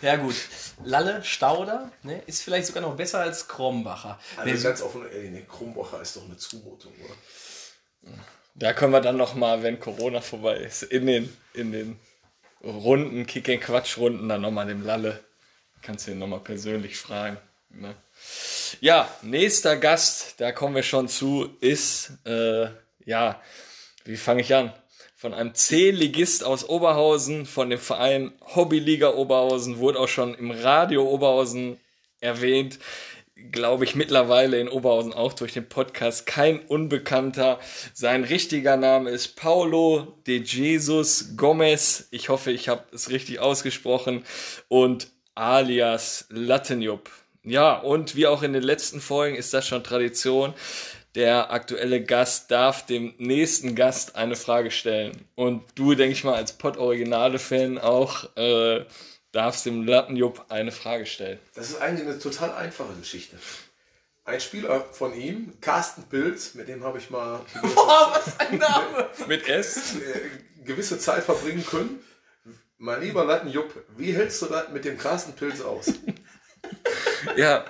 Ja 0.00 0.16
gut. 0.16 0.36
Lalle, 0.84 1.22
Stauder, 1.24 1.90
ne, 2.02 2.22
ist 2.26 2.42
vielleicht 2.42 2.66
sogar 2.66 2.82
noch 2.82 2.96
besser 2.96 3.20
als 3.20 3.48
Krombacher. 3.48 4.18
Also 4.36 4.50
Nee, 4.50 4.62
ganz 4.62 4.80
offen, 4.80 5.06
ey, 5.10 5.30
ne, 5.30 5.42
Krumbacher 5.42 6.00
ist 6.00 6.16
doch 6.16 6.24
eine 6.24 6.36
Zumutung, 6.36 6.92
oder? 7.04 8.14
Da 8.54 8.72
können 8.72 8.92
wir 8.92 9.00
dann 9.00 9.16
nochmal, 9.16 9.62
wenn 9.62 9.80
Corona 9.80 10.20
vorbei 10.20 10.56
ist, 10.58 10.84
in 10.84 11.06
den, 11.06 11.36
in 11.52 11.72
den 11.72 11.98
Runden, 12.62 13.26
Kick 13.26 13.48
and 13.50 13.60
Quatsch 13.60 13.98
Runden, 13.98 14.28
dann 14.28 14.40
nochmal 14.40 14.66
dem 14.66 14.82
Lalle. 14.82 15.22
Kannst 15.82 16.06
du 16.06 16.12
ihn 16.12 16.18
nochmal 16.18 16.40
persönlich 16.40 16.96
fragen. 16.96 17.38
Ne? 17.70 17.94
Ja, 18.80 19.10
nächster 19.22 19.76
Gast, 19.76 20.40
da 20.40 20.52
kommen 20.52 20.74
wir 20.74 20.82
schon 20.82 21.08
zu, 21.08 21.56
ist, 21.60 22.12
äh, 22.24 22.68
ja, 23.04 23.42
wie 24.04 24.16
fange 24.16 24.40
ich 24.42 24.54
an? 24.54 24.72
Von 25.26 25.34
einem 25.34 25.54
C-Ligist 25.56 26.44
aus 26.44 26.68
Oberhausen, 26.68 27.46
von 27.46 27.68
dem 27.68 27.80
Verein 27.80 28.30
Hobbyliga 28.54 29.12
Oberhausen, 29.12 29.78
wurde 29.78 29.98
auch 29.98 30.06
schon 30.06 30.36
im 30.36 30.52
Radio 30.52 31.02
Oberhausen 31.02 31.80
erwähnt. 32.20 32.78
Glaube 33.50 33.82
ich 33.82 33.96
mittlerweile 33.96 34.60
in 34.60 34.68
Oberhausen 34.68 35.12
auch 35.12 35.32
durch 35.32 35.52
den 35.52 35.68
Podcast 35.68 36.26
kein 36.26 36.60
Unbekannter. 36.60 37.58
Sein 37.92 38.22
richtiger 38.22 38.76
Name 38.76 39.10
ist 39.10 39.34
Paulo 39.34 40.16
de 40.28 40.44
Jesus 40.44 41.36
Gomez. 41.36 42.06
Ich 42.12 42.28
hoffe, 42.28 42.52
ich 42.52 42.68
habe 42.68 42.84
es 42.92 43.10
richtig 43.10 43.40
ausgesprochen. 43.40 44.24
Und 44.68 45.08
alias 45.34 46.26
Lattenjup. 46.28 47.10
Ja, 47.42 47.78
und 47.78 48.14
wie 48.14 48.28
auch 48.28 48.44
in 48.44 48.52
den 48.52 48.62
letzten 48.62 49.00
Folgen 49.00 49.34
ist 49.34 49.52
das 49.52 49.66
schon 49.66 49.82
Tradition. 49.82 50.54
Der 51.16 51.50
aktuelle 51.50 52.02
Gast 52.02 52.50
darf 52.50 52.84
dem 52.84 53.14
nächsten 53.16 53.74
Gast 53.74 54.16
eine 54.16 54.36
Frage 54.36 54.70
stellen. 54.70 55.26
Und 55.34 55.64
du, 55.74 55.94
denke 55.94 56.12
ich 56.12 56.24
mal, 56.24 56.34
als 56.34 56.52
Pod-Originale-Fan 56.52 57.78
auch 57.78 58.36
äh, 58.36 58.84
darfst 59.32 59.64
dem 59.64 59.86
Lattenjupp 59.86 60.44
eine 60.50 60.72
Frage 60.72 61.06
stellen. 61.06 61.38
Das 61.54 61.70
ist 61.70 61.80
eigentlich 61.80 62.06
eine 62.06 62.18
total 62.18 62.52
einfache 62.52 62.92
Geschichte. 63.00 63.38
ein 64.26 64.40
Spieler 64.40 64.80
von 64.92 65.14
ihm, 65.18 65.54
Carsten 65.62 66.02
Pilz, 66.04 66.54
mit 66.54 66.68
dem 66.68 66.84
habe 66.84 66.98
ich 66.98 67.08
mal 67.08 67.40
Boah, 67.62 68.12
was 68.14 68.38
ein 68.38 68.58
Name! 68.58 69.08
Mit 69.26 69.48
S? 69.48 69.96
äh, 69.96 70.64
gewisse 70.64 70.98
Zeit 70.98 71.24
verbringen 71.24 71.64
können. 71.64 72.00
Mein 72.76 73.00
lieber 73.00 73.24
Lattenjupp, 73.24 73.72
wie 73.96 74.12
hältst 74.12 74.42
du 74.42 74.46
das 74.46 74.68
mit 74.68 74.84
dem 74.84 74.98
Carsten 74.98 75.32
Pilz 75.32 75.62
aus? 75.62 75.86
Ja, 77.36 77.64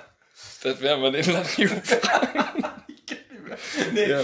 das 0.63 0.81
werden 0.81 1.01
wir 1.03 1.11
den 1.11 1.31
Latio 1.31 1.69
fragen. 1.83 2.63
Nee, 3.93 4.09
Ja, 4.09 4.23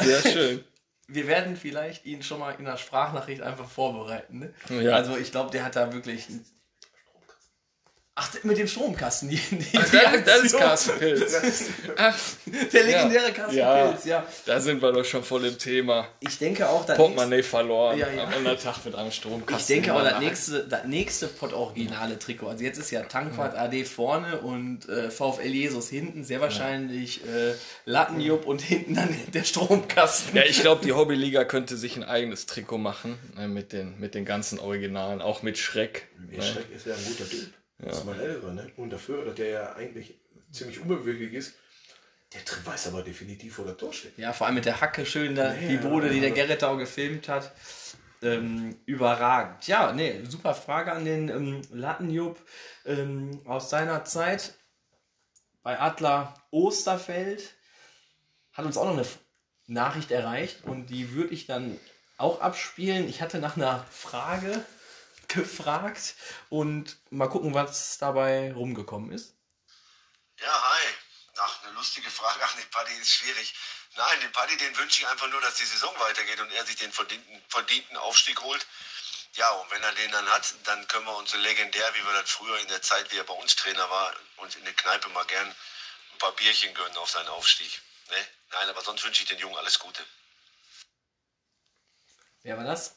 sehr 0.00 0.20
schön. 0.20 0.64
wir 1.08 1.26
werden 1.26 1.56
vielleicht 1.56 2.04
ihn 2.04 2.22
schon 2.22 2.40
mal 2.40 2.52
in 2.52 2.64
der 2.64 2.76
Sprachnachricht 2.76 3.42
einfach 3.42 3.68
vorbereiten. 3.68 4.38
Ne? 4.38 4.82
Ja. 4.82 4.92
Also 4.92 5.16
ich 5.16 5.30
glaube, 5.30 5.50
der 5.50 5.64
hat 5.64 5.76
da 5.76 5.92
wirklich. 5.92 6.28
Ach, 8.14 8.30
mit 8.42 8.58
dem 8.58 8.66
Stromkasten. 8.68 9.30
Die, 9.30 9.36
die, 9.36 9.56
die 9.56 9.72
Das, 9.72 9.90
das 9.90 10.42
ist 10.42 10.54
Aktion. 10.54 10.60
Carsten 10.60 10.98
Pilz. 10.98 11.34
Ach, 11.96 12.18
Der 12.70 12.84
legendäre 12.84 13.32
Carsten 13.32 13.56
Ja. 13.56 13.86
Pilz, 13.86 14.04
ja. 14.04 14.26
da 14.44 14.60
sind 14.60 14.82
wir 14.82 14.92
doch 14.92 15.04
schon 15.06 15.24
voll 15.24 15.46
im 15.46 15.56
Thema. 15.56 16.08
Ich 16.20 16.36
denke 16.36 16.68
auch, 16.68 16.84
das 16.84 16.98
nächste, 16.98 17.02
Portemonnaie 17.14 17.42
verloren 17.42 17.98
Ja, 17.98 18.08
ja. 18.10 18.24
am 18.24 18.34
anderen 18.34 18.58
Tag 18.58 18.84
mit 18.84 18.94
einem 18.94 19.12
Stromkasten. 19.12 19.56
ich 19.56 19.66
denke 19.66 19.94
auch, 19.94 20.04
das 20.04 20.20
nächste, 20.20 20.68
das 20.68 20.84
nächste 20.84 21.26
Pott-originale 21.26 22.18
Trikot. 22.18 22.48
Also 22.48 22.64
jetzt 22.64 22.76
ist 22.76 22.90
ja 22.90 23.02
Tankwart 23.02 23.56
AD 23.56 23.82
vorne 23.86 24.40
und 24.40 24.86
äh, 24.90 25.10
VfL 25.10 25.46
Jesus 25.46 25.88
hinten. 25.88 26.22
Sehr 26.22 26.42
wahrscheinlich 26.42 27.24
äh, 27.24 27.54
Lattenjupp 27.86 28.44
und 28.46 28.60
hinten 28.60 28.94
dann 28.94 29.08
der 29.32 29.44
Stromkasten. 29.44 30.36
Ja, 30.36 30.42
ich 30.44 30.60
glaube, 30.60 30.84
die 30.84 30.92
Hobbyliga 30.92 31.44
könnte 31.46 31.78
sich 31.78 31.96
ein 31.96 32.04
eigenes 32.04 32.44
Trikot 32.44 32.76
machen 32.76 33.18
ne, 33.38 33.48
mit, 33.48 33.72
den, 33.72 33.98
mit 33.98 34.14
den 34.14 34.26
ganzen 34.26 34.58
Originalen, 34.58 35.22
auch 35.22 35.42
mit 35.42 35.56
Schreck. 35.56 36.08
Der 36.30 36.40
Ne? 36.40 36.44
Schreck 36.44 36.66
ist 36.76 36.84
ja 36.86 36.94
ein 36.94 37.04
guter 37.06 37.26
Typ. 37.30 37.48
Das 37.82 37.98
ist 37.98 38.04
mein 38.04 38.20
Älterer, 38.20 38.52
ne? 38.52 38.70
Und 38.76 38.90
dafür, 38.90 39.24
dass 39.24 39.34
der 39.34 39.48
ja 39.48 39.72
eigentlich 39.74 40.14
ziemlich 40.50 40.80
unbeweglich 40.80 41.32
ist, 41.32 41.54
der 42.32 42.40
weiß 42.64 42.88
aber 42.88 43.02
definitiv, 43.02 43.58
wo 43.58 43.64
das 43.64 43.76
Tor 43.76 43.92
steht. 43.92 44.16
Ja, 44.16 44.32
vor 44.32 44.46
allem 44.46 44.56
mit 44.56 44.64
der 44.64 44.80
Hacke 44.80 45.04
schön 45.04 45.34
da, 45.34 45.52
die 45.52 45.74
Ja, 45.74 45.80
Bude, 45.80 46.08
die 46.08 46.20
der 46.20 46.30
Gerrit 46.30 46.64
auch 46.64 46.78
gefilmt 46.78 47.28
hat. 47.28 47.52
Ähm, 48.22 48.76
überragend. 48.86 49.66
Ja, 49.66 49.92
nee, 49.92 50.22
super 50.28 50.54
Frage 50.54 50.92
an 50.92 51.04
den 51.04 51.28
ähm, 51.28 51.62
Lattenjupp 51.72 52.38
ähm, 52.86 53.40
aus 53.44 53.68
seiner 53.68 54.04
Zeit 54.04 54.54
bei 55.62 55.78
Adler 55.78 56.32
Osterfeld. 56.50 57.54
Hat 58.52 58.64
uns 58.64 58.76
auch 58.76 58.84
noch 58.84 58.96
eine 58.96 59.06
Nachricht 59.66 60.12
erreicht 60.12 60.64
und 60.64 60.86
die 60.86 61.12
würde 61.12 61.34
ich 61.34 61.46
dann 61.46 61.78
auch 62.16 62.40
abspielen. 62.40 63.08
Ich 63.08 63.20
hatte 63.20 63.40
nach 63.40 63.56
einer 63.56 63.84
Frage 63.90 64.64
gefragt 65.34 66.14
und 66.48 66.98
mal 67.10 67.28
gucken, 67.28 67.54
was 67.54 67.98
dabei 67.98 68.52
rumgekommen 68.52 69.12
ist. 69.12 69.34
Ja, 70.38 70.62
hi. 70.70 70.94
Ach, 71.38 71.62
eine 71.64 71.72
lustige 71.72 72.10
Frage. 72.10 72.40
Ach, 72.44 72.54
den 72.56 72.70
Paddy 72.70 72.92
ist 72.94 73.10
schwierig. 73.10 73.54
Nein, 73.96 74.20
den 74.20 74.32
Paddy, 74.32 74.56
den 74.56 74.76
wünsche 74.76 75.02
ich 75.02 75.08
einfach 75.08 75.28
nur, 75.28 75.40
dass 75.40 75.56
die 75.56 75.64
Saison 75.64 75.94
weitergeht 75.98 76.40
und 76.40 76.50
er 76.52 76.64
sich 76.64 76.76
den 76.76 76.92
verdienten, 76.92 77.42
verdienten 77.48 77.96
Aufstieg 77.96 78.40
holt. 78.40 78.66
Ja, 79.34 79.50
und 79.50 79.70
wenn 79.70 79.82
er 79.82 79.92
den 79.92 80.10
dann 80.12 80.28
hat, 80.28 80.54
dann 80.64 80.86
können 80.88 81.06
wir 81.06 81.16
uns 81.16 81.30
so 81.30 81.38
legendär, 81.38 81.94
wie 81.94 82.04
wir 82.04 82.12
das 82.12 82.30
früher 82.30 82.58
in 82.58 82.68
der 82.68 82.82
Zeit, 82.82 83.10
wie 83.12 83.16
er 83.16 83.24
bei 83.24 83.34
uns 83.34 83.56
Trainer 83.56 83.88
war, 83.88 84.14
uns 84.36 84.56
in 84.56 84.64
der 84.64 84.74
Kneipe 84.74 85.08
mal 85.10 85.24
gern 85.24 85.48
ein 85.48 86.18
paar 86.18 86.32
Bierchen 86.32 86.74
gönnen 86.74 86.96
auf 86.98 87.10
seinen 87.10 87.28
Aufstieg. 87.28 87.80
Ne? 88.10 88.26
Nein, 88.50 88.68
aber 88.68 88.82
sonst 88.82 89.04
wünsche 89.04 89.22
ich 89.22 89.28
den 89.28 89.38
Jungen 89.38 89.56
alles 89.56 89.78
Gute. 89.78 90.04
Wer 92.42 92.58
war 92.58 92.64
das? 92.64 92.96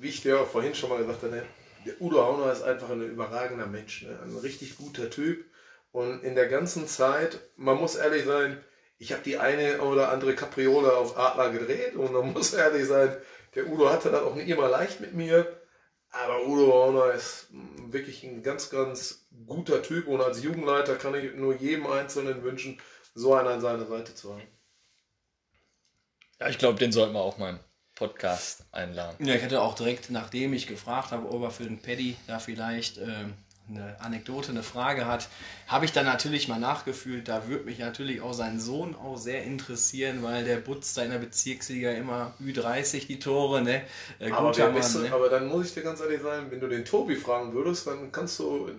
Wie 0.00 0.08
ich 0.08 0.22
dir 0.22 0.40
auch 0.40 0.46
vorhin 0.46 0.74
schon 0.74 0.88
mal 0.88 0.98
gesagt 0.98 1.22
habe, 1.22 1.42
der 1.84 2.00
Udo 2.00 2.24
Hauner 2.24 2.50
ist 2.50 2.62
einfach 2.62 2.88
ein 2.88 3.02
überragender 3.02 3.66
Mensch, 3.66 4.02
ne? 4.02 4.18
ein 4.22 4.34
richtig 4.34 4.78
guter 4.78 5.10
Typ. 5.10 5.44
Und 5.92 6.22
in 6.22 6.34
der 6.34 6.48
ganzen 6.48 6.88
Zeit, 6.88 7.38
man 7.56 7.76
muss 7.76 7.96
ehrlich 7.96 8.24
sein, 8.24 8.64
ich 8.96 9.12
habe 9.12 9.22
die 9.22 9.36
eine 9.36 9.82
oder 9.82 10.10
andere 10.10 10.34
Kapriole 10.34 10.96
auf 10.96 11.18
Adler 11.18 11.50
gedreht 11.50 11.96
und 11.96 12.12
man 12.12 12.32
muss 12.32 12.54
ehrlich 12.54 12.86
sein, 12.86 13.14
der 13.54 13.66
Udo 13.68 13.90
hatte 13.90 14.10
das 14.10 14.22
auch 14.22 14.34
nicht 14.34 14.48
immer 14.48 14.68
leicht 14.68 15.00
mit 15.00 15.12
mir. 15.12 15.60
Aber 16.12 16.46
Udo 16.46 16.72
Hauner 16.72 17.12
ist 17.12 17.48
wirklich 17.50 18.24
ein 18.24 18.42
ganz, 18.42 18.70
ganz 18.70 19.26
guter 19.46 19.82
Typ 19.82 20.08
und 20.08 20.22
als 20.22 20.42
Jugendleiter 20.42 20.96
kann 20.96 21.14
ich 21.14 21.34
nur 21.34 21.54
jedem 21.56 21.86
Einzelnen 21.86 22.42
wünschen, 22.42 22.80
so 23.14 23.34
einen 23.34 23.48
an 23.48 23.60
seiner 23.60 23.86
Seite 23.86 24.14
zu 24.14 24.32
haben. 24.32 24.48
Ja, 26.40 26.48
ich 26.48 26.56
glaube, 26.56 26.78
den 26.78 26.90
sollten 26.90 27.12
wir 27.12 27.20
auch 27.20 27.36
im 27.36 27.60
Podcast 28.00 28.64
einladen. 28.72 29.26
Ja, 29.26 29.34
ich 29.34 29.42
hatte 29.42 29.60
auch 29.60 29.74
direkt, 29.74 30.08
nachdem 30.10 30.54
ich 30.54 30.66
gefragt 30.66 31.12
habe, 31.12 31.30
ob 31.30 31.42
er 31.42 31.50
für 31.50 31.64
den 31.64 31.82
Paddy 31.82 32.16
da 32.26 32.38
vielleicht 32.38 32.96
ähm, 32.96 33.34
eine 33.68 33.94
Anekdote, 34.00 34.52
eine 34.52 34.62
Frage 34.62 35.04
hat, 35.04 35.28
habe 35.66 35.84
ich 35.84 35.92
dann 35.92 36.06
natürlich 36.06 36.48
mal 36.48 36.58
nachgefühlt. 36.58 37.28
Da 37.28 37.46
würde 37.46 37.64
mich 37.64 37.78
natürlich 37.78 38.22
auch 38.22 38.32
sein 38.32 38.58
Sohn 38.58 38.96
auch 38.96 39.18
sehr 39.18 39.44
interessieren, 39.44 40.22
weil 40.22 40.44
der 40.44 40.56
putzt 40.56 40.96
da 40.96 41.02
in 41.02 41.10
der 41.10 41.18
Bezirksliga 41.18 41.90
immer 41.90 42.32
Ü30 42.42 43.06
die 43.06 43.18
Tore, 43.18 43.60
ne? 43.60 43.82
Äh, 44.18 44.30
Aber, 44.30 44.56
Mann, 44.56 44.92
du, 44.92 44.98
ne? 45.00 45.12
aber 45.12 45.28
dann 45.28 45.48
muss 45.48 45.66
ich 45.66 45.74
dir 45.74 45.82
ganz 45.82 46.00
ehrlich 46.00 46.22
sagen, 46.22 46.46
wenn 46.50 46.60
du 46.60 46.68
den 46.68 46.86
Tobi 46.86 47.16
fragen 47.16 47.52
würdest, 47.52 47.86
dann 47.86 48.10
kannst 48.10 48.38
du. 48.38 48.70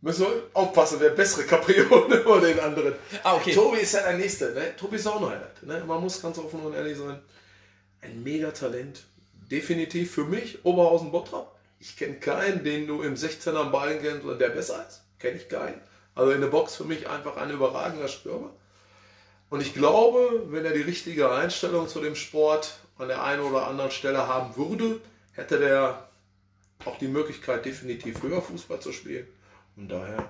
Müssen 0.00 0.22
wir 0.22 0.42
aufpassen, 0.54 0.96
wer 0.98 1.10
bessere 1.10 1.44
Kapriole 1.44 2.24
oder 2.26 2.40
den 2.40 2.58
anderen. 2.58 2.94
Ah, 3.22 3.36
okay. 3.36 3.52
Tobi 3.52 3.80
ist 3.80 3.92
ja 3.92 4.00
der 4.00 4.16
Nächste. 4.16 4.52
Ne? 4.52 4.74
Tobi 4.76 4.96
ist 4.96 5.06
auch 5.06 5.20
noch 5.20 5.30
einer. 5.30 5.50
Ne? 5.60 5.84
Man 5.86 6.00
muss 6.00 6.22
ganz 6.22 6.38
offen 6.38 6.58
und 6.60 6.74
ehrlich 6.74 6.96
sein. 6.96 7.20
Ein 8.02 8.22
Megatalent. 8.22 9.04
Definitiv 9.50 10.12
für 10.12 10.24
mich, 10.24 10.64
Oberhausen 10.64 11.10
Bottrop. 11.10 11.56
Ich 11.80 11.96
kenne 11.96 12.16
keinen, 12.16 12.62
den 12.62 12.86
du 12.86 13.02
im 13.02 13.14
16er 13.14 13.56
am 13.56 13.72
Ball 13.72 13.98
kennst 13.98 14.24
und 14.24 14.38
der 14.38 14.50
besser 14.50 14.86
ist. 14.86 15.02
Kenne 15.18 15.38
ich 15.38 15.48
keinen. 15.48 15.80
Also 16.14 16.32
in 16.32 16.40
der 16.40 16.48
Box 16.48 16.76
für 16.76 16.84
mich 16.84 17.08
einfach 17.08 17.36
ein 17.36 17.50
überragender 17.50 18.08
Stürmer. 18.08 18.50
Und 19.48 19.62
ich 19.62 19.72
glaube, 19.72 20.46
wenn 20.50 20.64
er 20.64 20.72
die 20.72 20.82
richtige 20.82 21.32
Einstellung 21.32 21.88
zu 21.88 22.00
dem 22.00 22.14
Sport 22.14 22.78
an 22.98 23.08
der 23.08 23.24
einen 23.24 23.42
oder 23.42 23.66
anderen 23.66 23.90
Stelle 23.90 24.28
haben 24.28 24.54
würde, 24.56 25.00
hätte 25.32 25.58
der 25.58 26.08
auch 26.84 26.98
die 26.98 27.08
Möglichkeit, 27.08 27.64
definitiv 27.64 28.22
höher 28.22 28.42
Fußball 28.42 28.80
zu 28.80 28.92
spielen. 28.92 29.26
Und 29.76 29.88
daher, 29.88 30.28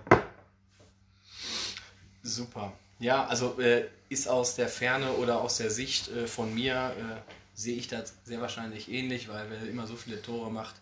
Super. 2.22 2.72
Ja, 3.00 3.26
also 3.26 3.58
äh, 3.60 3.86
ist 4.08 4.28
aus 4.28 4.54
der 4.54 4.68
Ferne 4.68 5.12
oder 5.14 5.40
aus 5.40 5.56
der 5.56 5.70
Sicht 5.70 6.08
äh, 6.08 6.26
von 6.26 6.54
mir, 6.54 6.94
äh, 6.96 7.32
sehe 7.54 7.76
ich 7.76 7.88
das 7.88 8.14
sehr 8.24 8.40
wahrscheinlich 8.40 8.90
ähnlich, 8.90 9.28
weil 9.28 9.46
wer 9.50 9.68
immer 9.68 9.86
so 9.86 9.94
viele 9.96 10.20
Tore 10.22 10.50
macht, 10.50 10.74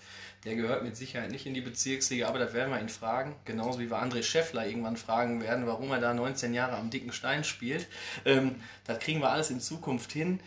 der 0.44 0.54
gehört 0.56 0.82
mit 0.82 0.96
Sicherheit 0.96 1.30
nicht 1.30 1.44
in 1.46 1.52
die 1.54 1.60
Bezirksliga, 1.60 2.28
aber 2.28 2.38
das 2.38 2.52
werden 2.54 2.72
wir 2.72 2.80
ihn 2.80 2.88
fragen. 2.88 3.34
Genauso 3.44 3.78
wie 3.78 3.90
wir 3.90 4.02
André 4.02 4.22
Scheffler 4.22 4.66
irgendwann 4.66 4.96
fragen 4.96 5.42
werden, 5.42 5.66
warum 5.66 5.90
er 5.90 6.00
da 6.00 6.14
19 6.14 6.54
Jahre 6.54 6.76
am 6.76 6.90
dicken 6.90 7.12
Stein 7.12 7.44
spielt. 7.44 7.86
Ähm, 8.24 8.54
das 8.84 8.98
kriegen 9.00 9.20
wir 9.20 9.30
alles 9.30 9.50
in 9.50 9.60
Zukunft 9.60 10.12
hin. 10.12 10.40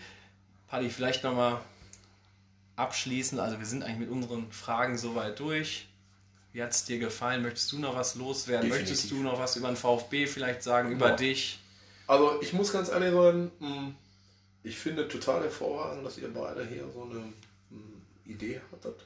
Paddy, 0.67 0.89
vielleicht 0.89 1.23
nochmal 1.23 1.61
abschließend, 2.75 3.39
also 3.39 3.59
wir 3.59 3.65
sind 3.65 3.83
eigentlich 3.83 3.99
mit 3.99 4.09
unseren 4.09 4.51
Fragen 4.51 4.97
soweit 4.97 5.39
durch. 5.39 5.87
Wie 6.53 6.61
hat 6.63 6.71
es 6.71 6.85
dir 6.85 6.99
gefallen? 6.99 7.41
Möchtest 7.41 7.71
du 7.71 7.79
noch 7.79 7.95
was 7.95 8.15
loswerden? 8.15 8.69
Definitiv. 8.69 8.89
Möchtest 8.95 9.11
du 9.11 9.17
noch 9.17 9.39
was 9.39 9.55
über 9.55 9.67
den 9.67 9.77
VfB 9.77 10.27
vielleicht 10.27 10.63
sagen, 10.63 10.91
über 10.91 11.09
Ja. 11.09 11.15
dich? 11.15 11.59
also 12.07 12.41
ich 12.41 12.53
muss 12.53 12.71
ganz 12.73 12.89
ehrlich 12.89 13.11
sein, 13.13 13.51
mh, 13.59 13.91
ich 14.63 14.77
finde 14.77 15.07
total 15.07 15.43
hervorragend, 15.43 16.05
dass 16.05 16.17
ihr 16.17 16.33
beide 16.33 16.65
hier 16.65 16.85
so 16.93 17.03
eine 17.03 17.19
mh, 17.19 17.79
Idee 18.25 18.61
hattet 18.71 19.05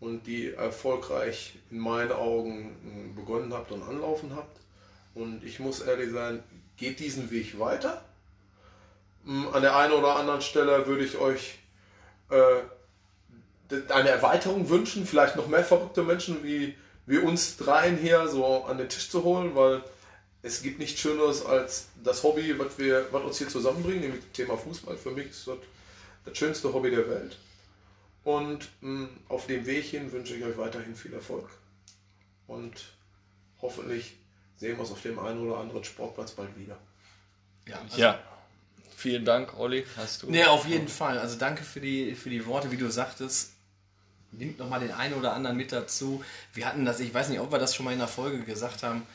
und 0.00 0.26
die 0.26 0.52
erfolgreich 0.52 1.54
in 1.70 1.78
meinen 1.78 2.12
Augen 2.12 3.12
mh, 3.14 3.20
begonnen 3.20 3.52
habt 3.52 3.70
und 3.72 3.82
anlaufen 3.82 4.34
habt. 4.34 4.56
Und 5.14 5.44
ich 5.44 5.60
muss 5.60 5.80
ehrlich 5.80 6.12
sein, 6.12 6.42
geht 6.76 7.00
diesen 7.00 7.30
Weg 7.30 7.58
weiter. 7.58 8.04
Mh, 9.24 9.50
An 9.50 9.62
der 9.62 9.76
einen 9.76 9.92
oder 9.92 10.16
anderen 10.16 10.42
Stelle 10.42 10.86
würde 10.86 11.04
ich 11.04 11.18
euch 11.18 11.58
äh, 12.30 12.62
eine 13.92 14.08
Erweiterung 14.08 14.68
wünschen, 14.70 15.06
vielleicht 15.06 15.36
noch 15.36 15.46
mehr 15.46 15.64
verrückte 15.64 16.02
Menschen 16.02 16.42
wie, 16.42 16.74
wie 17.06 17.18
uns 17.18 17.56
dreien 17.58 17.96
hier 17.96 18.26
so 18.28 18.64
an 18.64 18.78
den 18.78 18.88
Tisch 18.88 19.10
zu 19.10 19.22
holen, 19.24 19.54
weil 19.54 19.82
es 20.42 20.62
gibt 20.62 20.78
nichts 20.78 21.00
Schöneres 21.00 21.44
als 21.44 21.88
das 22.02 22.22
Hobby, 22.22 22.58
was, 22.58 22.78
wir, 22.78 23.06
was 23.10 23.24
uns 23.24 23.38
hier 23.38 23.48
zusammenbringt, 23.48 24.00
nämlich 24.02 24.22
das 24.22 24.32
Thema 24.32 24.56
Fußball. 24.56 24.96
Für 24.96 25.10
mich 25.10 25.30
ist 25.30 25.46
das 25.46 25.58
das 26.24 26.36
schönste 26.36 26.72
Hobby 26.72 26.90
der 26.90 27.08
Welt. 27.08 27.36
Und 28.24 28.68
mh, 28.80 29.08
auf 29.28 29.46
dem 29.46 29.64
Weg 29.66 29.84
hin 29.86 30.12
wünsche 30.12 30.34
ich 30.34 30.44
euch 30.44 30.56
weiterhin 30.58 30.94
viel 30.94 31.14
Erfolg. 31.14 31.48
Und 32.46 32.92
hoffentlich 33.60 34.16
sehen 34.56 34.76
wir 34.76 34.80
uns 34.80 34.90
auf 34.90 35.02
dem 35.02 35.18
einen 35.18 35.46
oder 35.46 35.58
anderen 35.58 35.84
Sportplatz 35.84 36.32
bald 36.32 36.56
wieder. 36.58 36.76
Ja, 37.66 37.80
also, 37.80 37.98
Ja, 37.98 38.18
vielen 38.96 39.24
Dank, 39.24 39.58
Olli. 39.58 39.86
Hast 39.96 40.22
du? 40.22 40.30
Nee, 40.30 40.44
auf 40.44 40.66
jeden 40.66 40.88
Fall. 40.88 41.18
Also 41.18 41.38
danke 41.38 41.62
für 41.62 41.80
die, 41.80 42.14
für 42.14 42.30
die 42.30 42.44
Worte, 42.46 42.70
wie 42.70 42.76
du 42.76 42.90
sagtest. 42.90 43.52
Nimmt 44.30 44.58
noch 44.58 44.68
mal 44.68 44.80
den 44.80 44.92
einen 44.92 45.14
oder 45.14 45.32
anderen 45.32 45.56
mit 45.56 45.72
dazu. 45.72 46.22
Wir 46.52 46.66
hatten 46.66 46.84
das, 46.84 47.00
ich 47.00 47.14
weiß 47.14 47.30
nicht, 47.30 47.40
ob 47.40 47.50
wir 47.50 47.58
das 47.58 47.74
schon 47.74 47.84
mal 47.84 47.92
in 47.92 47.98
der 47.98 48.08
Folge 48.08 48.40
gesagt 48.44 48.82
haben. 48.82 49.06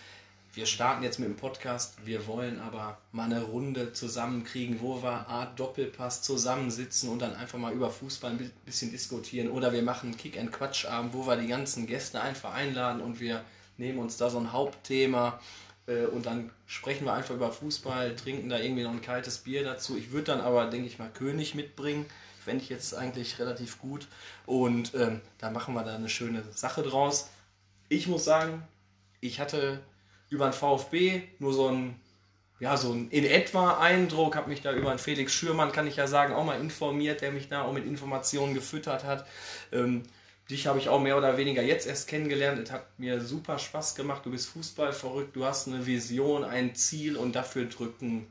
Wir 0.55 0.67
starten 0.67 1.01
jetzt 1.01 1.17
mit 1.17 1.27
dem 1.27 1.35
Podcast. 1.35 1.95
Wir 2.05 2.27
wollen 2.27 2.59
aber 2.59 2.99
mal 3.11 3.23
eine 3.25 3.41
Runde 3.41 3.91
zusammenkriegen, 3.91 4.81
wo 4.81 5.01
wir 5.01 5.27
Art 5.27 5.59
Doppelpass 5.59 6.21
zusammensitzen 6.21 7.09
und 7.09 7.23
dann 7.23 7.35
einfach 7.35 7.57
mal 7.57 7.73
über 7.73 7.89
Fußball 7.89 8.31
ein 8.31 8.37
bi- 8.37 8.51
bisschen 8.63 8.91
diskutieren. 8.91 9.49
Oder 9.49 9.73
wir 9.73 9.81
machen 9.81 10.09
einen 10.09 10.17
Kick-and-Quatsch-Abend, 10.17 11.13
wo 11.13 11.25
wir 11.25 11.37
die 11.37 11.47
ganzen 11.47 11.87
Gäste 11.87 12.21
einfach 12.21 12.53
einladen 12.53 13.01
und 13.01 13.19
wir 13.19 13.43
nehmen 13.77 13.97
uns 13.97 14.17
da 14.17 14.29
so 14.29 14.37
ein 14.39 14.51
Hauptthema 14.51 15.39
Äh, 15.85 16.05
und 16.05 16.25
dann 16.25 16.49
sprechen 16.65 17.03
wir 17.03 17.11
einfach 17.13 17.35
über 17.35 17.51
Fußball, 17.51 18.15
trinken 18.15 18.47
da 18.47 18.57
irgendwie 18.57 18.83
noch 18.83 18.91
ein 18.93 19.01
kaltes 19.01 19.39
Bier 19.39 19.65
dazu. 19.65 19.97
Ich 19.97 20.11
würde 20.11 20.27
dann 20.27 20.39
aber, 20.39 20.67
denke 20.67 20.87
ich 20.87 20.97
mal, 20.97 21.09
König 21.09 21.55
mitbringen. 21.55 22.05
Fände 22.45 22.63
ich 22.63 22.69
jetzt 22.69 22.95
eigentlich 22.95 23.37
relativ 23.37 23.79
gut. 23.79 24.07
Und 24.45 24.93
ähm, 24.95 25.19
da 25.39 25.49
machen 25.49 25.73
wir 25.73 25.83
da 25.83 25.95
eine 25.95 26.07
schöne 26.07 26.41
Sache 26.53 26.83
draus. 26.83 27.27
Ich 27.89 28.07
muss 28.07 28.23
sagen, 28.23 28.63
ich 29.19 29.41
hatte 29.41 29.81
über 30.33 30.49
den 30.49 30.53
VfB 30.53 31.21
nur 31.39 31.53
so 31.53 31.69
ein 31.69 31.95
ja, 32.59 32.77
so 32.77 32.93
ein 32.93 33.09
in 33.09 33.25
etwa 33.25 33.77
Eindruck, 33.79 34.35
habe 34.35 34.49
mich 34.49 34.61
da 34.61 34.73
über 34.73 34.89
einen 34.89 34.99
Felix 34.99 35.33
Schürmann, 35.33 35.71
kann 35.71 35.85
ich 35.85 35.97
ja 35.97 36.07
sagen, 36.07 36.33
auch 36.33 36.45
mal 36.45 36.59
informiert, 36.59 37.21
der 37.21 37.31
mich 37.31 37.49
da 37.49 37.63
auch 37.63 37.73
mit 37.73 37.85
Informationen 37.85 38.53
gefüttert 38.53 39.03
hat. 39.03 39.27
Ähm, 39.71 40.03
dich 40.49 40.67
habe 40.67 40.79
ich 40.79 40.89
auch 40.89 41.01
mehr 41.01 41.17
oder 41.17 41.37
weniger 41.37 41.61
jetzt 41.61 41.87
erst 41.87 42.07
kennengelernt. 42.07 42.59
Es 42.59 42.71
hat 42.71 42.85
mir 42.97 43.21
super 43.21 43.59
Spaß 43.59 43.95
gemacht. 43.95 44.25
Du 44.25 44.31
bist 44.31 44.47
Fußball 44.47 44.93
verrückt, 44.93 45.35
du 45.35 45.45
hast 45.45 45.67
eine 45.67 45.85
Vision, 45.85 46.43
ein 46.43 46.73
Ziel 46.75 47.17
und 47.17 47.35
dafür 47.35 47.65
drücken 47.65 48.27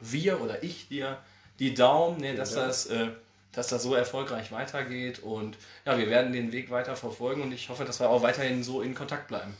wir 0.00 0.40
oder 0.40 0.62
ich 0.62 0.88
dir 0.88 1.18
die 1.58 1.74
Daumen, 1.74 2.20
ne, 2.20 2.34
dass, 2.34 2.54
ja. 2.54 2.66
das, 2.66 2.86
äh, 2.86 3.08
dass 3.52 3.68
das 3.68 3.82
so 3.82 3.94
erfolgreich 3.94 4.50
weitergeht. 4.50 5.18
Und 5.18 5.58
ja, 5.84 5.98
wir 5.98 6.08
werden 6.08 6.32
den 6.32 6.52
Weg 6.52 6.70
weiter 6.70 6.96
verfolgen 6.96 7.42
und 7.42 7.52
ich 7.52 7.68
hoffe, 7.68 7.84
dass 7.84 8.00
wir 8.00 8.08
auch 8.08 8.22
weiterhin 8.22 8.64
so 8.64 8.80
in 8.80 8.94
Kontakt 8.94 9.28
bleiben. 9.28 9.54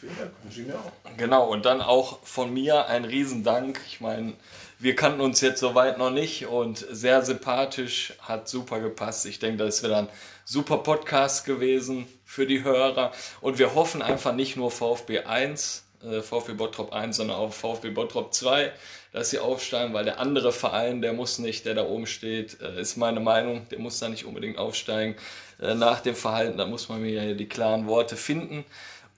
Vielen 0.00 0.16
Dank, 0.16 0.30
wünsche 0.42 0.60
ich 0.60 0.66
mir 0.66 0.74
auch. 0.74 0.92
Genau, 1.16 1.48
und 1.48 1.64
dann 1.64 1.80
auch 1.80 2.20
von 2.24 2.52
mir 2.52 2.86
ein 2.86 3.04
Riesendank. 3.04 3.80
Ich 3.86 4.00
meine, 4.00 4.34
wir 4.78 4.96
kannten 4.96 5.20
uns 5.20 5.40
jetzt 5.40 5.60
soweit 5.60 5.98
noch 5.98 6.10
nicht 6.10 6.46
und 6.46 6.78
sehr 6.90 7.22
sympathisch, 7.22 8.14
hat 8.20 8.48
super 8.48 8.80
gepasst. 8.80 9.26
Ich 9.26 9.38
denke, 9.38 9.64
das 9.64 9.82
wäre 9.82 9.92
dann 9.92 10.08
super 10.44 10.78
Podcast 10.78 11.44
gewesen 11.44 12.06
für 12.24 12.46
die 12.46 12.64
Hörer. 12.64 13.12
Und 13.40 13.58
wir 13.58 13.74
hoffen 13.74 14.02
einfach 14.02 14.32
nicht 14.32 14.56
nur 14.56 14.70
VfB 14.70 15.20
1, 15.20 15.84
äh, 16.04 16.22
VfB 16.22 16.54
Bottrop 16.54 16.92
1, 16.92 17.16
sondern 17.16 17.36
auch 17.36 17.52
VfB 17.52 17.90
Bottrop 17.90 18.32
2, 18.32 18.72
dass 19.12 19.30
sie 19.30 19.38
aufsteigen, 19.38 19.94
weil 19.94 20.04
der 20.04 20.20
andere 20.20 20.52
Verein, 20.52 21.02
der 21.02 21.12
muss 21.12 21.38
nicht, 21.38 21.66
der 21.66 21.74
da 21.74 21.84
oben 21.84 22.06
steht, 22.06 22.60
äh, 22.60 22.80
ist 22.80 22.96
meine 22.96 23.20
Meinung, 23.20 23.66
der 23.70 23.78
muss 23.78 23.98
da 23.98 24.08
nicht 24.08 24.24
unbedingt 24.24 24.58
aufsteigen. 24.58 25.16
Äh, 25.60 25.74
nach 25.74 26.00
dem 26.00 26.14
Verhalten, 26.14 26.58
da 26.58 26.66
muss 26.66 26.88
man 26.88 27.02
mir 27.02 27.24
ja 27.24 27.34
die 27.34 27.48
klaren 27.48 27.86
Worte 27.86 28.16
finden. 28.16 28.64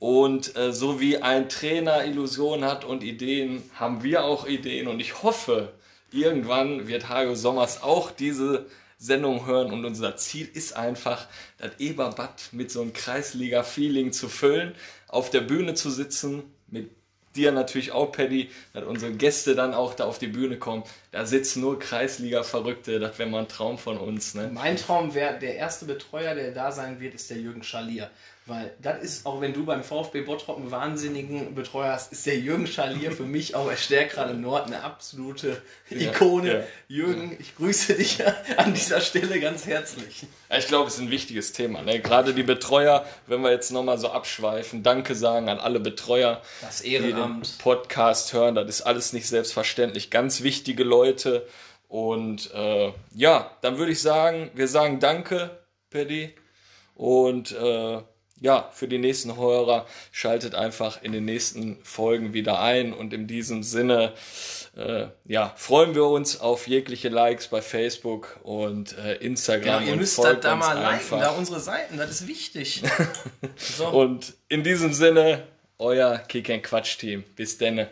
Und 0.01 0.57
äh, 0.57 0.73
so 0.73 0.99
wie 0.99 1.19
ein 1.19 1.51
Trainer 1.51 2.07
Illusionen 2.07 2.65
hat 2.65 2.87
und 2.87 3.05
Ideen, 3.05 3.63
haben 3.75 4.03
wir 4.03 4.25
auch 4.25 4.47
Ideen. 4.47 4.89
Und 4.89 4.99
ich 4.99 5.23
hoffe, 5.23 5.75
irgendwann 6.11 6.89
wird 6.89 7.11
Hajo 7.11 7.35
Sommers 7.35 7.83
auch 7.83 8.11
diese 8.11 8.67
Sendung 8.99 9.47
hören. 9.47 9.71
Und 9.71 9.85
unser 9.85 10.17
Ziel 10.17 10.49
ist 10.53 10.75
einfach, 10.75 11.29
das 11.59 11.73
Eberbad 11.79 12.49
mit 12.53 12.71
so 12.71 12.81
einem 12.81 12.95
Kreisliga-Feeling 12.95 14.13
zu 14.13 14.31
füllen, 14.31 14.75
auf 15.07 15.29
der 15.29 15.43
Bühne 15.43 15.75
zu 15.75 15.91
sitzen, 15.91 16.45
mit 16.69 16.91
dir 17.37 17.53
natürlich 17.53 17.93
auch, 17.93 18.11
Paddy, 18.11 18.51
dass 18.73 18.85
unsere 18.85 19.13
Gäste 19.13 19.55
dann 19.55 19.75
auch 19.75 19.93
da 19.93 20.05
auf 20.05 20.19
die 20.19 20.29
Bühne 20.29 20.57
kommen. 20.59 20.83
Da 21.13 21.27
sitzen 21.27 21.61
nur 21.61 21.79
Kreisliga-Verrückte, 21.79 22.99
das 22.99 23.19
wäre 23.19 23.29
mal 23.29 23.41
ein 23.41 23.49
Traum 23.49 23.77
von 23.77 23.99
uns. 23.99 24.35
Ne? 24.35 24.51
Mein 24.53 24.77
Traum 24.77 25.15
wäre, 25.15 25.39
der 25.39 25.57
erste 25.57 25.85
Betreuer, 25.85 26.35
der 26.35 26.53
da 26.53 26.73
sein 26.73 27.01
wird, 27.01 27.15
ist 27.15 27.29
der 27.29 27.37
Jürgen 27.37 27.63
Schalier. 27.63 28.11
Weil 28.51 28.75
das 28.83 29.01
ist, 29.01 29.27
auch 29.27 29.41
wenn 29.41 29.53
du 29.53 29.65
beim 29.65 29.85
VfB 29.85 30.23
Bottrop 30.23 30.57
einen 30.57 30.73
wahnsinnigen 30.73 31.55
Betreuer 31.55 31.93
hast, 31.93 32.11
ist 32.11 32.27
der 32.27 32.37
Jürgen 32.37 32.67
Schalier 32.67 33.13
für 33.13 33.23
mich 33.23 33.55
auch, 33.55 33.71
er 33.71 33.77
stärkt 33.77 34.15
gerade 34.15 34.35
Nord, 34.35 34.67
eine 34.67 34.83
absolute 34.83 35.63
Ikone. 35.89 36.49
Ja, 36.49 36.59
ja. 36.59 36.65
Jürgen, 36.89 37.37
ich 37.39 37.55
grüße 37.55 37.95
dich 37.95 38.19
an 38.57 38.75
dieser 38.75 39.01
Stelle 39.03 39.39
ganz 39.39 39.67
herzlich. 39.67 40.27
Ich 40.59 40.67
glaube, 40.67 40.89
es 40.89 40.95
ist 40.95 41.01
ein 41.01 41.13
wichtiges 41.13 41.53
Thema. 41.53 41.83
Ne? 41.83 42.01
Gerade 42.01 42.35
die 42.35 42.43
Betreuer, 42.43 43.07
wenn 43.29 43.41
wir 43.41 43.53
jetzt 43.53 43.71
nochmal 43.71 43.99
so 43.99 44.11
abschweifen, 44.11 44.83
Danke 44.83 45.15
sagen 45.15 45.49
an 45.49 45.61
alle 45.61 45.79
Betreuer, 45.79 46.43
die 46.83 46.99
den 46.99 47.43
Podcast 47.59 48.33
hören. 48.33 48.57
Das 48.57 48.67
ist 48.67 48.83
alles 48.83 49.13
nicht 49.13 49.29
selbstverständlich. 49.29 50.11
Ganz 50.11 50.43
wichtige 50.43 50.83
Leute. 50.83 51.47
Und 51.87 52.53
äh, 52.53 52.93
ja, 53.15 53.57
dann 53.61 53.79
würde 53.79 53.93
ich 53.93 54.03
sagen, 54.03 54.51
wir 54.55 54.67
sagen 54.67 54.99
Danke, 54.99 55.61
Paddy. 55.91 56.35
Und 56.97 57.53
äh, 57.53 58.03
ja, 58.41 58.71
für 58.73 58.89
die 58.89 58.99
nächsten 58.99 59.37
Hörer 59.37 59.87
schaltet 60.13 60.55
einfach 60.55 61.03
in 61.03 61.13
den 61.13 61.25
nächsten 61.25 61.79
Folgen 61.85 62.33
wieder 62.33 62.61
ein 62.61 62.93
und 62.93 63.13
in 63.13 63.27
diesem 63.27 63.63
Sinne 63.63 64.15
äh, 64.77 65.09
ja, 65.27 65.53
freuen 65.57 65.95
wir 65.95 66.07
uns 66.07 66.41
auf 66.41 66.67
jegliche 66.67 67.09
Likes 67.09 67.49
bei 67.49 67.61
Facebook 67.61 68.39
und 68.43 68.97
äh, 68.99 69.17
Instagram. 69.17 69.81
Genau, 69.81 69.91
ihr 69.91 69.97
müsst 69.97 70.19
da, 70.19 70.35
da 70.35 70.57
mal 70.57 70.81
liken, 70.81 71.21
da 71.21 71.31
unsere 71.31 71.61
Seiten, 71.61 71.99
das 71.99 72.11
ist 72.11 72.27
wichtig. 72.27 72.83
so. 73.57 73.89
Und 73.89 74.35
in 74.49 74.63
diesem 74.63 74.93
Sinne, 74.93 75.45
euer 75.79 76.19
Kick 76.19 76.63
Quatsch 76.63 76.99
Team. 76.99 77.25
Bis 77.37 77.59
denne. 77.59 77.89